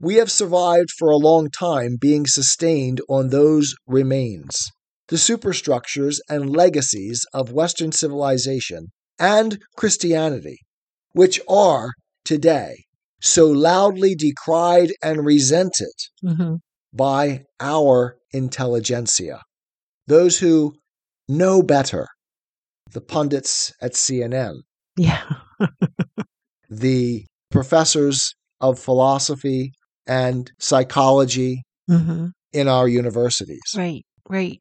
We 0.00 0.16
have 0.16 0.30
survived 0.30 0.90
for 0.96 1.10
a 1.10 1.16
long 1.16 1.50
time 1.50 1.96
being 2.00 2.26
sustained 2.26 3.00
on 3.08 3.30
those 3.30 3.74
remains, 3.86 4.70
the 5.08 5.18
superstructures 5.18 6.20
and 6.28 6.50
legacies 6.50 7.26
of 7.34 7.52
Western 7.52 7.90
civilization 7.90 8.88
and 9.18 9.58
Christianity, 9.76 10.58
which 11.12 11.40
are 11.48 11.90
today 12.24 12.84
so 13.20 13.46
loudly 13.46 14.14
decried 14.14 14.92
and 15.02 15.24
resented 15.24 15.94
hmm 16.22 16.54
by 16.94 17.42
our 17.60 18.16
intelligentsia, 18.32 19.42
those 20.06 20.38
who 20.38 20.74
know 21.28 21.62
better, 21.62 22.06
the 22.92 23.00
pundits 23.00 23.72
at 23.82 23.92
CNN, 23.92 24.54
Yeah. 24.96 25.22
the 26.70 27.26
professors 27.50 28.32
of 28.60 28.78
philosophy 28.78 29.72
and 30.08 30.50
psychology 30.58 31.62
hmm 31.86 32.26
in 32.52 32.66
our 32.66 32.88
universities. 32.88 33.60
Right. 33.76 34.04
Right. 34.26 34.56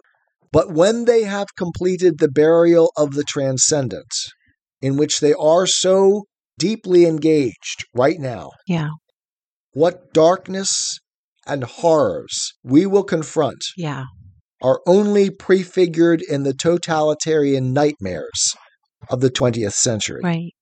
But 0.52 0.72
when 0.74 1.06
they 1.06 1.24
have 1.24 1.48
completed 1.58 2.20
the 2.20 2.30
burial 2.30 2.92
of 2.98 3.14
the 3.14 3.24
transcendent, 3.24 4.12
in 4.82 4.98
which 4.98 5.22
they 5.22 5.34
are 5.34 5.66
so 5.66 6.26
deeply 6.60 7.06
engaged 7.06 7.86
right 7.94 8.20
now, 8.20 8.52
Yeah. 8.68 8.90
what 9.72 10.14
darkness 10.14 11.00
and 11.46 11.64
horrors 11.64 12.52
we 12.62 12.86
will 12.86 13.04
confront 13.06 13.64
Yeah. 13.78 14.04
are 14.62 14.82
only 14.86 15.30
prefigured 15.30 16.22
in 16.22 16.44
the 16.44 16.54
totalitarian 16.54 17.72
nightmares 17.72 18.54
of 19.10 19.22
the 19.22 19.30
20th 19.30 19.76
century. 19.76 20.20
Right. 20.22 20.54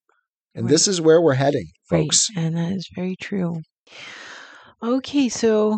And 0.54 0.70
this 0.70 0.88
is 0.88 1.02
where 1.02 1.20
we're 1.20 1.34
heading, 1.34 1.72
folks. 1.90 2.28
Right. 2.36 2.44
And 2.46 2.56
that 2.58 2.72
is 2.74 2.88
very 2.96 3.16
true. 3.20 3.62
Okay, 4.84 5.30
so 5.30 5.78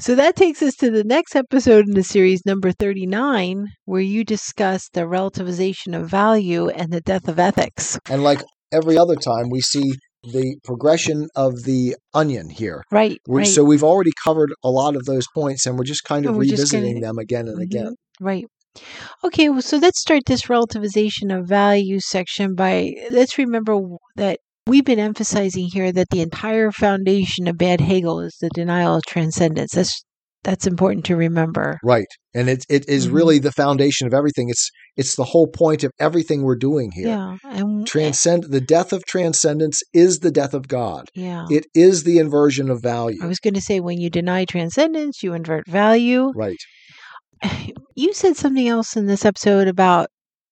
so 0.00 0.14
that 0.14 0.36
takes 0.36 0.62
us 0.62 0.74
to 0.76 0.90
the 0.90 1.04
next 1.04 1.34
episode 1.36 1.86
in 1.88 1.94
the 1.94 2.02
series 2.04 2.42
number 2.46 2.72
39 2.72 3.66
where 3.84 4.00
you 4.00 4.24
discuss 4.24 4.88
the 4.92 5.02
relativization 5.02 5.98
of 5.98 6.08
value 6.08 6.68
and 6.68 6.92
the 6.92 7.00
death 7.00 7.28
of 7.28 7.38
ethics. 7.38 7.98
And 8.08 8.22
like 8.22 8.42
every 8.72 8.96
other 8.96 9.16
time, 9.16 9.50
we 9.50 9.60
see 9.60 9.92
the 10.24 10.56
progression 10.64 11.28
of 11.36 11.64
the 11.64 11.96
onion 12.14 12.48
here. 12.50 12.82
Right. 12.90 13.18
Right. 13.28 13.46
So 13.46 13.64
we've 13.64 13.84
already 13.84 14.12
covered 14.24 14.50
a 14.64 14.70
lot 14.70 14.96
of 14.96 15.04
those 15.04 15.26
points, 15.34 15.66
and 15.66 15.76
we're 15.78 15.84
just 15.84 16.04
kind 16.04 16.26
of 16.26 16.34
we're 16.36 16.42
revisiting 16.42 16.94
gonna- 16.94 17.00
them 17.06 17.18
again 17.18 17.48
and 17.48 17.58
Mhm. 17.58 17.62
again. 17.62 17.94
Right. 18.20 18.44
Okay, 19.24 19.48
well, 19.48 19.62
so 19.62 19.76
let's 19.78 20.00
start 20.00 20.22
this 20.26 20.42
relativization 20.42 21.36
of 21.36 21.48
value 21.48 21.98
section 22.00 22.54
by 22.54 22.92
let's 23.10 23.36
remember 23.38 23.80
that 24.16 24.38
we've 24.68 24.84
been 24.84 24.98
emphasizing 24.98 25.68
here 25.72 25.90
that 25.92 26.08
the 26.10 26.20
entire 26.20 26.70
foundation 26.70 27.48
of 27.48 27.56
bad 27.58 27.80
Hegel 27.80 28.20
is 28.20 28.36
the 28.40 28.50
denial 28.54 28.94
of 28.96 29.02
transcendence. 29.08 29.72
That's 29.72 30.04
that's 30.44 30.68
important 30.68 31.04
to 31.06 31.16
remember. 31.16 31.78
Right, 31.82 32.06
and 32.32 32.48
it 32.48 32.64
it 32.70 32.88
is 32.88 33.08
Mhm. 33.08 33.12
really 33.14 33.38
the 33.40 33.50
foundation 33.52 34.06
of 34.06 34.14
everything. 34.14 34.48
It's 34.48 34.70
it's 34.96 35.16
the 35.16 35.24
whole 35.24 35.48
point 35.48 35.82
of 35.84 35.90
everything 35.98 36.42
we're 36.42 36.56
doing 36.56 36.90
here. 36.94 37.08
Yeah. 37.08 37.36
And 37.44 37.86
Transcend 37.86 38.44
the 38.44 38.60
death 38.60 38.92
of 38.92 39.04
transcendence 39.04 39.82
is 39.92 40.20
the 40.20 40.30
death 40.30 40.54
of 40.54 40.68
God. 40.68 41.06
yeah. 41.14 41.46
It 41.50 41.66
is 41.74 42.04
the 42.04 42.18
inversion 42.18 42.70
of 42.70 42.80
value. 42.82 43.18
I 43.22 43.26
was 43.26 43.38
going 43.40 43.54
to 43.54 43.60
say 43.60 43.80
when 43.80 44.00
you 44.00 44.10
deny 44.10 44.44
transcendence, 44.44 45.22
you 45.22 45.34
invert 45.34 45.68
value. 45.68 46.32
Right. 46.36 46.56
You 47.96 48.12
said 48.14 48.36
something 48.36 48.68
else 48.68 48.96
in 48.96 49.06
this 49.06 49.24
episode 49.24 49.66
about 49.66 50.06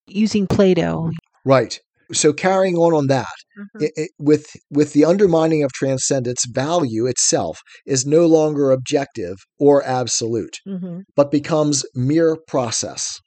using 0.09 0.49
Plato. 0.49 1.11
Right. 1.45 1.79
So 2.13 2.33
carrying 2.33 2.77
on 2.77 2.93
on 2.95 3.07
that, 3.09 3.27
Mm-hmm. 3.59 3.85
it, 3.85 3.93
it, 3.97 4.11
with 4.19 4.47
with 4.71 4.93
the 4.93 5.07
undermining 5.07 5.63
of 5.63 5.73
transcendence, 5.73 6.45
value 6.47 7.07
itself 7.07 7.59
is 7.87 8.05
no 8.05 8.27
longer 8.27 8.71
objective 8.71 9.37
or 9.59 9.83
absolute, 9.83 10.57
Mm-hmm. 10.69 11.01
but 11.17 11.31
becomes 11.31 11.85
mere 11.95 12.37
process, 12.47 13.19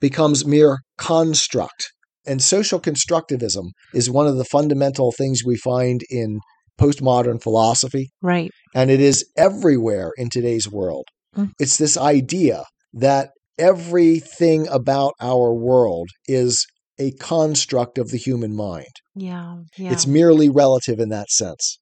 becomes 0.00 0.44
mere 0.44 0.80
construct. 0.98 1.92
And 2.26 2.42
social 2.42 2.78
constructivism 2.78 3.70
is 3.94 4.10
one 4.10 4.26
of 4.26 4.36
the 4.36 4.44
fundamental 4.44 5.12
things 5.16 5.42
we 5.46 5.56
find 5.56 6.02
in 6.10 6.40
postmodern 6.78 7.42
philosophy, 7.42 8.10
Right. 8.20 8.50
and 8.74 8.90
it 8.90 9.00
is 9.00 9.24
everywhere 9.38 10.10
in 10.18 10.28
today's 10.28 10.68
world. 10.70 11.06
Mm. 11.34 11.52
It's 11.58 11.78
this 11.78 11.96
idea 11.96 12.64
that 12.92 13.30
everything 13.58 14.68
about 14.68 15.14
our 15.20 15.54
world 15.54 16.08
is 16.26 16.66
a 17.00 17.10
construct 17.12 17.98
of 17.98 18.10
the 18.10 18.16
human 18.18 18.54
mind. 18.54 18.94
Yeah. 19.16 19.56
Yeah. 19.76 19.92
It's 19.92 20.06
merely 20.06 20.48
relative 20.48 21.00
in 21.00 21.08
that 21.08 21.30
sense. 21.30 21.78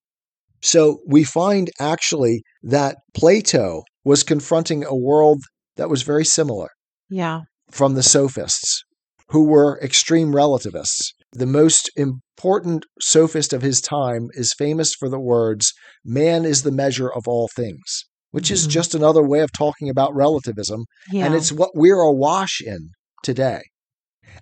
So 0.62 1.00
we 1.06 1.24
find 1.24 1.70
actually 1.78 2.42
that 2.62 2.96
Plato 3.14 3.82
was 4.04 4.22
confronting 4.22 4.84
a 4.84 4.94
world 4.96 5.42
that 5.76 5.90
was 5.90 6.02
very 6.02 6.24
similar 6.24 6.68
yeah. 7.10 7.42
from 7.70 7.94
the 7.94 8.02
sophists, 8.02 8.82
who 9.28 9.44
were 9.44 9.78
extreme 9.82 10.34
relativists. 10.34 11.12
The 11.32 11.46
most 11.46 11.90
important 11.96 12.86
sophist 13.00 13.52
of 13.52 13.62
his 13.62 13.80
time 13.80 14.28
is 14.32 14.54
famous 14.54 14.94
for 14.94 15.08
the 15.10 15.20
words, 15.20 15.72
man 16.04 16.44
is 16.44 16.62
the 16.62 16.72
measure 16.72 17.12
of 17.12 17.28
all 17.28 17.48
things, 17.54 18.04
which 18.30 18.50
is 18.50 18.66
Mhm. 18.66 18.70
just 18.70 18.94
another 18.94 19.22
way 19.22 19.40
of 19.40 19.50
talking 19.52 19.88
about 19.90 20.14
relativism 20.14 20.86
Yeah. 21.12 21.26
and 21.26 21.34
it's 21.34 21.52
what 21.52 21.70
we're 21.74 22.00
awash 22.00 22.60
in 22.64 22.90
today. 23.22 23.62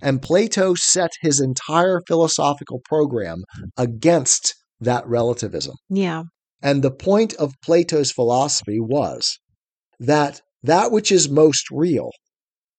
And 0.02 0.22
Plato 0.22 0.74
set 0.74 1.10
his 1.20 1.40
entire 1.40 2.00
philosophical 2.06 2.80
program 2.84 3.44
against 3.76 4.54
that 4.80 5.06
relativism. 5.06 5.74
yeah. 5.88 6.22
And 6.62 6.82
the 6.82 6.90
point 6.90 7.34
of 7.34 7.52
Plato's 7.62 8.12
philosophy 8.12 8.78
was 8.80 9.38
that 10.00 10.40
that 10.62 10.90
which 10.90 11.12
is 11.12 11.28
most 11.28 11.66
real 11.70 12.10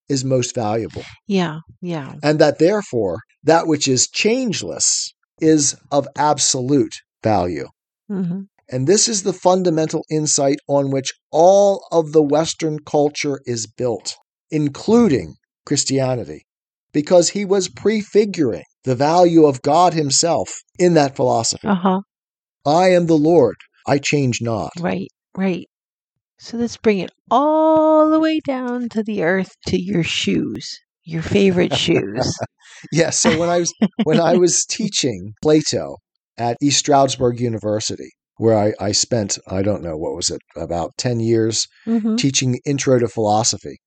is 0.10 0.24
most 0.26 0.56
valuable, 0.56 1.04
Yeah. 1.28 1.60
Yeah. 1.82 2.16
and 2.24 2.40
that 2.40 2.60
therefore 2.60 3.20
that 3.44 3.68
which 3.68 3.88
is 3.88 4.08
changeless 4.10 5.14
is 5.40 5.76
of 5.92 6.08
absolute 6.18 6.96
value. 7.24 7.68
hmm 8.08 8.42
And 8.70 8.88
this 8.88 9.08
is 9.08 9.24
the 9.24 9.34
fundamental 9.34 10.04
insight 10.10 10.58
on 10.68 10.92
which 10.92 11.14
all 11.32 11.86
of 11.92 12.12
the 12.14 12.24
Western 12.24 12.80
culture 12.80 13.40
is 13.46 13.68
built, 13.68 14.16
including 14.52 15.36
Christianity, 15.66 16.46
because 16.98 17.30
he 17.30 17.46
was 17.46 17.70
prefiguring 17.70 18.64
the 18.84 18.96
value 18.96 19.46
of 19.46 19.62
God 19.62 19.94
himself 19.94 20.50
in 20.80 20.96
that 20.96 21.16
philosophy. 21.16 21.68
Uh 21.68 21.76
huh. 21.76 22.02
I 22.66 22.90
am 22.90 23.06
the 23.06 23.14
Lord, 23.14 23.56
I 23.86 24.00
change 24.00 24.40
not. 24.42 24.72
Right. 24.80 25.10
Right. 25.36 25.68
So 26.40 26.58
let's 26.58 26.76
bring 26.76 26.98
it 26.98 27.12
all 27.30 28.10
the 28.10 28.20
way 28.20 28.40
down 28.40 28.90
to 28.90 29.04
the 29.04 29.22
earth 29.22 29.52
to 29.68 29.80
your 29.80 30.04
shoes, 30.04 30.80
your 31.04 31.22
favorite 31.22 31.76
shoes. 31.76 32.36
Yes, 32.92 33.20
so 33.20 33.38
when 33.40 33.50
I 33.50 33.60
was 33.60 33.74
when 34.04 34.20
I 34.20 34.36
was 34.36 34.66
teaching 34.70 35.34
Plato 35.44 35.98
at 36.38 36.58
East 36.64 36.80
Stroudsburg 36.80 37.40
University, 37.40 38.10
where 38.38 38.58
I, 38.58 38.74
I 38.80 38.92
spent, 38.92 39.38
I 39.48 39.62
don't 39.62 39.84
know, 39.84 39.98
what 39.98 40.16
was 40.16 40.32
it, 40.32 40.42
about 40.56 40.98
10 40.98 41.20
years 41.20 41.68
hmm 41.86 42.16
teaching 42.16 42.60
intro 42.66 42.98
to 42.98 43.08
philosophy. 43.08 43.78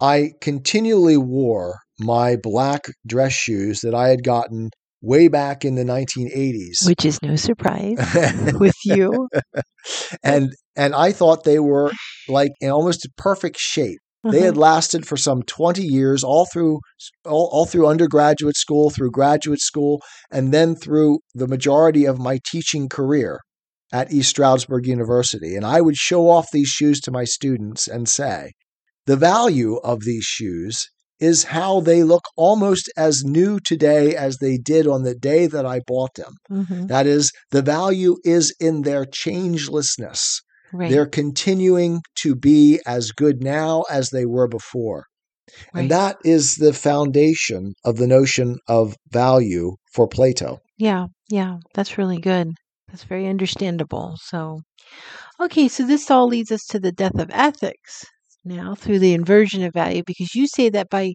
I 0.00 0.32
continually 0.40 1.18
wore 1.18 1.80
my 2.00 2.36
black 2.42 2.86
dress 3.06 3.32
shoes 3.32 3.80
that 3.80 3.94
I 3.94 4.08
had 4.08 4.22
gotten 4.24 4.70
way 5.00 5.28
back 5.28 5.64
in 5.64 5.74
the 5.76 5.84
1980s. 5.84 6.86
Which 6.86 7.04
is 7.04 7.20
no 7.22 7.36
surprise 7.36 7.96
with 8.58 8.74
you. 8.84 9.28
and 10.22 10.52
and 10.76 10.94
I 10.94 11.12
thought 11.12 11.44
they 11.44 11.58
were 11.58 11.92
like 12.28 12.52
in 12.60 12.70
almost 12.70 13.06
perfect 13.16 13.58
shape. 13.58 13.98
They 14.24 14.40
had 14.40 14.50
Uh-huh. 14.54 14.60
lasted 14.60 15.06
for 15.06 15.16
some 15.16 15.42
20 15.44 15.82
years 15.82 16.24
all 16.24 16.46
through 16.52 16.80
all, 17.24 17.48
all 17.52 17.66
through 17.66 17.86
undergraduate 17.86 18.56
school, 18.56 18.90
through 18.90 19.12
graduate 19.12 19.60
school, 19.60 20.02
and 20.30 20.52
then 20.52 20.74
through 20.74 21.20
the 21.34 21.46
majority 21.46 22.04
of 22.04 22.18
my 22.18 22.40
teaching 22.50 22.88
career 22.88 23.38
at 23.92 24.12
East 24.12 24.30
Stroudsburg 24.30 24.86
University. 24.86 25.54
And 25.54 25.64
I 25.64 25.80
would 25.80 25.96
show 25.96 26.28
off 26.28 26.48
these 26.52 26.68
shoes 26.68 27.00
to 27.02 27.12
my 27.12 27.24
students 27.24 27.86
and 27.86 28.08
say, 28.08 28.50
the 29.06 29.16
value 29.16 29.76
of 29.76 30.00
these 30.00 30.24
shoes 30.24 30.88
is 31.20 31.44
how 31.44 31.80
they 31.80 32.02
look 32.02 32.24
almost 32.36 32.90
as 32.96 33.24
new 33.24 33.58
today 33.60 34.14
as 34.14 34.38
they 34.38 34.56
did 34.56 34.86
on 34.86 35.02
the 35.02 35.14
day 35.14 35.46
that 35.46 35.66
I 35.66 35.80
bought 35.86 36.14
them. 36.14 36.34
Mhm. 36.50 36.88
That 36.88 37.06
is, 37.06 37.32
the 37.50 37.62
value 37.62 38.16
is 38.24 38.54
in 38.60 38.82
their 38.82 39.04
changelessness. 39.04 40.20
Right. 40.72 40.90
They're 40.90 41.06
continuing 41.06 42.02
to 42.16 42.34
be 42.34 42.80
as 42.86 43.10
good 43.10 43.42
now 43.42 43.84
as 43.90 44.10
they 44.10 44.26
were 44.26 44.48
before. 44.48 45.04
right. 45.72 45.80
And 45.82 45.90
that 45.90 46.18
is 46.24 46.56
the 46.56 46.74
foundation 46.74 47.72
of 47.84 47.96
the 47.96 48.06
notion 48.06 48.58
of 48.68 48.94
value 49.10 49.76
for 49.94 50.06
Plato. 50.06 50.58
Yeah, 50.76 51.06
yeah, 51.30 51.56
that's 51.74 51.96
really 51.96 52.18
good. 52.20 52.50
That's 52.88 53.04
very 53.04 53.26
understandable. 53.26 54.18
So, 54.22 54.60
okay, 55.40 55.68
so 55.68 55.86
this 55.86 56.10
all 56.10 56.26
leads 56.28 56.52
us 56.52 56.64
to 56.66 56.78
the 56.78 56.92
death 56.92 57.18
of 57.18 57.30
ethics 57.32 58.04
now 58.44 58.74
through 58.74 58.98
the 59.00 59.14
inversion 59.14 59.62
of 59.62 59.72
value, 59.72 60.02
because 60.06 60.34
you 60.34 60.46
say 60.46 60.68
that 60.70 60.88
by 60.90 61.14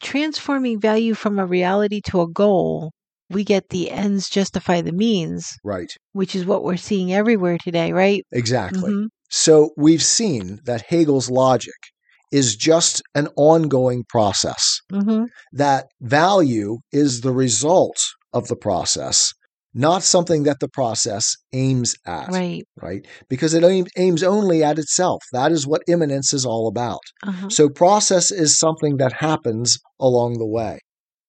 transforming 0.00 0.80
value 0.80 1.14
from 1.14 1.38
a 1.38 1.46
reality 1.46 2.00
to 2.06 2.20
a 2.20 2.28
goal, 2.28 2.92
we 3.30 3.44
get 3.44 3.68
the 3.70 3.90
ends 3.90 4.28
justify 4.28 4.80
the 4.80 4.92
means, 4.92 5.52
Right. 5.64 5.90
which 6.12 6.34
is 6.34 6.46
what 6.46 6.64
we're 6.64 6.76
seeing 6.76 7.12
everywhere 7.12 7.58
today, 7.62 7.92
right? 7.92 8.24
Exactly. 8.32 8.90
Mhm. 8.92 9.08
So 9.30 9.70
we've 9.76 10.02
seen 10.02 10.60
that 10.64 10.86
Hegel's 10.88 11.30
logic 11.30 11.74
is 12.32 12.56
just 12.56 13.02
an 13.14 13.28
ongoing 13.36 14.04
process, 14.08 14.80
Mm-hmm. 14.92 15.24
that 15.52 15.86
value 16.00 16.78
is 16.92 17.20
the 17.20 17.32
result 17.32 17.98
of 18.32 18.48
the 18.48 18.56
process, 18.56 19.32
not 19.74 20.02
something 20.02 20.42
that 20.44 20.60
the 20.60 20.68
process 20.68 21.36
aims 21.52 21.94
at, 22.06 22.28
Right. 22.28 22.64
right? 22.82 23.06
Because 23.28 23.54
it 23.54 23.62
aim- 23.64 23.86
aims 23.96 24.22
only 24.22 24.64
at 24.64 24.78
itself. 24.78 25.22
That 25.32 25.52
is 25.52 25.66
what 25.66 25.82
immanence 25.86 26.32
is 26.32 26.44
all 26.46 26.66
about. 26.68 27.00
Uh-huh. 27.22 27.48
So 27.50 27.68
process 27.68 28.30
is 28.30 28.58
something 28.58 28.96
that 28.96 29.12
happens 29.14 29.78
along 30.00 30.38
the 30.38 30.46
way. 30.46 30.78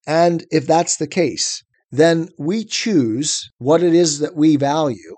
And 0.08 0.46
if 0.52 0.66
that's 0.66 0.98
the 0.98 1.08
case, 1.08 1.62
then 1.92 2.30
we 2.38 2.64
choose 2.66 3.50
what 3.58 3.84
it 3.84 3.94
is 3.94 4.20
that 4.20 4.36
we 4.36 4.56
value 4.56 5.16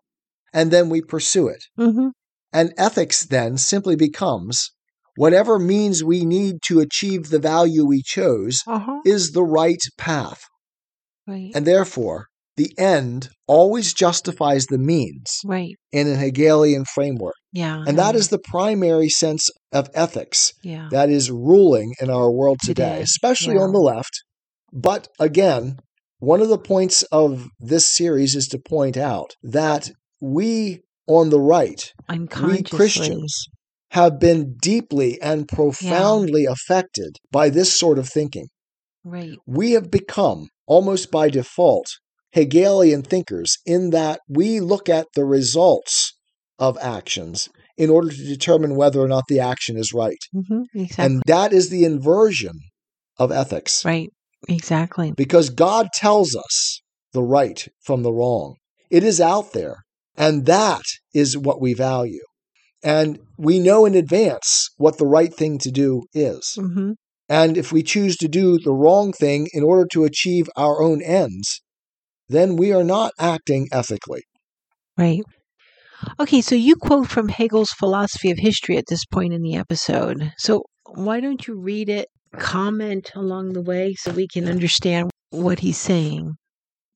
and 0.54 0.72
then 0.72 0.90
we 0.90 1.02
pursue 1.02 1.48
it. 1.48 1.64
Mm-hmm. 1.80 2.08
And 2.54 2.74
ethics 2.78 3.26
then 3.26 3.58
simply 3.58 3.96
becomes 3.96 4.72
whatever 5.16 5.60
means 5.60 6.04
we 6.04 6.26
need 6.26 6.58
to 6.66 6.80
achieve 6.80 7.30
the 7.30 7.40
value 7.40 7.86
we 7.86 8.02
chose 8.02 8.62
Uh-huh. 8.68 9.00
is 9.06 9.32
the 9.32 9.44
right 9.44 9.82
path. 9.98 10.42
Right. 11.28 11.52
And 11.56 11.66
therefore, 11.68 12.28
the 12.62 12.72
end 12.78 13.30
always 13.48 13.94
justifies 13.94 14.66
the 14.68 14.78
means 14.78 15.40
right. 15.46 15.76
in 15.92 16.08
an 16.08 16.20
Hegelian 16.20 16.86
framework. 16.86 17.34
Yeah. 17.52 17.84
And 17.88 17.98
that 17.98 18.16
is 18.16 18.30
the 18.30 18.40
primary 18.40 19.10
sense 19.10 19.50
of 19.72 19.90
ethics 19.96 20.54
yeah. 20.64 20.88
that 20.92 21.10
is 21.10 21.32
ruling 21.32 21.94
in 22.00 22.10
our 22.10 22.32
world 22.32 22.60
today, 22.64 22.84
Today, 22.84 23.02
especially 23.02 23.56
yeah. 23.56 23.62
on 23.62 23.74
the 23.74 23.80
left. 23.80 24.24
But 24.72 25.08
again, 25.20 25.80
one 26.20 26.42
of 26.42 26.50
the 26.50 26.60
points 26.60 27.02
of 27.12 27.48
this 27.60 27.86
series 27.86 28.36
is 28.36 28.48
to 28.50 28.60
point 28.60 28.96
out 28.96 29.32
that 29.42 29.90
we 30.22 30.82
on 31.08 31.30
the 31.32 31.40
right, 31.40 31.92
we. 32.08 32.78
Christians, 32.78 33.48
have 33.92 34.20
been 34.20 34.56
deeply 34.62 35.22
and 35.22 35.50
profoundly 35.50 36.46
affected 36.46 37.18
by 37.30 37.50
this 37.50 37.74
sort 37.74 38.00
of 38.00 38.08
thinking. 38.08 38.48
Right. 39.04 39.38
We 39.46 39.72
have 39.72 39.92
become, 39.92 40.48
almost 40.66 41.12
by 41.12 41.30
default, 41.30 41.88
Hegelian 42.34 43.02
thinkers 43.02 43.58
in 43.66 43.90
that 43.92 44.20
we 44.30 44.60
look 44.60 44.90
at 44.90 45.08
the 45.16 45.26
results 45.26 46.14
of 46.60 46.78
actions 46.82 47.50
in 47.78 47.90
order 47.90 48.10
to 48.10 48.24
determine 48.24 48.76
whether 48.76 49.00
or 49.00 49.08
not 49.08 49.24
the 49.28 49.40
action 49.40 49.78
is 49.78 49.94
right. 49.94 50.20
Mm-hmm. 50.36 50.62
Exactly. 50.76 51.06
And 51.06 51.24
that 51.26 51.54
is 51.54 51.70
the 51.70 51.84
inversion 51.84 52.54
of 53.18 53.32
ethics. 53.32 53.84
right. 53.86 54.10
Exactly. 54.50 55.12
Because 55.16 55.50
God 55.52 55.90
tells 55.94 56.36
us 56.36 56.82
the 57.14 57.22
right 57.22 57.68
from 57.84 58.04
the 58.04 58.12
wrong. 58.12 58.56
It 58.90 59.04
is 59.04 59.22
out 59.22 59.54
there. 59.54 59.78
And 60.18 60.46
that 60.46 60.82
is 61.14 61.38
what 61.38 61.62
we 61.62 61.74
value. 61.74 62.24
And 62.84 63.20
we 63.38 63.60
know 63.60 63.86
in 63.86 63.96
advance 63.96 64.70
what 64.78 64.98
the 64.98 65.06
right 65.06 65.34
thing 65.34 65.60
to 65.60 65.72
do 65.72 66.04
is. 66.14 66.56
Mm-hmm. 66.58 66.94
And 67.30 67.58
if 67.58 67.72
we 67.72 67.84
choose 67.84 68.18
to 68.18 68.28
do 68.28 68.58
the 68.58 68.74
wrong 68.74 69.14
thing 69.14 69.48
in 69.54 69.64
order 69.64 69.88
to 69.94 70.04
achieve 70.04 70.50
our 70.58 70.82
own 70.82 71.02
ends, 71.02 71.62
then 72.32 72.56
we 72.56 72.74
are 72.74 72.84
not 72.84 73.12
acting 73.20 73.68
ethically. 73.72 74.22
Right. 74.98 75.22
Okay, 76.20 76.42
so 76.42 76.56
you 76.56 76.76
quote 76.76 77.08
from 77.08 77.28
Hegel's 77.30 77.72
philosophy 77.72 78.32
of 78.32 78.40
history 78.40 78.78
at 78.78 78.86
this 78.90 79.06
point 79.06 79.34
in 79.34 79.42
the 79.42 79.56
episode. 79.56 80.32
So 80.38 80.64
why 80.96 81.20
don't 81.20 81.46
you 81.48 81.60
read 81.60 81.90
it, 81.90 82.08
comment 82.38 83.12
along 83.16 83.54
the 83.54 83.62
way 83.62 83.94
so 84.00 84.12
we 84.12 84.28
can 84.28 84.48
understand 84.48 85.12
what 85.30 85.60
he's 85.60 85.78
saying? 85.78 86.34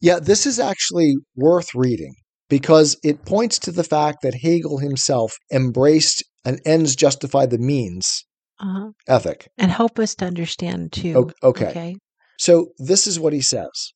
Yeah, 0.02 0.20
this 0.20 0.46
is 0.46 0.60
actually 0.60 1.16
worth 1.36 1.70
reading 1.76 2.14
because 2.50 2.98
it 3.04 3.26
points 3.26 3.60
to 3.60 3.72
the 3.72 3.84
fact 3.84 4.20
that 4.24 4.36
Hegel 4.42 4.80
himself 4.80 5.34
embraced 5.52 6.24
an 6.44 6.60
ends 6.66 6.96
justify 6.96 7.46
the 7.46 7.58
means 7.58 8.24
Uh-huh. 8.60 8.90
ethic. 9.08 9.48
And 9.58 9.72
help 9.72 10.00
us 10.00 10.16
to 10.16 10.26
understand 10.26 10.94
too. 10.94 11.32
Okay. 11.44 11.68
Okay. 11.68 11.96
So 12.40 12.70
this 12.78 13.08
is 13.08 13.20
what 13.20 13.34
he 13.34 13.42
says 13.42 13.92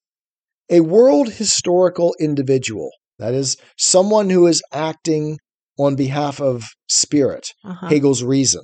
A 0.71 0.81
world 0.81 1.33
historical 1.33 2.15
individual, 2.19 2.91
that 3.17 3.33
is, 3.33 3.57
someone 3.77 4.29
who 4.29 4.45
is 4.45 4.61
acting 4.71 5.39
on 5.77 5.95
behalf 5.95 6.39
of 6.39 6.65
spirit, 6.87 7.49
Uh-huh. 7.63 7.87
Hegel's 7.87 8.23
reason, 8.23 8.61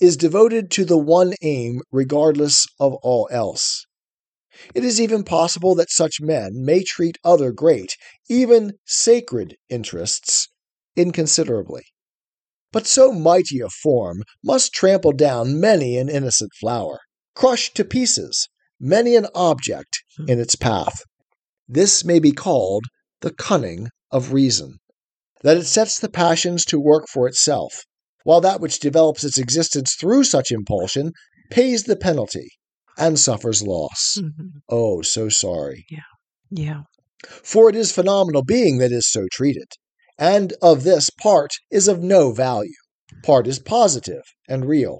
is 0.00 0.16
devoted 0.16 0.70
to 0.72 0.84
the 0.84 0.98
one 0.98 1.34
aim 1.42 1.82
regardless 1.92 2.66
of 2.80 2.94
all 3.02 3.28
else. 3.30 3.86
It 4.74 4.84
is 4.84 5.00
even 5.00 5.22
possible 5.22 5.74
that 5.76 5.90
such 5.90 6.20
men 6.20 6.64
may 6.64 6.82
treat 6.82 7.16
other 7.22 7.52
great, 7.52 7.96
even 8.28 8.72
sacred 8.84 9.56
interests 9.68 10.48
inconsiderably. 10.96 11.82
But 12.72 12.86
so 12.86 13.12
mighty 13.12 13.60
a 13.60 13.68
form 13.68 14.22
must 14.42 14.72
trample 14.72 15.12
down 15.12 15.60
many 15.60 15.96
an 15.96 16.08
innocent 16.08 16.50
flower, 16.58 17.00
crush 17.34 17.72
to 17.74 17.84
pieces 17.84 18.48
many 18.80 19.14
an 19.14 19.26
object 19.34 20.02
in 20.26 20.40
its 20.40 20.56
path. 20.56 21.02
This 21.72 22.04
may 22.04 22.18
be 22.18 22.32
called 22.32 22.86
the 23.20 23.32
cunning 23.32 23.90
of 24.10 24.32
reason, 24.32 24.78
that 25.42 25.56
it 25.56 25.66
sets 25.66 26.00
the 26.00 26.08
passions 26.08 26.64
to 26.64 26.80
work 26.80 27.04
for 27.08 27.28
itself, 27.28 27.84
while 28.24 28.40
that 28.40 28.60
which 28.60 28.80
develops 28.80 29.22
its 29.22 29.38
existence 29.38 29.94
through 29.94 30.24
such 30.24 30.50
impulsion 30.50 31.12
pays 31.48 31.84
the 31.84 31.94
penalty 31.94 32.48
and 32.98 33.20
suffers 33.20 33.62
loss. 33.62 34.18
Mhm. 34.20 34.50
Oh, 34.68 35.02
so 35.02 35.28
sorry. 35.28 35.86
Yeah. 35.88 36.00
Yeah. 36.50 36.80
For 37.44 37.68
it 37.68 37.76
is 37.76 37.92
phenomenal 37.92 38.42
being 38.42 38.78
that 38.78 38.90
is 38.90 39.08
so 39.08 39.28
treated, 39.30 39.68
and 40.18 40.52
of 40.60 40.82
this 40.82 41.08
part 41.22 41.52
is 41.70 41.86
of 41.86 42.02
no 42.02 42.32
value. 42.32 42.74
Part 43.22 43.46
is 43.46 43.60
positive 43.60 44.24
and 44.48 44.64
real. 44.64 44.98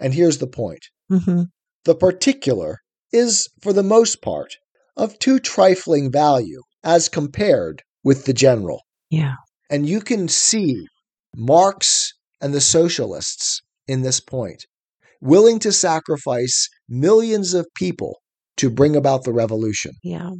And 0.00 0.14
here's 0.14 0.38
the 0.38 0.48
point 0.48 0.80
Mm-hmm. 1.10 1.42
the 1.84 1.94
particular 1.94 2.78
is, 3.12 3.48
for 3.60 3.72
the 3.72 3.82
most 3.84 4.20
part, 4.20 4.56
of 4.96 5.18
too 5.18 5.38
trifling 5.38 6.10
value 6.12 6.60
as 6.84 7.08
compared 7.08 7.82
with 8.04 8.24
the 8.24 8.32
general. 8.32 8.82
Yeah. 9.10 9.34
And 9.70 9.88
you 9.88 10.00
can 10.00 10.28
see 10.28 10.86
Marx 11.36 12.12
and 12.40 12.52
the 12.52 12.60
socialists 12.60 13.62
in 13.86 14.02
this 14.02 14.20
point, 14.20 14.64
willing 15.20 15.58
to 15.60 15.72
sacrifice 15.72 16.68
millions 16.88 17.54
of 17.54 17.66
people 17.74 18.20
to 18.58 18.68
bring 18.70 18.96
about 18.96 19.24
the 19.24 19.32
revolution. 19.32 19.92
Yeah. 20.02 20.30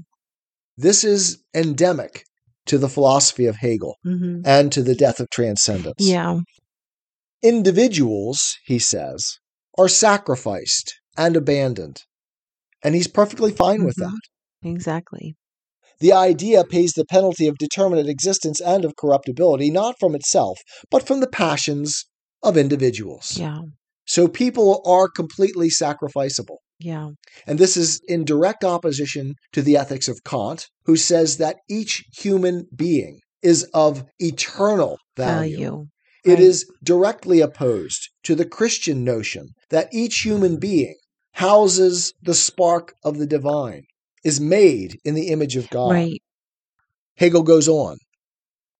This 0.76 1.04
is 1.04 1.42
endemic 1.54 2.24
to 2.66 2.78
the 2.78 2.88
philosophy 2.88 3.46
of 3.46 3.56
Hegel 3.56 3.96
Mm-hmm. 4.06 4.42
and 4.44 4.70
to 4.72 4.82
the 4.82 4.94
death 4.94 5.18
of 5.20 5.28
transcendence. 5.30 5.96
Yeah. 6.00 6.40
Individuals, 7.42 8.56
he 8.64 8.78
says, 8.78 9.38
are 9.78 9.88
sacrificed 9.88 10.94
and 11.16 11.36
abandoned. 11.36 12.02
And 12.84 12.94
he's 12.94 13.08
perfectly 13.08 13.52
fine 13.52 13.84
with 13.84 13.96
Mhm. 13.96 14.10
that. 14.10 14.20
Exactly. 14.62 15.36
The 16.00 16.12
idea 16.12 16.64
pays 16.64 16.92
the 16.92 17.04
penalty 17.04 17.46
of 17.46 17.58
determinate 17.58 18.08
existence 18.08 18.60
and 18.60 18.84
of 18.84 18.96
corruptibility, 18.96 19.70
not 19.70 19.94
from 20.00 20.14
itself, 20.14 20.58
but 20.90 21.06
from 21.06 21.20
the 21.20 21.28
passions 21.28 22.06
of 22.42 22.56
individuals. 22.56 23.38
Yeah. 23.38 23.60
So 24.04 24.26
people 24.26 24.82
are 24.84 25.08
completely 25.08 25.68
sacrificable. 25.68 26.56
Yeah. 26.80 27.10
And 27.46 27.58
this 27.58 27.76
is 27.76 28.00
in 28.08 28.24
direct 28.24 28.64
opposition 28.64 29.34
to 29.52 29.62
the 29.62 29.76
ethics 29.76 30.08
of 30.08 30.24
Kant, 30.24 30.66
who 30.86 30.96
says 30.96 31.36
that 31.36 31.58
each 31.70 32.02
human 32.18 32.66
being 32.74 33.20
is 33.42 33.62
of 33.72 34.04
eternal 34.18 34.98
value. 35.16 35.56
Value. 35.56 35.86
It 36.24 36.30
Right. 36.30 36.40
is 36.40 36.66
directly 36.82 37.40
opposed 37.40 38.08
to 38.24 38.34
the 38.34 38.44
Christian 38.44 39.04
notion 39.04 39.48
that 39.70 39.88
each 39.92 40.20
human 40.20 40.58
being 40.58 40.96
houses 41.34 42.12
the 42.22 42.34
spark 42.34 42.94
of 43.04 43.18
the 43.18 43.26
divine, 43.26 43.82
is 44.24 44.40
made 44.40 44.98
in 45.04 45.14
the 45.14 45.28
image 45.28 45.56
of 45.56 45.68
God. 45.70 45.90
Right. 45.90 46.22
Hegel 47.16 47.42
goes 47.42 47.68
on. 47.68 47.96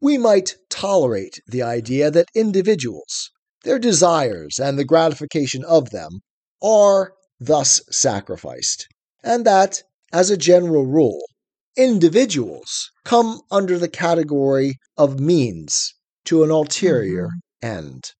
We 0.01 0.19
might 0.19 0.57
tolerate 0.71 1.41
the 1.47 1.63
idea 1.63 2.11
that 2.11 2.27
individuals, 2.35 3.31
their 3.65 3.79
desires, 3.79 4.59
and 4.59 4.79
the 4.79 4.85
gratification 4.85 5.65
of 5.65 5.91
them 5.91 6.21
are 6.63 7.13
thus 7.39 7.81
sacrificed, 7.91 8.87
and 9.23 9.45
that, 9.45 9.83
as 10.13 10.31
a 10.31 10.37
general 10.37 10.87
rule, 10.87 11.21
individuals 11.77 12.91
come 13.05 13.41
under 13.51 13.79
the 13.79 13.89
category 13.89 14.75
of 14.97 15.21
means 15.21 15.93
to 16.25 16.43
an 16.45 16.51
ulterior 16.51 17.29
end. 17.63 18.13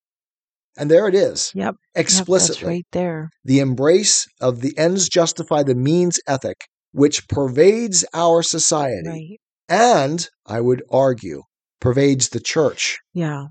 And 0.77 0.91
there 0.91 1.07
it 1.09 1.15
is, 1.15 1.51
Mm-hmm. 1.51 1.59
Yep. 1.61 1.75
explicitly. 1.95 2.55
Yep, 2.55 2.59
that's 2.59 2.63
right 2.67 2.87
there. 2.93 3.31
the 3.45 3.59
embrace 3.61 4.27
of 4.41 4.61
the 4.61 4.77
ends 4.79 5.09
justify 5.09 5.63
the 5.63 5.75
means 5.75 6.19
ethic, 6.27 6.57
which 6.93 7.29
pervades 7.29 8.05
our 8.15 8.43
society 8.43 9.09
Right. 9.09 9.41
and, 9.69 10.29
I 10.47 10.61
would 10.61 10.83
argue, 10.91 11.43
pervades 11.81 12.29
the 12.31 12.41
church, 12.41 12.99
Yeah. 13.15 13.47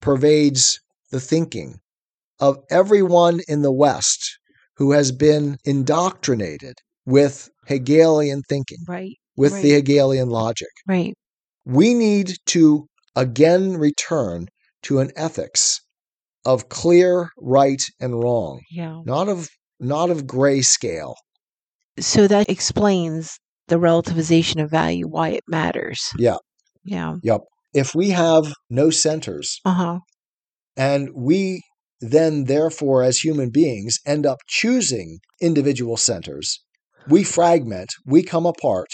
pervades 0.00 0.80
the 1.10 1.20
thinking 1.20 1.80
of 2.38 2.58
everyone 2.70 3.40
in 3.48 3.62
the 3.62 3.72
West 3.72 4.38
who 4.76 4.92
has 4.92 5.12
been 5.12 5.58
indoctrinated 5.64 6.74
with 7.04 7.50
Hegelian 7.66 8.42
thinking, 8.48 8.78
Right. 8.88 9.16
with 9.36 9.60
the. 9.62 9.72
Hegelian 9.72 10.30
logic. 10.30 10.68
Right. 10.88 11.14
We 11.66 11.92
need 11.94 12.36
to 12.46 12.86
again 13.14 13.76
return 13.76 14.48
to 14.84 15.00
an 15.00 15.10
ethics 15.16 15.80
of 16.46 16.68
clear 16.70 17.28
right 17.36 17.82
and 18.00 18.18
wrong, 18.22 18.62
Yeah. 18.70 19.02
not 19.04 19.28
of 19.28 19.48
not 19.78 20.10
of 20.10 20.24
grayscale. 20.26 21.14
So 22.00 22.26
that 22.28 22.48
explains 22.50 23.38
the 23.68 23.76
relativization 23.76 24.62
of 24.62 24.70
value, 24.70 25.06
why 25.06 25.30
it 25.30 25.44
matters. 25.48 26.00
Yeah. 26.18 26.36
Yeah. 26.84 27.16
Yep. 27.22 27.40
If 27.72 27.94
we 27.94 28.10
have 28.10 28.52
no 28.68 28.90
centers 28.90 29.60
Uh 29.64 29.74
huh. 29.74 29.98
and 30.76 31.10
we 31.14 31.62
then 32.00 32.44
therefore 32.44 33.02
as 33.02 33.18
human 33.18 33.50
beings 33.50 33.98
end 34.06 34.24
up 34.26 34.38
choosing 34.48 35.18
individual 35.40 35.96
centers, 35.96 36.60
we 37.08 37.22
fragment, 37.22 37.90
we 38.06 38.22
come 38.22 38.46
apart, 38.46 38.88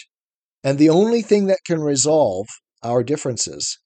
and 0.64 0.76
the 0.78 0.90
only 0.90 1.22
thing 1.22 1.46
that 1.46 1.60
can 1.66 1.80
resolve 1.80 2.46
our 2.82 3.02
differences 3.04 3.78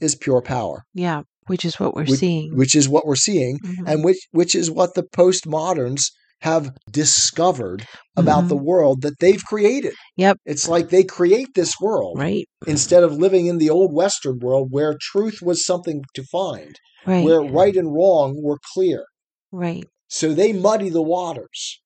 is 0.00 0.14
pure 0.16 0.42
power, 0.42 0.84
Yeah. 0.94 1.22
Which 1.48 1.64
is 1.64 1.78
what 1.80 1.94
we're 1.94 2.04
Which- 2.04 2.20
seeing. 2.20 2.56
which 2.56 2.74
is 2.74 2.88
what 2.88 3.04
we're 3.06 3.16
seeing 3.16 3.58
Mhm. 3.60 3.84
and 3.86 4.04
which 4.04 4.26
which 4.30 4.54
is 4.54 4.70
what 4.70 4.94
the 4.94 5.02
postmoderns 5.02 6.04
have 6.42 6.72
discovered 6.90 7.86
about 8.16 8.44
Mhm. 8.44 8.48
the 8.48 8.56
world 8.70 9.02
that 9.02 9.18
they've 9.20 9.44
created. 9.44 9.94
Yep. 10.16 10.38
It's 10.44 10.68
like 10.68 10.88
they 10.90 11.04
create 11.04 11.48
this 11.54 11.74
world 11.80 12.18
right. 12.18 12.46
instead 12.66 13.02
of 13.04 13.16
living 13.16 13.46
in 13.46 13.58
the 13.58 13.70
old 13.70 13.92
western 13.94 14.38
world 14.40 14.68
where 14.70 14.96
truth 15.00 15.38
was 15.40 15.64
something 15.64 16.02
to 16.14 16.22
find, 16.24 16.74
Right. 17.06 17.24
where 17.24 17.40
right 17.42 17.76
and 17.76 17.94
wrong 17.94 18.28
were 18.42 18.58
clear. 18.74 19.04
right. 19.52 19.84
So 20.08 20.34
they 20.34 20.52
muddy 20.52 20.90
the 20.90 21.02
waters. 21.16 21.80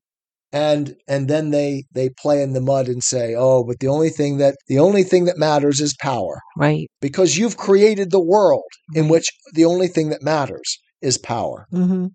And 0.53 0.97
and 1.07 1.29
then 1.29 1.51
they 1.51 1.85
they 1.93 2.09
play 2.23 2.41
in 2.41 2.53
the 2.55 2.61
mud 2.61 2.89
and 2.89 3.03
say, 3.03 3.35
"Oh, 3.37 3.63
but 3.65 3.81
the 3.81 3.89
only 3.89 4.11
thing 4.11 4.39
that 4.39 4.55
the 4.69 4.79
only 4.79 5.03
thing 5.03 5.25
that 5.27 5.37
matters 5.39 5.81
is 5.81 5.95
power 6.01 6.41
Right. 6.57 6.89
because 7.01 7.37
you've 7.37 7.57
created 7.57 8.11
the 8.11 8.23
world 8.35 8.71
in 8.95 9.09
which 9.09 9.27
the 9.55 9.65
only 9.65 9.89
thing 9.89 10.09
that 10.11 10.23
matters 10.23 10.79
is 11.03 11.19
power." 11.19 11.67
Mm-hmm. 11.73 12.07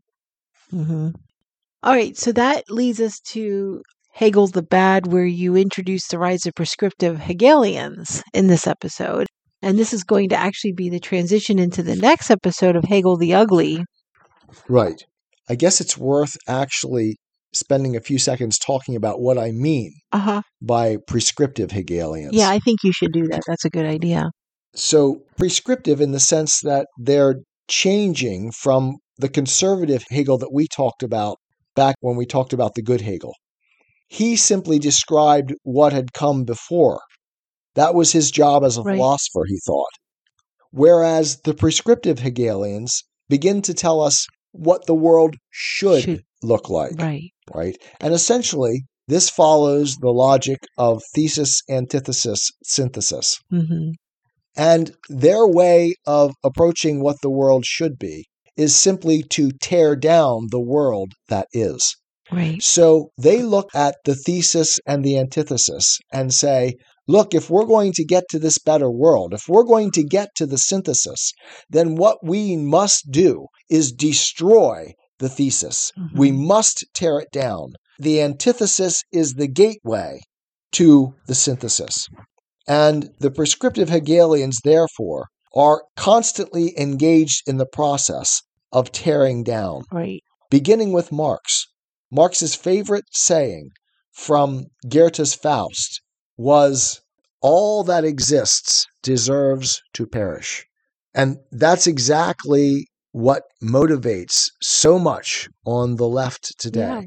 Mm-hmm. 0.80 1.10
All 1.84 1.94
right. 1.94 2.16
So 2.18 2.32
that 2.34 2.70
leads 2.70 3.00
us 3.00 3.20
to 3.32 3.82
Hegel's 4.14 4.52
The 4.52 4.62
Bad, 4.62 5.12
where 5.12 5.26
you 5.26 5.56
introduce 5.56 6.08
the 6.08 6.20
rise 6.20 6.46
of 6.46 6.54
prescriptive 6.56 7.20
Hegelians 7.20 8.22
in 8.34 8.48
this 8.48 8.68
episode. 8.68 9.28
And 9.64 9.78
this 9.78 9.94
is 9.94 10.04
going 10.04 10.30
to 10.30 10.36
actually 10.36 10.74
be 10.74 10.90
the 10.90 11.00
transition 11.00 11.60
into 11.60 11.84
the 11.84 11.96
next 11.96 12.30
episode 12.30 12.76
of 12.76 12.84
Hegel 12.86 13.18
the 13.18 13.34
Ugly. 13.34 13.86
Right. 14.68 15.02
I 15.50 15.56
guess 15.56 15.82
it's 15.82 15.98
worth 15.98 16.36
actually 16.48 17.18
spending 17.54 17.96
a 17.96 18.02
few 18.02 18.18
seconds 18.18 18.58
talking 18.58 18.96
about 18.96 19.20
what 19.20 19.38
I 19.38 19.52
mean 19.52 19.94
Uh 20.12 20.20
huh. 20.20 20.42
by 20.62 20.98
prescriptive 21.08 21.72
Hegelians. 21.72 22.34
Yeah, 22.34 22.50
I 22.50 22.60
think 22.60 22.80
you 22.84 22.94
should 22.94 23.12
do 23.12 23.28
that. 23.28 23.42
That's 23.48 23.66
a 23.66 23.70
good 23.70 23.86
idea. 23.86 24.30
So, 24.74 25.24
prescriptive 25.38 26.00
in 26.00 26.12
the 26.12 26.20
sense 26.20 26.62
that 26.62 26.88
they're 26.98 27.36
changing 27.68 28.52
from 28.54 28.98
the 29.18 29.28
conservative 29.30 30.06
Hegel 30.10 30.38
that 30.38 30.54
we 30.54 30.68
talked 30.68 31.04
about 31.04 31.38
back 31.76 31.96
when 32.02 32.16
we 32.16 32.26
talked 32.26 32.54
about 32.54 32.76
the 32.76 32.82
good 32.82 33.02
Hegel. 33.02 33.34
He 34.08 34.36
simply 34.36 34.78
described 34.80 35.54
what 35.64 35.94
had 35.94 36.14
come 36.14 36.44
before. 36.44 37.02
That 37.76 37.96
was 37.96 38.12
his 38.12 38.30
job 38.32 38.64
as 38.64 38.78
a 38.78 38.82
Right. 38.82 38.98
philosopher, 38.98 39.46
he 39.48 39.58
thought. 39.66 39.92
Whereas 40.72 41.40
the 41.44 41.54
prescriptive 41.54 42.20
Hegelians 42.20 43.04
begin 43.30 43.62
to 43.64 43.74
tell 43.74 44.02
us 44.02 44.28
what 44.52 44.86
the 44.86 44.96
world 44.96 45.36
should, 45.50 46.04
Should. 46.04 46.24
look 46.44 46.70
like 46.70 46.94
Right. 47.00 47.32
right? 47.54 47.78
And 48.02 48.14
essentially, 48.14 48.84
this 49.08 49.30
follows 49.30 49.98
the 49.98 50.12
logic 50.12 50.60
of 50.78 51.02
thesis, 51.16 51.62
antithesis, 51.70 52.50
synthesis. 52.64 53.40
Mm-hmm. 53.52 53.92
And 54.58 54.92
their 55.10 55.48
way 55.48 55.96
of 56.06 56.34
approaching 56.44 57.02
what 57.02 57.22
the 57.22 57.30
world 57.30 57.66
should 57.66 57.98
be 57.98 58.26
is 58.62 58.76
simply 58.76 59.24
to 59.24 59.52
tear 59.70 59.96
down 59.96 60.48
the 60.52 60.66
world 60.76 61.10
that 61.30 61.48
is. 61.52 61.96
Right. 62.32 62.62
So 62.62 63.10
they 63.18 63.42
look 63.42 63.70
at 63.74 63.96
the 64.06 64.16
thesis 64.16 64.80
and 64.86 65.04
the 65.04 65.18
antithesis 65.18 66.00
and 66.14 66.34
say, 66.34 66.76
look, 67.08 67.34
if 67.34 67.50
we're 67.50 67.66
going 67.66 67.92
to 67.94 68.06
get 68.06 68.24
to 68.30 68.40
this 68.40 68.58
better 68.60 68.90
world, 68.90 69.34
if 69.34 69.44
we're 69.50 69.72
going 69.76 69.92
to 69.92 70.04
get 70.04 70.30
to 70.36 70.46
the 70.46 70.58
synthesis, 70.58 71.32
then 71.70 71.96
what 71.96 72.18
we 72.24 72.56
must 72.56 73.12
do 73.12 73.48
is 73.70 73.92
destroy 73.92 74.94
the 75.20 75.30
thesis. 75.30 75.92
We 76.14 76.32
Mhm. 76.32 76.48
must 76.54 76.86
tear 76.94 77.20
it 77.20 77.32
down. 77.32 77.74
The 78.00 78.22
antithesis 78.22 79.02
is 79.12 79.34
the 79.34 79.48
gateway 79.48 80.22
to 80.74 81.14
the 81.28 81.36
synthesis. 81.36 82.08
And 82.68 83.10
the 83.20 83.32
prescriptive 83.32 83.90
Hegelians, 83.90 84.60
therefore, 84.64 85.28
are 85.56 85.84
constantly 85.98 86.74
engaged 86.80 87.42
in 87.46 87.58
the 87.58 87.66
process 87.66 88.42
of 88.72 88.92
tearing 88.92 89.44
down 89.44 89.84
Right. 89.92 90.24
beginning 90.50 90.92
with 90.94 91.12
Marx. 91.12 91.68
Marx's 92.12 92.56
favorite 92.56 93.06
saying 93.12 93.70
from 94.12 94.66
Goethe's 94.90 95.34
Faust 95.34 96.02
was, 96.38 97.02
All 97.44 97.84
that 97.86 98.06
exists 98.06 98.86
deserves 99.02 99.82
to 99.94 100.06
perish. 100.06 100.64
And 101.14 101.38
that's 101.52 101.88
exactly 101.88 102.88
what 103.14 103.44
motivates 103.64 104.50
so 104.62 105.00
much 105.00 105.50
on 105.66 105.96
the 105.96 106.08
left 106.08 106.54
today. 106.60 106.80
Yeah. 106.82 107.02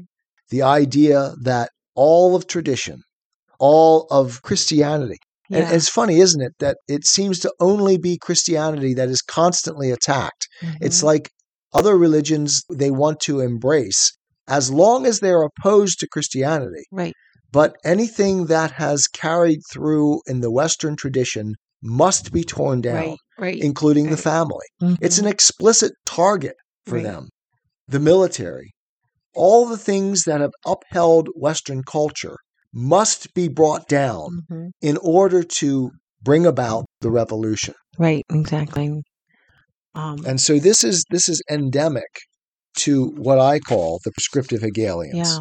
The 0.49 0.61
idea 0.61 1.35
that 1.41 1.69
all 1.95 2.35
of 2.35 2.47
tradition, 2.47 3.01
all 3.59 4.07
of 4.11 4.41
Christianity, 4.41 5.19
and 5.49 5.73
it's 5.73 5.87
funny, 5.89 6.19
isn't 6.19 6.41
it, 6.41 6.53
that 6.59 6.77
it 6.89 7.05
seems 7.05 7.39
to 7.39 7.53
only 7.61 7.97
be 7.97 8.17
Christianity 8.17 8.93
that 8.95 9.07
is 9.09 9.21
constantly 9.21 9.89
attacked. 9.89 10.47
It's 10.81 10.99
Mhm. 10.99 11.03
like 11.03 11.31
other 11.75 11.97
religions 11.97 12.63
they 12.71 12.89
want 12.91 13.19
to 13.19 13.39
embrace 13.41 14.11
as 14.47 14.71
long 14.71 15.05
as 15.05 15.19
they're 15.19 15.43
opposed 15.43 15.99
to 15.99 16.07
Christianity. 16.07 16.85
right. 16.91 17.13
But 17.51 17.75
anything 17.85 18.47
that 18.47 18.71
has 18.71 19.07
carried 19.07 19.61
through 19.71 20.21
in 20.27 20.41
the 20.41 20.51
Western 20.51 20.95
tradition 20.95 21.55
must 21.81 22.31
be 22.33 22.43
torn 22.43 22.81
down, 22.81 22.95
Right. 22.95 23.17
Right. 23.39 23.59
including 23.61 24.09
the 24.09 24.17
family. 24.17 24.65
It's 25.01 25.17
Mhm. 25.17 25.23
an 25.23 25.27
explicit 25.27 25.93
target 26.05 26.55
for 26.85 26.95
Right. 26.95 27.03
them. 27.03 27.29
The 27.87 27.99
military, 27.99 28.71
all 29.33 29.65
the 29.67 29.77
things 29.77 30.23
that 30.23 30.41
have 30.41 30.51
upheld 30.65 31.29
Western 31.35 31.83
culture 31.83 32.37
must 32.73 33.33
be 33.33 33.47
brought 33.47 33.87
down 33.87 34.41
Mhm. 34.51 34.71
in 34.81 34.97
order 34.97 35.41
to 35.61 35.91
bring 36.21 36.45
about 36.45 36.85
the 37.01 37.11
revolution. 37.11 37.75
Right. 37.97 38.23
Exactly. 38.29 39.01
Um, 39.95 40.17
And 40.25 40.39
so 40.41 40.59
this 40.59 40.83
is 40.83 41.03
this 41.09 41.29
is 41.29 41.41
endemic 41.49 42.11
to 42.79 43.07
what 43.17 43.39
I 43.39 43.59
call 43.59 43.99
the 44.03 44.11
prescriptive 44.11 44.61
Hegelians. 44.61 45.15
yeah. 45.17 45.39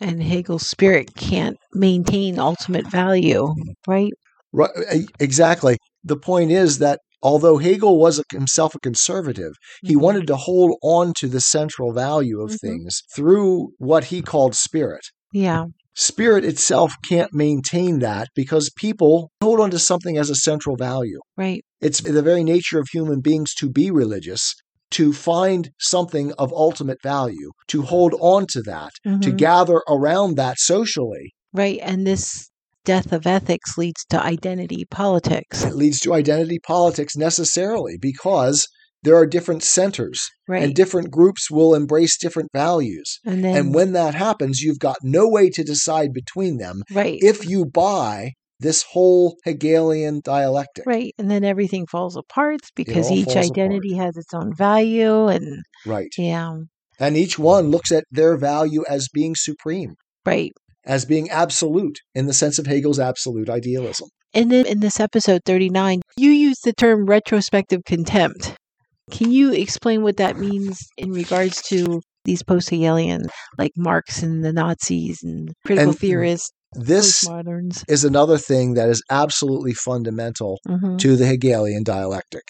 And 0.00 0.20
Hegel's 0.22 0.66
spirit 0.66 1.14
can't 1.14 1.56
maintain 1.74 2.38
ultimate 2.38 2.88
value. 2.90 3.54
Right. 3.86 4.10
Right, 4.52 4.70
e- 4.94 5.06
exactly. 5.20 5.76
The 6.02 6.16
point 6.16 6.50
is 6.50 6.78
that 6.78 6.98
although 7.22 7.58
Hegel 7.58 7.98
was 7.98 8.18
a, 8.18 8.24
himself 8.32 8.74
a 8.74 8.80
conservative, 8.80 9.52
he 9.82 9.94
Mhm. 9.94 10.00
wanted 10.00 10.26
to 10.26 10.36
hold 10.36 10.76
on 10.82 11.12
to 11.20 11.28
the 11.28 11.40
central 11.40 11.92
value 11.92 12.40
of 12.40 12.50
Mhm. 12.50 12.58
things 12.60 13.02
through 13.14 13.72
what 13.78 14.04
he 14.06 14.22
called 14.22 14.56
spirit. 14.56 15.02
Yeah. 15.32 15.66
Spirit 15.94 16.44
itself 16.44 16.94
can't 17.06 17.32
maintain 17.34 17.98
that 17.98 18.28
because 18.34 18.70
people 18.76 19.30
hold 19.42 19.60
on 19.60 19.70
to 19.70 19.78
something 19.78 20.16
as 20.16 20.30
a 20.30 20.34
central 20.34 20.76
value. 20.76 21.20
Right. 21.36 21.62
It's 21.80 22.00
the 22.00 22.22
very 22.22 22.44
nature 22.44 22.78
of 22.78 22.86
human 22.92 23.20
beings 23.20 23.54
to 23.56 23.68
be 23.68 23.90
religious, 23.90 24.54
to 24.92 25.12
find 25.12 25.70
something 25.80 26.32
of 26.38 26.52
ultimate 26.52 26.98
value, 27.02 27.50
to 27.68 27.82
hold 27.82 28.14
on 28.20 28.46
to 28.52 28.62
that, 28.62 28.90
to 29.04 29.30
Mhm. 29.30 29.36
gather 29.36 29.82
around 29.88 30.36
that 30.36 30.58
socially. 30.58 31.32
Right. 31.52 31.78
And 31.82 32.06
this 32.06 32.48
death 32.84 33.12
of 33.12 33.26
ethics 33.26 33.76
leads 33.76 34.04
to 34.10 34.20
identity 34.22 34.84
politics. 34.90 35.62
It 35.64 35.74
leads 35.76 36.00
to 36.00 36.14
identity 36.14 36.58
politics 36.66 37.16
necessarily 37.16 37.96
because 38.00 38.66
there 39.02 39.16
are 39.16 39.26
different 39.26 39.62
centers 39.62 40.28
Right. 40.48 40.62
and 40.62 40.74
different 40.74 41.10
groups 41.10 41.50
will 41.50 41.74
embrace 41.74 42.16
different 42.18 42.50
values. 42.54 43.18
And 43.24 43.42
then 43.44 43.56
And 43.56 43.74
when 43.74 43.92
that 43.92 44.14
happens, 44.14 44.60
you've 44.60 44.78
got 44.78 44.96
no 45.02 45.28
way 45.28 45.50
to 45.50 45.64
decide 45.64 46.12
between 46.12 46.58
them 46.58 46.82
right. 46.92 47.18
if 47.22 47.46
you 47.48 47.64
buy 47.64 48.32
this 48.60 48.84
whole 48.92 49.36
Hegelian 49.44 50.20
dialectic. 50.24 50.84
Right. 50.86 51.12
And 51.18 51.28
then 51.28 51.42
everything 51.42 51.84
falls 51.86 52.16
apart 52.16 52.60
because 52.76 53.10
each 53.10 53.24
falls 53.24 53.36
apart. 53.36 53.50
identity 53.58 53.96
has 53.96 54.16
its 54.16 54.32
own 54.32 54.54
value. 54.54 55.26
And 55.26 55.64
Right. 55.84 56.12
yeah, 56.16 56.58
And 57.00 57.16
each 57.16 57.38
one 57.40 57.70
looks 57.70 57.90
at 57.90 58.04
their 58.12 58.36
value 58.36 58.84
as 58.88 59.08
being 59.12 59.34
supreme, 59.34 59.94
right. 60.24 60.52
as 60.84 61.04
being 61.04 61.28
absolute 61.28 61.98
in 62.14 62.26
the 62.26 62.32
sense 62.32 62.60
of 62.60 62.66
Hegel's 62.66 63.00
absolute 63.00 63.48
idealism. 63.50 64.08
And 64.34 64.50
then 64.52 64.64
in 64.66 64.78
this 64.80 65.00
episode 65.00 65.40
39, 65.44 66.00
you 66.16 66.30
use 66.30 66.60
the 66.60 66.72
term 66.72 67.06
retrospective 67.06 67.82
contempt. 67.84 68.54
Can 69.10 69.30
you 69.30 69.52
explain 69.52 70.02
what 70.02 70.16
that 70.18 70.38
means 70.38 70.86
in 70.96 71.10
regards 71.10 71.60
to 71.68 72.00
these 72.24 72.42
post 72.42 72.70
Hegelian, 72.70 73.22
like 73.58 73.72
Marx 73.76 74.22
and 74.22 74.44
the 74.44 74.52
Nazis 74.52 75.22
and 75.22 75.52
critical 75.66 75.90
And 75.90 75.98
theorists, 75.98 76.52
This 76.74 77.24
postmoderns? 77.24 77.84
is 77.88 78.04
another 78.04 78.38
thing 78.38 78.74
that 78.74 78.88
is 78.88 79.02
absolutely 79.10 79.74
fundamental 79.74 80.58
hmm 80.66 80.96
to 80.98 81.16
the 81.16 81.26
Hegelian 81.26 81.82
dialectic 81.82 82.44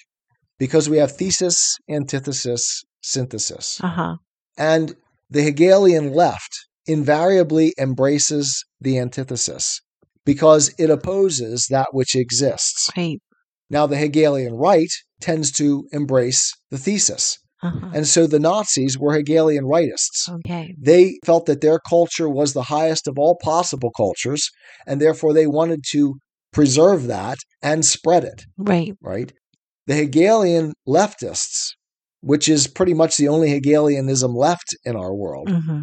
because 0.58 0.88
we 0.90 0.98
have 0.98 1.12
thesis, 1.16 1.78
antithesis, 1.88 2.82
synthesis. 3.02 3.80
Uh 3.82 3.88
huh. 3.88 4.16
And 4.58 4.94
the 5.30 5.42
Hegelian 5.42 6.12
left 6.12 6.52
invariably 6.86 7.72
embraces 7.78 8.64
the 8.80 8.98
antithesis 8.98 9.80
because 10.26 10.74
it 10.78 10.90
opposes 10.90 11.66
that 11.70 11.88
which 11.92 12.14
exists. 12.14 12.90
Right. 12.96 13.18
Now, 13.70 13.86
the 13.86 13.96
Hegelian 13.96 14.54
right 14.54 14.90
tends 15.22 15.50
to 15.52 15.86
embrace 15.92 16.52
the 16.70 16.78
thesis. 16.78 17.38
Uh-huh. 17.62 17.90
And 17.94 18.08
so 18.08 18.26
the 18.26 18.40
Nazis 18.40 18.98
were 18.98 19.14
Hegelian 19.14 19.64
rightists. 19.64 20.28
Okay. 20.28 20.74
They 20.80 21.18
felt 21.24 21.46
that 21.46 21.60
their 21.60 21.78
culture 21.78 22.28
was 22.28 22.52
the 22.52 22.64
highest 22.64 23.06
of 23.06 23.18
all 23.18 23.38
possible 23.40 23.92
cultures, 23.96 24.50
and 24.86 25.00
therefore 25.00 25.32
they 25.32 25.46
wanted 25.46 25.84
to 25.92 26.16
preserve 26.52 27.06
that 27.06 27.38
and 27.62 27.84
spread 27.84 28.24
it, 28.24 28.44
Right. 28.58 28.94
right? 29.00 29.32
The 29.86 29.94
Hegelian 29.94 30.72
leftists, 30.88 31.68
which 32.20 32.48
is 32.48 32.66
pretty 32.66 32.94
much 32.94 33.16
the 33.16 33.28
only 33.28 33.50
Hegelianism 33.50 34.34
left 34.34 34.76
in 34.84 34.96
our 34.96 35.14
world, 35.14 35.48
hmm 35.48 35.82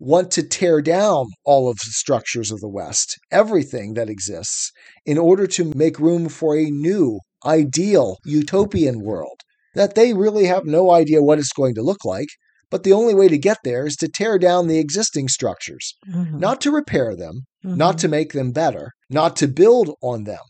want 0.00 0.30
to 0.32 0.42
tear 0.42 0.80
down 0.80 1.26
all 1.44 1.68
of 1.68 1.76
the 1.76 1.90
structures 1.90 2.50
of 2.50 2.60
the 2.60 2.68
West, 2.68 3.18
everything 3.30 3.94
that 3.94 4.08
exists, 4.08 4.72
in 5.04 5.18
order 5.18 5.46
to 5.46 5.72
make 5.76 6.00
room 6.00 6.28
for 6.28 6.56
a 6.56 6.70
new, 6.70 7.20
ideal, 7.44 8.16
utopian 8.24 9.00
world 9.02 9.40
that 9.74 9.94
they 9.94 10.12
really 10.12 10.46
have 10.46 10.64
no 10.64 10.90
idea 10.90 11.22
what 11.22 11.38
it's 11.38 11.52
going 11.52 11.74
to 11.74 11.82
look 11.82 12.04
like. 12.04 12.28
But 12.70 12.82
the 12.82 12.92
only 12.92 13.14
way 13.14 13.28
to 13.28 13.38
get 13.38 13.58
there 13.62 13.86
is 13.86 13.96
to 13.96 14.08
tear 14.08 14.38
down 14.38 14.66
the 14.66 14.78
existing 14.78 15.28
structures, 15.28 15.94
hmm 16.04 16.38
not 16.38 16.60
to 16.62 16.70
repair 16.70 17.14
them, 17.14 17.42
not 17.62 17.98
to 17.98 18.08
make 18.08 18.32
them 18.32 18.52
better, 18.52 18.92
not 19.10 19.36
to 19.36 19.48
build 19.48 19.94
on 20.02 20.24
them, 20.24 20.44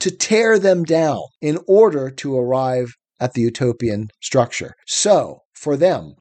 to 0.00 0.10
tear 0.10 0.58
them 0.58 0.84
down 0.84 1.20
in 1.42 1.58
order 1.68 2.10
to 2.10 2.36
arrive 2.36 2.92
at 3.20 3.34
the 3.34 3.42
utopian 3.42 4.08
structure. 4.22 4.74
So, 4.86 5.40
for 5.52 5.76
them, 5.76 6.14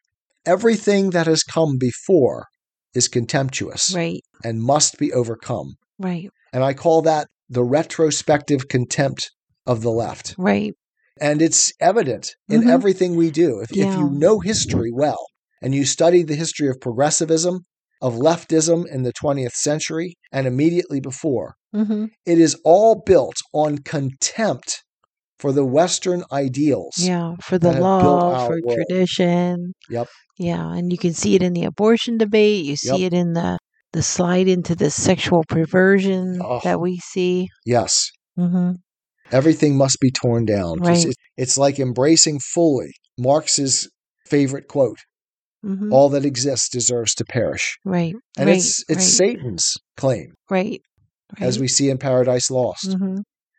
everything 0.45 1.11
that 1.11 1.27
has 1.27 1.43
come 1.43 1.77
before 1.77 2.47
is 2.95 3.07
contemptuous 3.07 3.93
Right. 3.93 4.21
and 4.43 4.61
must 4.61 4.97
be 4.97 5.11
overcome. 5.13 5.75
Right. 5.99 6.29
And 6.53 6.63
I 6.63 6.73
call 6.73 7.01
that 7.03 7.27
the 7.49 7.63
retrospective 7.63 8.67
contempt 8.67 9.31
of 9.65 9.81
the 9.81 9.91
left. 9.91 10.35
Right. 10.37 10.73
And 11.19 11.41
it's 11.41 11.71
evident 11.79 12.31
in 12.49 12.61
Mhm. 12.63 12.69
everything 12.71 13.15
we 13.15 13.31
do. 13.31 13.59
If, 13.59 13.71
if 13.71 13.95
you 13.97 14.09
know 14.11 14.39
history 14.39 14.91
well 14.91 15.25
and 15.61 15.73
you 15.75 15.85
study 15.85 16.23
the 16.23 16.35
history 16.35 16.67
of 16.67 16.79
progressivism, 16.81 17.59
of 18.01 18.15
leftism 18.15 18.85
in 18.87 19.03
the 19.03 19.13
20th 19.13 19.53
century 19.55 20.15
and 20.31 20.45
immediately 20.47 20.99
before, 20.99 21.55
hmm 21.73 22.05
it 22.25 22.39
is 22.39 22.55
all 22.63 23.01
built 23.05 23.35
on 23.53 23.77
contempt 23.79 24.83
for 25.39 25.51
the 25.51 25.65
Western 25.65 26.23
ideals. 26.31 26.93
Yeah. 26.97 27.33
For 27.41 27.57
the 27.57 27.67
that 27.69 27.73
have 27.75 27.81
built 27.81 28.21
law, 28.21 28.47
for 28.47 28.59
world. 28.63 28.79
tradition. 28.89 29.73
Yep. 29.89 30.07
Yeah. 30.37 30.73
And 30.73 30.91
you 30.91 30.97
can 30.97 31.13
see 31.13 31.35
it 31.35 31.41
in 31.43 31.53
the 31.53 31.65
abortion 31.65 32.17
debate. 32.17 32.65
You 32.65 32.75
see 32.75 32.97
Yep. 33.03 33.13
it 33.13 33.13
in 33.15 33.33
the 33.33 33.57
the 33.93 34.03
slide 34.03 34.47
into 34.49 34.75
the 34.75 34.89
sexual 34.89 35.43
perversion 35.47 36.39
Oh. 36.43 36.59
that 36.63 36.81
we 36.81 36.97
see. 36.97 37.47
Yes. 37.65 38.09
hmm 38.35 38.71
Everything 39.31 39.75
must 39.77 39.99
be 39.99 40.11
torn 40.11 40.45
down. 40.45 40.79
It's- 40.81 40.87
Right. 40.87 41.05
It's, 41.07 41.15
it's 41.37 41.57
like 41.57 41.79
embracing 41.79 42.39
fully 42.53 42.91
Marx's 43.17 43.89
favorite 44.27 44.67
quote 44.67 44.99
hmm 45.63 45.91
all 45.93 46.09
that 46.09 46.25
exists 46.25 46.69
deserves 46.69 47.15
to 47.15 47.25
perish. 47.25 47.77
Right. 47.85 48.13
And 48.37 48.47
right. 48.47 48.57
it's 48.57 48.81
it's 48.89 48.97
right. 49.19 49.37
Satan's 49.37 49.73
claim, 49.97 50.33
right. 50.49 50.81
as 51.39 51.57
we 51.59 51.67
see 51.67 51.89
in 51.89 51.97
Paradise 51.97 52.51
Lost. 52.51 52.93
hmm 52.93 53.17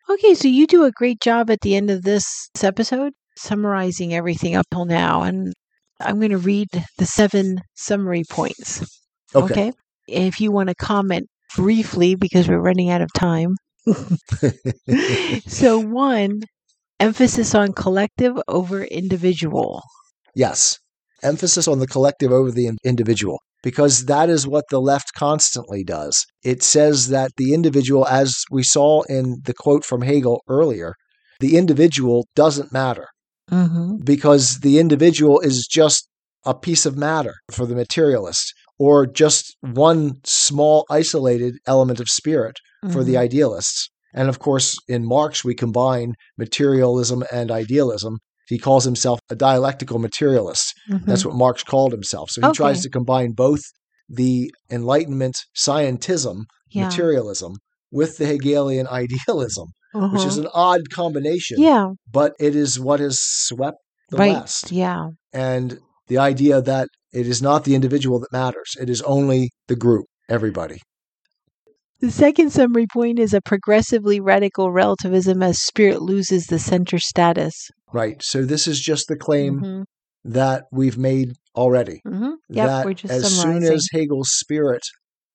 Okay, 0.09 0.35
so 0.35 0.49
you 0.49 0.67
do 0.67 0.85
a 0.85 0.93
great 0.93 1.21
job 1.21 1.51
at 1.51 1.61
the 1.63 1.75
end 1.75 1.91
of 1.91 2.03
this 2.03 2.49
episode 2.63 3.13
summarizing 3.37 4.15
everything 4.15 4.57
up 4.57 4.67
till 4.73 4.85
now, 4.85 5.23
and 5.23 5.53
I'm 6.01 6.19
going 6.19 6.31
to 6.31 6.39
read 6.39 6.69
the 6.99 7.07
seven 7.07 7.61
summary 7.75 8.25
points. 8.29 8.85
Okay. 9.35 9.73
If 10.09 10.41
you 10.41 10.53
want 10.53 10.69
to 10.69 10.75
comment 10.75 11.29
briefly, 11.57 12.15
because 12.15 12.49
we're 12.49 12.61
running 12.61 12.91
out 12.91 13.03
of 13.03 13.13
time. 13.13 13.55
so, 15.47 15.79
one, 15.79 16.43
emphasis 17.01 17.55
on 17.55 17.73
collective 17.73 18.37
over 18.49 18.85
individual. 18.85 19.83
Yes. 20.35 20.79
Emphasis 21.23 21.67
on 21.67 21.79
the 21.79 21.87
collective 21.87 22.33
over 22.33 22.51
the 22.51 22.71
individual, 22.85 23.39
because 23.63 24.07
that 24.07 24.29
is 24.29 24.47
what 24.47 24.65
the 24.71 24.81
left 24.81 25.13
constantly 25.15 25.83
does. 25.83 26.25
It 26.45 26.63
says 26.63 27.09
that 27.09 27.31
the 27.37 27.55
individual, 27.55 28.07
as 28.07 28.45
we 28.51 28.63
saw 28.63 29.03
in 29.03 29.37
the 29.45 29.55
quote 29.55 29.85
from 29.85 30.03
Hegel 30.03 30.43
earlier, 30.49 30.95
the 31.41 31.57
individual 31.57 32.27
doesn't 32.35 32.73
matter 32.73 33.09
Mm-hmm. 33.51 33.99
because 34.03 34.59
the 34.63 34.81
individual 34.81 35.39
is 35.39 35.69
just 35.69 36.09
a 36.45 36.53
piece 36.53 36.85
of 36.85 36.97
matter 36.97 37.35
for 37.53 37.65
the 37.65 37.77
materialist 37.77 38.53
or 38.77 39.07
just 39.07 39.57
one 39.61 40.15
small 40.25 40.85
isolated 40.91 41.55
element 41.65 42.01
of 42.01 42.09
spirit 42.09 42.57
for 42.91 43.05
the 43.05 43.17
idealists. 43.17 43.89
And 44.13 44.29
of 44.29 44.41
course, 44.41 44.77
in 44.89 45.07
Marx, 45.07 45.45
we 45.45 45.55
combine 45.55 46.15
materialism 46.37 47.23
and 47.33 47.53
idealism. 47.53 48.19
He 48.47 48.59
calls 48.59 48.85
himself 48.85 49.21
a 49.31 49.37
dialectical 49.37 49.99
materialist. 49.99 50.73
That's 51.05 51.25
what 51.25 51.35
Marx 51.35 51.63
called 51.63 51.93
himself. 51.93 52.31
So 52.31 52.41
he 52.41 52.47
Okay. 52.49 52.57
tries 52.57 52.83
to 52.83 52.91
combine 52.91 53.33
both 53.33 53.63
the 54.09 54.53
Enlightenment 54.71 55.37
scientism, 55.57 56.45
yeah. 56.71 56.85
materialism, 56.85 57.55
with 57.91 58.19
the 58.19 58.27
Hegelian 58.27 58.87
idealism, 59.03 59.69
which 60.13 60.25
is 60.25 60.39
Uh-huh. 60.39 60.47
an 60.47 60.53
odd 60.55 60.91
combination, 60.91 61.61
yeah, 61.61 61.89
but 62.11 62.33
it 62.39 62.55
is 62.57 62.79
what 62.79 63.01
has 63.01 63.19
swept 63.21 63.79
the 64.11 64.17
right. 64.19 64.37
West. 64.41 64.71
Yeah, 64.71 65.09
And 65.33 65.81
the 66.09 66.19
idea 66.19 66.63
that 66.63 66.89
it 67.13 67.27
is 67.27 67.43
not 67.43 67.65
the 67.65 67.75
individual 67.75 68.21
that 68.21 68.31
matters, 68.33 68.77
it 68.81 68.89
is 68.89 69.03
only 69.03 69.51
the 69.67 69.77
group, 69.77 70.07
everybody. 70.29 70.81
The 72.01 72.11
second 72.11 72.51
summary 72.53 72.87
point 72.93 73.19
is 73.19 73.33
a 73.33 73.41
progressively 73.41 74.21
radical 74.21 74.71
relativism 74.71 75.43
as 75.43 75.59
spirit 75.63 76.03
loses 76.03 76.47
the 76.47 76.59
center 76.59 76.99
status. 76.99 77.71
Right. 77.93 78.23
So 78.23 78.43
this 78.45 78.67
is 78.67 78.81
just 78.81 79.09
the 79.09 79.17
claim 79.17 79.61
Mhm, 79.61 79.85
that 80.25 80.65
we've 80.71 80.99
made 80.99 81.33
already. 81.55 82.01
mhm. 82.07 82.35
Yep, 82.51 82.67
that 82.67 82.85
we're 82.85 82.93
just 82.93 83.15
as 83.15 83.41
soon 83.41 83.63
as 83.63 83.89
Hegel's 83.93 84.29
spirit 84.31 84.83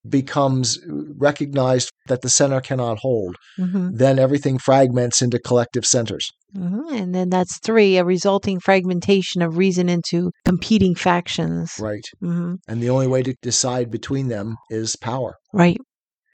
becomes 0.07 0.80
recognized 1.18 1.91
that 2.07 2.22
the 2.22 2.30
center 2.30 2.59
cannot 2.62 2.99
hold, 2.99 3.36
Mhm, 3.59 3.91
then 3.97 4.20
everything 4.20 4.57
fragments 4.57 5.22
into 5.22 5.39
collective 5.39 5.86
centers. 5.86 6.28
mhm. 6.55 6.91
And 6.91 7.16
then 7.16 7.30
that's 7.30 7.59
three, 7.59 7.97
a 7.97 8.03
resulting 8.05 8.59
fragmentation 8.59 9.41
of 9.41 9.57
reason 9.57 9.89
into 9.89 10.32
competing 10.45 10.93
factions. 10.95 11.74
Right. 11.80 12.05
hmm 12.20 12.55
And 12.68 12.82
the 12.84 12.89
only 12.89 13.07
way 13.07 13.24
to 13.24 13.34
decide 13.41 13.89
between 13.89 14.28
them 14.28 14.57
is 14.70 14.95
power. 14.95 15.36
Right. 15.53 15.80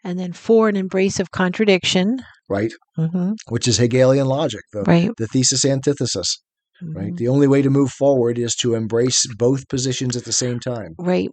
And 0.07 0.17
then 0.17 0.31
four, 0.31 0.69
an 0.69 0.77
embrace 0.77 1.19
of 1.19 1.31
contradiction. 1.31 2.19
Right. 2.47 2.71
hmm 2.95 3.33
Which 3.49 3.67
is 3.67 3.77
Hegelian 3.77 4.27
logic, 4.27 4.61
the, 4.71 4.83
Right. 4.83 5.11
the 5.17 5.27
thesis 5.27 5.65
antithesis. 5.65 6.37
Right. 6.81 7.11
mhm, 7.11 7.17
The 7.17 7.27
only 7.27 7.45
way 7.45 7.61
to 7.61 7.69
move 7.69 7.91
forward 7.91 8.39
is 8.39 8.55
to 8.61 8.73
embrace 8.73 9.27
both 9.37 9.67
positions 9.67 10.15
at 10.15 10.23
the 10.23 10.31
same 10.31 10.61
time. 10.61 10.93
Right. 10.97 11.27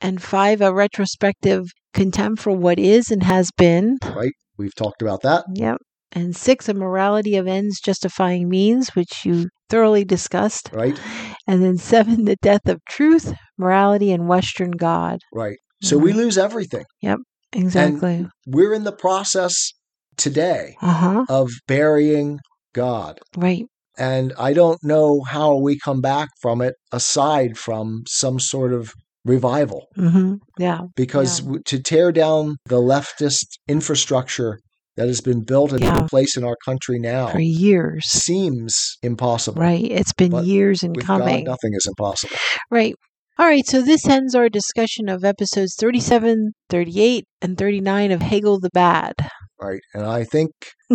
And 0.00 0.22
five, 0.22 0.62
a 0.62 0.72
retrospective 0.72 1.66
contempt 1.92 2.40
for 2.40 2.52
what 2.52 2.78
is 2.78 3.10
and 3.10 3.22
has 3.22 3.50
been. 3.58 3.98
Right. 4.02 4.32
We've 4.56 4.74
talked 4.74 5.02
about 5.02 5.20
that. 5.20 5.44
Yep. 5.54 5.76
And 6.12 6.34
six, 6.34 6.70
a 6.70 6.74
morality 6.74 7.36
of 7.36 7.46
ends 7.46 7.80
justifying 7.84 8.48
means, 8.48 8.94
which 8.96 9.26
you 9.26 9.48
thoroughly 9.68 10.04
discussed. 10.06 10.70
Right. 10.72 10.98
And 11.46 11.62
then 11.62 11.76
seven, 11.76 12.24
the 12.24 12.36
death 12.40 12.66
of 12.66 12.80
truth, 12.88 13.34
morality, 13.58 14.10
and 14.10 14.26
Western 14.26 14.70
God. 14.70 15.18
Right. 15.34 15.58
So 15.82 15.98
we 15.98 16.14
lose 16.14 16.38
everything. 16.38 16.86
Exactly. 17.52 18.26
We're 18.46 18.74
in 18.74 18.84
the 18.84 18.92
process 18.92 19.54
today 20.16 20.76
Uh 20.80 20.92
huh. 20.92 21.24
of 21.28 21.50
burying 21.66 22.38
God. 22.74 23.18
Right. 23.36 23.64
And 23.98 24.32
I 24.38 24.52
don't 24.52 24.78
know 24.82 25.22
how 25.22 25.56
we 25.56 25.78
come 25.78 26.00
back 26.00 26.28
from 26.40 26.60
it 26.60 26.74
aside 26.92 27.56
from 27.56 28.02
some 28.06 28.38
sort 28.38 28.72
of 28.72 28.92
revival. 29.24 29.86
hmm 29.96 30.34
Yeah. 30.58 30.80
Because 30.96 31.40
Yeah. 31.40 31.56
to 31.64 31.80
tear 31.80 32.12
down 32.12 32.56
the 32.66 32.80
leftist 32.80 33.46
infrastructure 33.68 34.58
that 34.96 35.08
has 35.08 35.20
been 35.20 35.42
built 35.44 35.72
and 35.72 35.82
Yeah. 35.82 36.00
in 36.02 36.06
place 36.08 36.36
in 36.36 36.44
our 36.44 36.56
country 36.64 36.98
now 36.98 37.28
For 37.28 37.40
years. 37.40 38.04
seems 38.06 38.96
impossible. 39.02 39.60
Right. 39.60 39.84
It's 39.84 40.12
been 40.12 40.32
years 40.44 40.82
in 40.82 40.94
coming. 40.94 41.44
God, 41.44 41.50
nothing 41.50 41.72
is 41.74 41.86
impossible. 41.86 42.36
Right. 42.70 42.94
All 43.38 43.46
right. 43.46 43.66
So 43.66 43.82
this 43.82 44.06
ends 44.06 44.34
our 44.34 44.48
discussion 44.48 45.08
of 45.08 45.24
episodes 45.24 45.74
37, 45.78 46.52
38, 46.70 47.24
and 47.42 47.58
39 47.58 48.12
of 48.12 48.22
Hegel 48.22 48.58
the 48.60 48.70
Bad. 48.72 49.14
Right. 49.60 49.80
And 49.94 50.04
I 50.04 50.24
think 50.24 50.52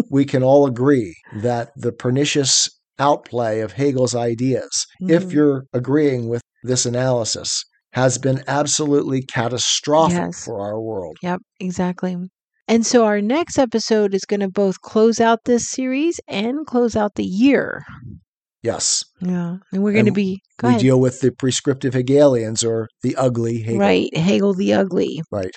we 0.09 0.25
can 0.25 0.43
all 0.43 0.65
agree 0.65 1.15
that 1.41 1.69
the 1.75 1.91
pernicious 1.91 2.69
outplay 2.99 3.59
of 3.61 3.73
Hegel's 3.73 4.15
ideas, 4.15 4.85
if 5.01 5.25
Mhm. 5.27 5.31
you're 5.33 5.63
agreeing 5.73 6.29
with 6.29 6.41
this 6.63 6.85
analysis, 6.85 7.63
has 7.93 8.17
been 8.17 8.43
absolutely 8.47 9.21
catastrophic 9.23 10.17
Yes. 10.17 10.45
for 10.45 10.61
our 10.61 10.79
world. 10.79 11.17
Yep, 11.23 11.41
exactly. 11.59 12.15
And 12.67 12.85
so 12.85 13.03
our 13.05 13.19
next 13.21 13.57
episode 13.57 14.13
is 14.13 14.21
going 14.25 14.39
to 14.39 14.47
both 14.49 14.79
close 14.81 15.19
out 15.19 15.39
this 15.45 15.69
series 15.69 16.19
and 16.27 16.65
close 16.65 16.95
out 16.95 17.15
the 17.15 17.25
year. 17.25 17.83
Yes. 18.63 19.03
Yeah. 19.21 19.57
And 19.71 19.83
we're 19.83 19.93
going 19.93 20.05
to 20.05 20.11
be, 20.11 20.39
we 20.61 20.69
ahead. 20.69 20.81
deal 20.81 20.99
with 20.99 21.19
the 21.21 21.31
prescriptive 21.31 21.93
Hegelians 21.93 22.63
or 22.63 22.87
the 23.01 23.15
ugly 23.15 23.61
Hegel. 23.61 23.79
Right. 23.79 24.15
Hegel 24.15 24.53
the 24.53 24.73
Ugly. 24.73 25.21
Right. 25.31 25.55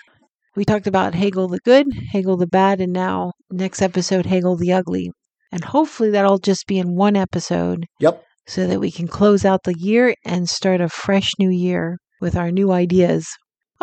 We 0.57 0.65
talked 0.65 0.87
about 0.87 1.15
Hegel 1.15 1.49
the 1.49 1.59
Good, 1.65 1.87
Hegel 2.13 2.37
the 2.37 2.47
Bad, 2.47 2.81
and 2.81 2.93
now 2.93 3.33
next 3.51 3.83
episode, 3.83 4.25
Hegel 4.27 4.57
the 4.57 4.73
Ugly. 4.73 5.11
And 5.53 5.65
hopefully 5.65 6.11
that'll 6.11 6.39
just 6.39 6.67
be 6.67 6.79
in 6.79 6.95
one 6.97 7.17
episode 7.17 7.85
Yep. 8.01 8.25
so 8.47 8.67
that 8.67 8.81
we 8.81 8.91
can 8.91 9.07
close 9.07 9.45
out 9.45 9.65
the 9.65 9.75
year 9.79 10.15
and 10.25 10.49
start 10.49 10.81
a 10.81 10.89
fresh 10.89 11.31
new 11.39 11.51
year 11.51 11.99
with 12.21 12.37
our 12.37 12.51
new 12.51 12.73
ideas. 12.73 13.27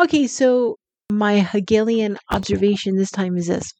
Okay, 0.00 0.26
so 0.26 0.76
my 1.10 1.40
Hegelian 1.40 2.18
observation 2.30 2.96
this 2.96 3.10
time 3.10 3.36
is 3.36 3.46
this. 3.46 3.70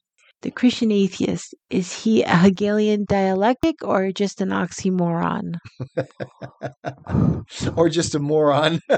The 0.43 0.51
Christian 0.51 0.91
atheist, 0.91 1.55
is 1.69 2.03
he 2.03 2.21
a 2.21 2.35
Hegelian 2.35 3.05
dialectic 3.07 3.75
or 3.81 4.11
just 4.11 4.41
an 4.41 4.49
oxymoron? 4.49 5.53
or 7.77 7.87
just 7.87 8.13
a 8.13 8.19
moron. 8.19 8.81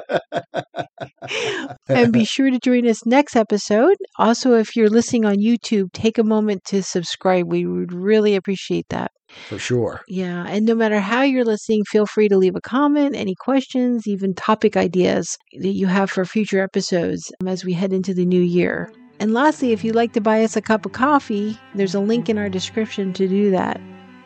and 1.88 2.12
be 2.12 2.26
sure 2.26 2.50
to 2.50 2.58
join 2.58 2.88
us 2.88 3.06
next 3.06 3.36
episode. 3.36 3.96
Also, 4.18 4.56
if 4.56 4.76
you're 4.76 4.90
listening 4.90 5.24
on 5.24 5.36
YouTube, 5.36 5.94
take 5.94 6.18
a 6.18 6.24
moment 6.24 6.64
to 6.66 6.82
subscribe. 6.82 7.46
We 7.46 7.68
would 7.68 7.94
really 7.94 8.36
appreciate 8.36 8.88
that. 8.90 9.12
For 9.48 9.60
sure. 9.60 10.02
Yeah, 10.08 10.48
and 10.48 10.66
no 10.66 10.74
matter 10.74 11.00
how 11.00 11.22
you're 11.22 11.46
listening, 11.46 11.84
feel 11.84 12.08
free 12.08 12.28
to 12.28 12.38
leave 12.38 12.56
a 12.56 12.62
comment, 12.62 13.16
any 13.16 13.36
questions, 13.36 14.08
even 14.08 14.34
topic 14.34 14.76
ideas 14.76 15.38
that 15.60 15.74
you 15.74 15.86
have 15.86 16.10
for 16.10 16.26
future 16.26 16.62
episodes 16.62 17.32
as 17.46 17.64
we 17.64 17.74
head 17.74 17.94
into 17.94 18.16
the 18.16 18.26
new 18.26 18.42
year. 18.42 18.90
And 19.20 19.34
lastly, 19.34 19.72
if 19.72 19.84
you'd 19.84 19.96
like 19.96 20.14
to 20.14 20.22
buy 20.22 20.44
us 20.44 20.56
a 20.56 20.62
cup 20.62 20.86
of 20.86 20.92
coffee, 20.92 21.58
there's 21.74 21.96
a 21.96 22.00
link 22.00 22.30
in 22.30 22.38
our 22.38 22.50
description 22.50 23.14
to 23.14 23.28
do 23.28 23.52
that. 23.52 23.80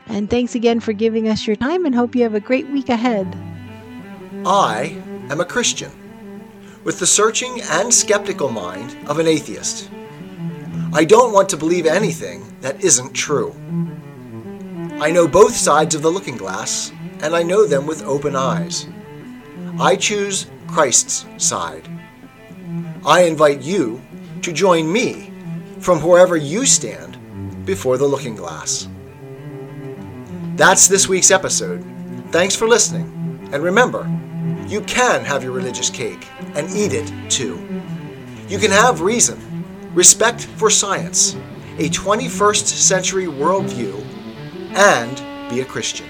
And 0.08 0.30
thanks 0.30 0.56
again 0.56 0.80
for 0.80 0.94
giving 0.94 1.28
us 1.28 1.46
your 1.46 1.56
time 1.56 1.86
and 1.86 1.94
hope 1.94 2.16
you 2.16 2.24
have 2.24 2.34
a 2.34 2.40
great 2.40 2.68
week 2.70 2.90
ahead. 2.90 3.28
I 4.46 5.02
am 5.30 5.40
a 5.40 5.46
Christian 5.46 5.92
with 6.84 7.00
the 7.00 7.06
searching 7.06 7.62
and 7.70 7.94
skeptical 7.94 8.50
mind 8.50 8.98
of 9.08 9.20
an 9.20 9.28
atheist. 9.28 9.90
I 10.92 11.06
don't 11.06 11.34
want 11.34 11.50
to 11.50 11.58
believe 11.58 11.86
anything 11.86 12.58
that 12.62 12.84
isn't 12.84 13.14
true. 13.14 13.54
I 15.00 15.12
know 15.12 15.28
both 15.28 15.56
sides 15.56 15.94
of 15.94 16.02
the 16.02 16.10
looking 16.10 16.36
glass, 16.36 16.92
and 17.22 17.36
I 17.36 17.44
know 17.44 17.68
them 17.68 17.86
with 17.86 18.04
open 18.04 18.36
eyes. 18.36 18.88
I 19.80 19.96
choose 19.96 20.48
Christ's 20.68 21.26
side. 21.38 21.88
I 23.06 23.24
invite 23.24 23.62
you 23.62 24.02
to 24.42 24.54
join 24.54 24.92
me 24.92 25.32
from 25.80 26.02
wherever 26.02 26.36
you 26.36 26.66
stand 26.66 27.18
before 27.66 27.98
the 27.98 28.08
looking 28.08 28.36
glass. 28.36 28.88
That's 30.56 30.88
this 30.88 31.08
week's 31.08 31.32
episode. 31.32 31.84
Thanks 32.32 32.56
for 32.56 32.68
listening, 32.68 33.50
and 33.54 33.64
remember, 33.64 34.10
you 34.68 34.82
can 34.82 35.24
have 35.26 35.44
your 35.44 35.52
religious 35.52 35.90
cake 35.90 36.28
and 36.56 36.70
eat 36.72 36.94
it 36.94 37.12
too. 37.30 37.58
You 38.48 38.60
can 38.60 38.72
have 38.72 39.02
reason, 39.02 39.40
respect 39.94 40.44
for 40.44 40.70
science, 40.70 41.36
a 41.78 41.90
21st 41.90 42.68
century 42.68 43.26
worldview, 43.26 44.04
and 44.76 45.50
be 45.50 45.62
a 45.62 45.66
Christian. 45.66 46.08